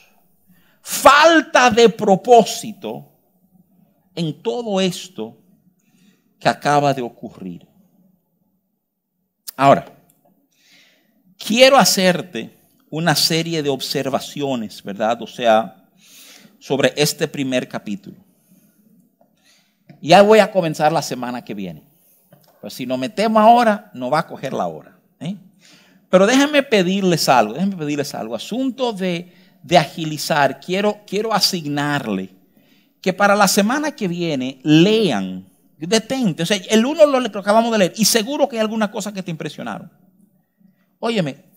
falta 0.82 1.70
de 1.70 1.90
propósito 1.90 3.08
en 4.16 4.42
todo 4.42 4.82
esto 4.82 5.38
que 6.40 6.50
acaba 6.50 6.94
de 6.94 7.02
ocurrir. 7.02 7.66
Ahora, 9.56 9.86
quiero 11.38 11.78
hacerte 11.78 12.58
una 12.90 13.16
serie 13.16 13.64
de 13.64 13.70
observaciones, 13.70 14.84
¿verdad? 14.84 15.22
O 15.22 15.28
sea, 15.28 15.88
sobre 16.60 16.94
este 16.96 17.28
primer 17.28 17.68
capítulo. 17.68 18.18
Ya 20.02 20.22
voy 20.24 20.40
a 20.40 20.52
comenzar 20.52 20.92
la 20.92 21.02
semana 21.02 21.44
que 21.44 21.54
viene. 21.54 21.84
Pues 22.60 22.74
si 22.74 22.86
nos 22.86 22.98
metemos 22.98 23.42
ahora, 23.42 23.92
no 23.94 24.10
va 24.10 24.20
a 24.20 24.28
coger 24.28 24.54
la 24.54 24.68
hora. 24.68 24.98
¿eh? 25.20 25.36
Pero 26.10 26.28
déjenme 26.28 26.64
pedirles 26.64 27.30
algo, 27.30 27.54
déjenme 27.54 27.78
pedirles 27.78 28.14
algo. 28.14 28.36
Asunto 28.36 28.94
de, 28.94 29.32
agilizar, 29.78 30.60
quiero, 30.60 31.00
quiero 31.08 31.34
asignarle 31.34 32.30
que 33.00 33.14
para 33.14 33.36
la 33.36 33.48
semana 33.48 33.96
que 33.96 34.08
viene 34.08 34.60
lean, 34.64 35.48
detente. 35.78 36.44
O 36.44 36.46
sea, 36.46 36.58
el 36.70 36.86
uno 36.86 37.06
lo, 37.06 37.18
acabamos 37.40 37.72
de 37.72 37.78
leer 37.78 37.94
y 37.96 38.06
seguro 38.06 38.50
que 38.50 38.58
hay 38.58 38.62
alguna 38.62 38.92
cosa 38.92 39.14
que 39.14 39.24
te 39.24 39.32
impresionaron. 39.32 39.92
Óyeme, 41.00 41.52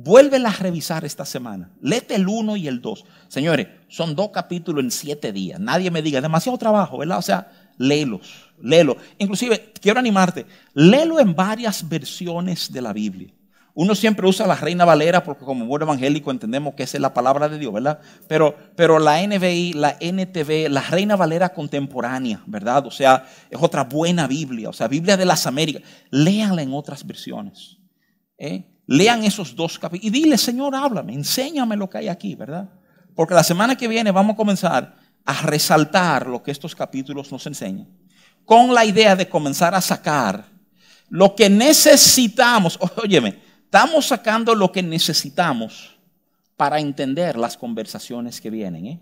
Vuélvela 0.00 0.50
a 0.50 0.52
revisar 0.52 1.04
esta 1.04 1.24
semana. 1.24 1.72
Léete 1.82 2.14
el 2.14 2.28
1 2.28 2.56
y 2.56 2.68
el 2.68 2.80
2. 2.80 3.04
Señores, 3.26 3.66
son 3.88 4.14
dos 4.14 4.30
capítulos 4.30 4.84
en 4.84 4.92
siete 4.92 5.32
días. 5.32 5.58
Nadie 5.58 5.90
me 5.90 6.02
diga, 6.02 6.20
demasiado 6.20 6.56
trabajo, 6.56 6.98
¿verdad? 6.98 7.18
O 7.18 7.22
sea, 7.22 7.50
léelos, 7.78 8.52
léelo. 8.60 8.96
Inclusive, 9.18 9.72
quiero 9.80 9.98
animarte, 9.98 10.46
léelo 10.74 11.18
en 11.20 11.34
varias 11.34 11.88
versiones 11.88 12.72
de 12.72 12.82
la 12.82 12.92
Biblia. 12.92 13.32
Uno 13.74 13.94
siempre 13.94 14.26
usa 14.26 14.46
la 14.46 14.56
Reina 14.56 14.84
Valera 14.84 15.22
porque 15.22 15.44
como 15.44 15.64
buen 15.64 15.82
evangélico 15.82 16.32
entendemos 16.32 16.74
que 16.74 16.82
esa 16.82 16.96
es 16.96 17.00
la 17.00 17.14
palabra 17.14 17.48
de 17.48 17.58
Dios, 17.58 17.72
¿verdad? 17.72 18.00
Pero, 18.26 18.56
pero 18.74 18.98
la 18.98 19.24
NBI, 19.24 19.74
la 19.74 19.96
NTV, 20.00 20.68
la 20.68 20.80
Reina 20.80 21.14
Valera 21.14 21.50
contemporánea, 21.50 22.42
¿verdad? 22.46 22.86
O 22.86 22.90
sea, 22.90 23.24
es 23.48 23.58
otra 23.62 23.84
buena 23.84 24.26
Biblia, 24.26 24.68
o 24.68 24.72
sea, 24.72 24.88
Biblia 24.88 25.16
de 25.16 25.24
las 25.24 25.46
Américas. 25.46 25.82
Léanla 26.10 26.62
en 26.62 26.74
otras 26.74 27.06
versiones. 27.06 27.78
¿eh? 28.36 28.64
lean 28.88 29.22
esos 29.22 29.54
dos 29.54 29.78
capítulos 29.78 30.06
y 30.06 30.10
dile, 30.10 30.38
Señor, 30.38 30.74
háblame, 30.74 31.12
enséñame 31.12 31.76
lo 31.76 31.90
que 31.90 31.98
hay 31.98 32.08
aquí, 32.08 32.34
¿verdad? 32.34 32.70
Porque 33.14 33.34
la 33.34 33.44
semana 33.44 33.76
que 33.76 33.86
viene 33.86 34.10
vamos 34.10 34.34
a 34.34 34.36
comenzar 34.36 34.96
a 35.28 35.42
resaltar 35.42 36.26
lo 36.26 36.42
que 36.42 36.50
estos 36.50 36.74
capítulos 36.74 37.30
nos 37.30 37.46
enseñan, 37.46 37.86
con 38.46 38.72
la 38.72 38.86
idea 38.86 39.14
de 39.14 39.28
comenzar 39.28 39.74
a 39.74 39.80
sacar 39.82 40.46
lo 41.10 41.34
que 41.36 41.50
necesitamos. 41.50 42.78
Óyeme, 42.96 43.38
estamos 43.62 44.06
sacando 44.06 44.54
lo 44.54 44.72
que 44.72 44.82
necesitamos 44.82 45.98
para 46.56 46.80
entender 46.80 47.36
las 47.36 47.58
conversaciones 47.58 48.40
que 48.40 48.48
vienen. 48.48 48.86
¿eh? 48.86 49.00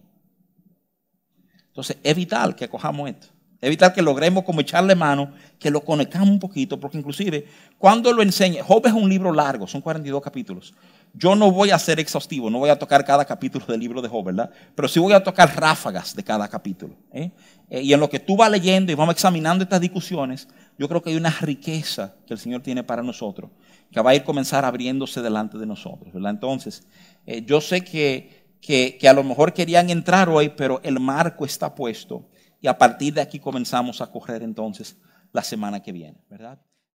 Entonces, 1.69 1.97
es 2.03 2.17
vital 2.17 2.57
que 2.57 2.69
cojamos 2.69 3.09
esto. 3.09 3.29
Es 3.61 3.71
vital 3.71 3.93
que 3.93 4.03
logremos 4.03 4.43
como 4.43 4.61
echarle 4.61 4.97
mano, 4.97 5.33
que 5.61 5.71
lo 5.71 5.85
conectamos 5.85 6.29
un 6.29 6.41
poquito, 6.41 6.81
porque 6.81 6.99
inclusive 6.99 7.47
cuando 7.79 8.13
lo 8.13 8.21
enseñe, 8.21 8.63
Job 8.63 8.85
es 8.85 8.93
un 8.93 9.09
libro 9.09 9.33
largo, 9.33 9.69
son 9.69 9.81
42 9.81 10.21
capítulos. 10.21 10.75
Yo 11.19 11.35
no 11.35 11.51
voy 11.51 11.71
a 11.71 11.79
ser 11.79 11.99
exhaustivo, 11.99 12.51
no 12.51 12.59
voy 12.59 12.69
a 12.69 12.79
tocar 12.79 13.03
cada 13.03 13.25
capítulo 13.25 13.65
del 13.65 13.81
libro 13.81 14.03
de 14.03 14.09
Job, 14.09 14.27
¿verdad? 14.27 14.51
Pero 14.75 14.87
sí 14.87 15.01
voy 15.01 15.15
a 15.15 15.25
tocar 15.25 15.59
ráfagas 15.59 16.15
de 16.15 16.23
cada 16.23 16.47
capítulo. 16.47 16.95
¿eh? 17.11 17.31
Eh, 17.71 17.81
y 17.81 17.95
en 17.95 18.01
lo 18.01 18.11
que 18.11 18.21
tú 18.21 18.37
vas 18.37 18.51
leyendo 18.51 18.93
y 18.93 18.95
vamos 18.95 19.15
examinando 19.15 19.65
estas 19.65 19.81
discusiones, 19.81 20.47
yo 20.79 20.87
creo 20.89 21.01
que 21.03 21.09
hay 21.09 21.17
una 21.17 21.31
riqueza 21.31 22.17
que 22.27 22.35
el 22.35 22.39
Señor 22.39 22.61
tiene 22.61 22.85
para 22.85 23.03
nosotros, 23.03 23.51
que 23.91 23.99
va 24.03 24.11
a 24.11 24.15
ir 24.15 24.25
comenzar 24.25 24.67
abriéndose 24.67 25.23
delante 25.23 25.57
de 25.57 25.65
nosotros, 25.65 26.13
¿verdad? 26.13 26.33
Entonces, 26.33 26.87
eh, 27.25 27.43
yo 27.47 27.63
sé 27.63 27.83
que, 27.83 28.59
que, 28.61 28.99
que 29.01 29.09
a 29.09 29.15
lo 29.15 29.25
mejor 29.25 29.55
querían 29.55 29.89
entrar 29.89 30.29
hoy, 30.29 30.51
pero 30.51 30.83
el 30.83 31.01
marco 31.01 31.47
está 31.47 31.75
puesto 31.75 32.29
y 32.61 32.67
a 32.67 32.77
partir 32.77 33.15
de 33.15 33.23
aquí 33.23 33.39
comenzamos 33.39 34.03
a 34.03 34.11
correr 34.11 34.43
entonces 34.43 34.99
la 35.33 35.43
semana 35.43 35.83
que 35.83 35.93
viene, 35.93 36.19
¿verdad? 36.29 36.59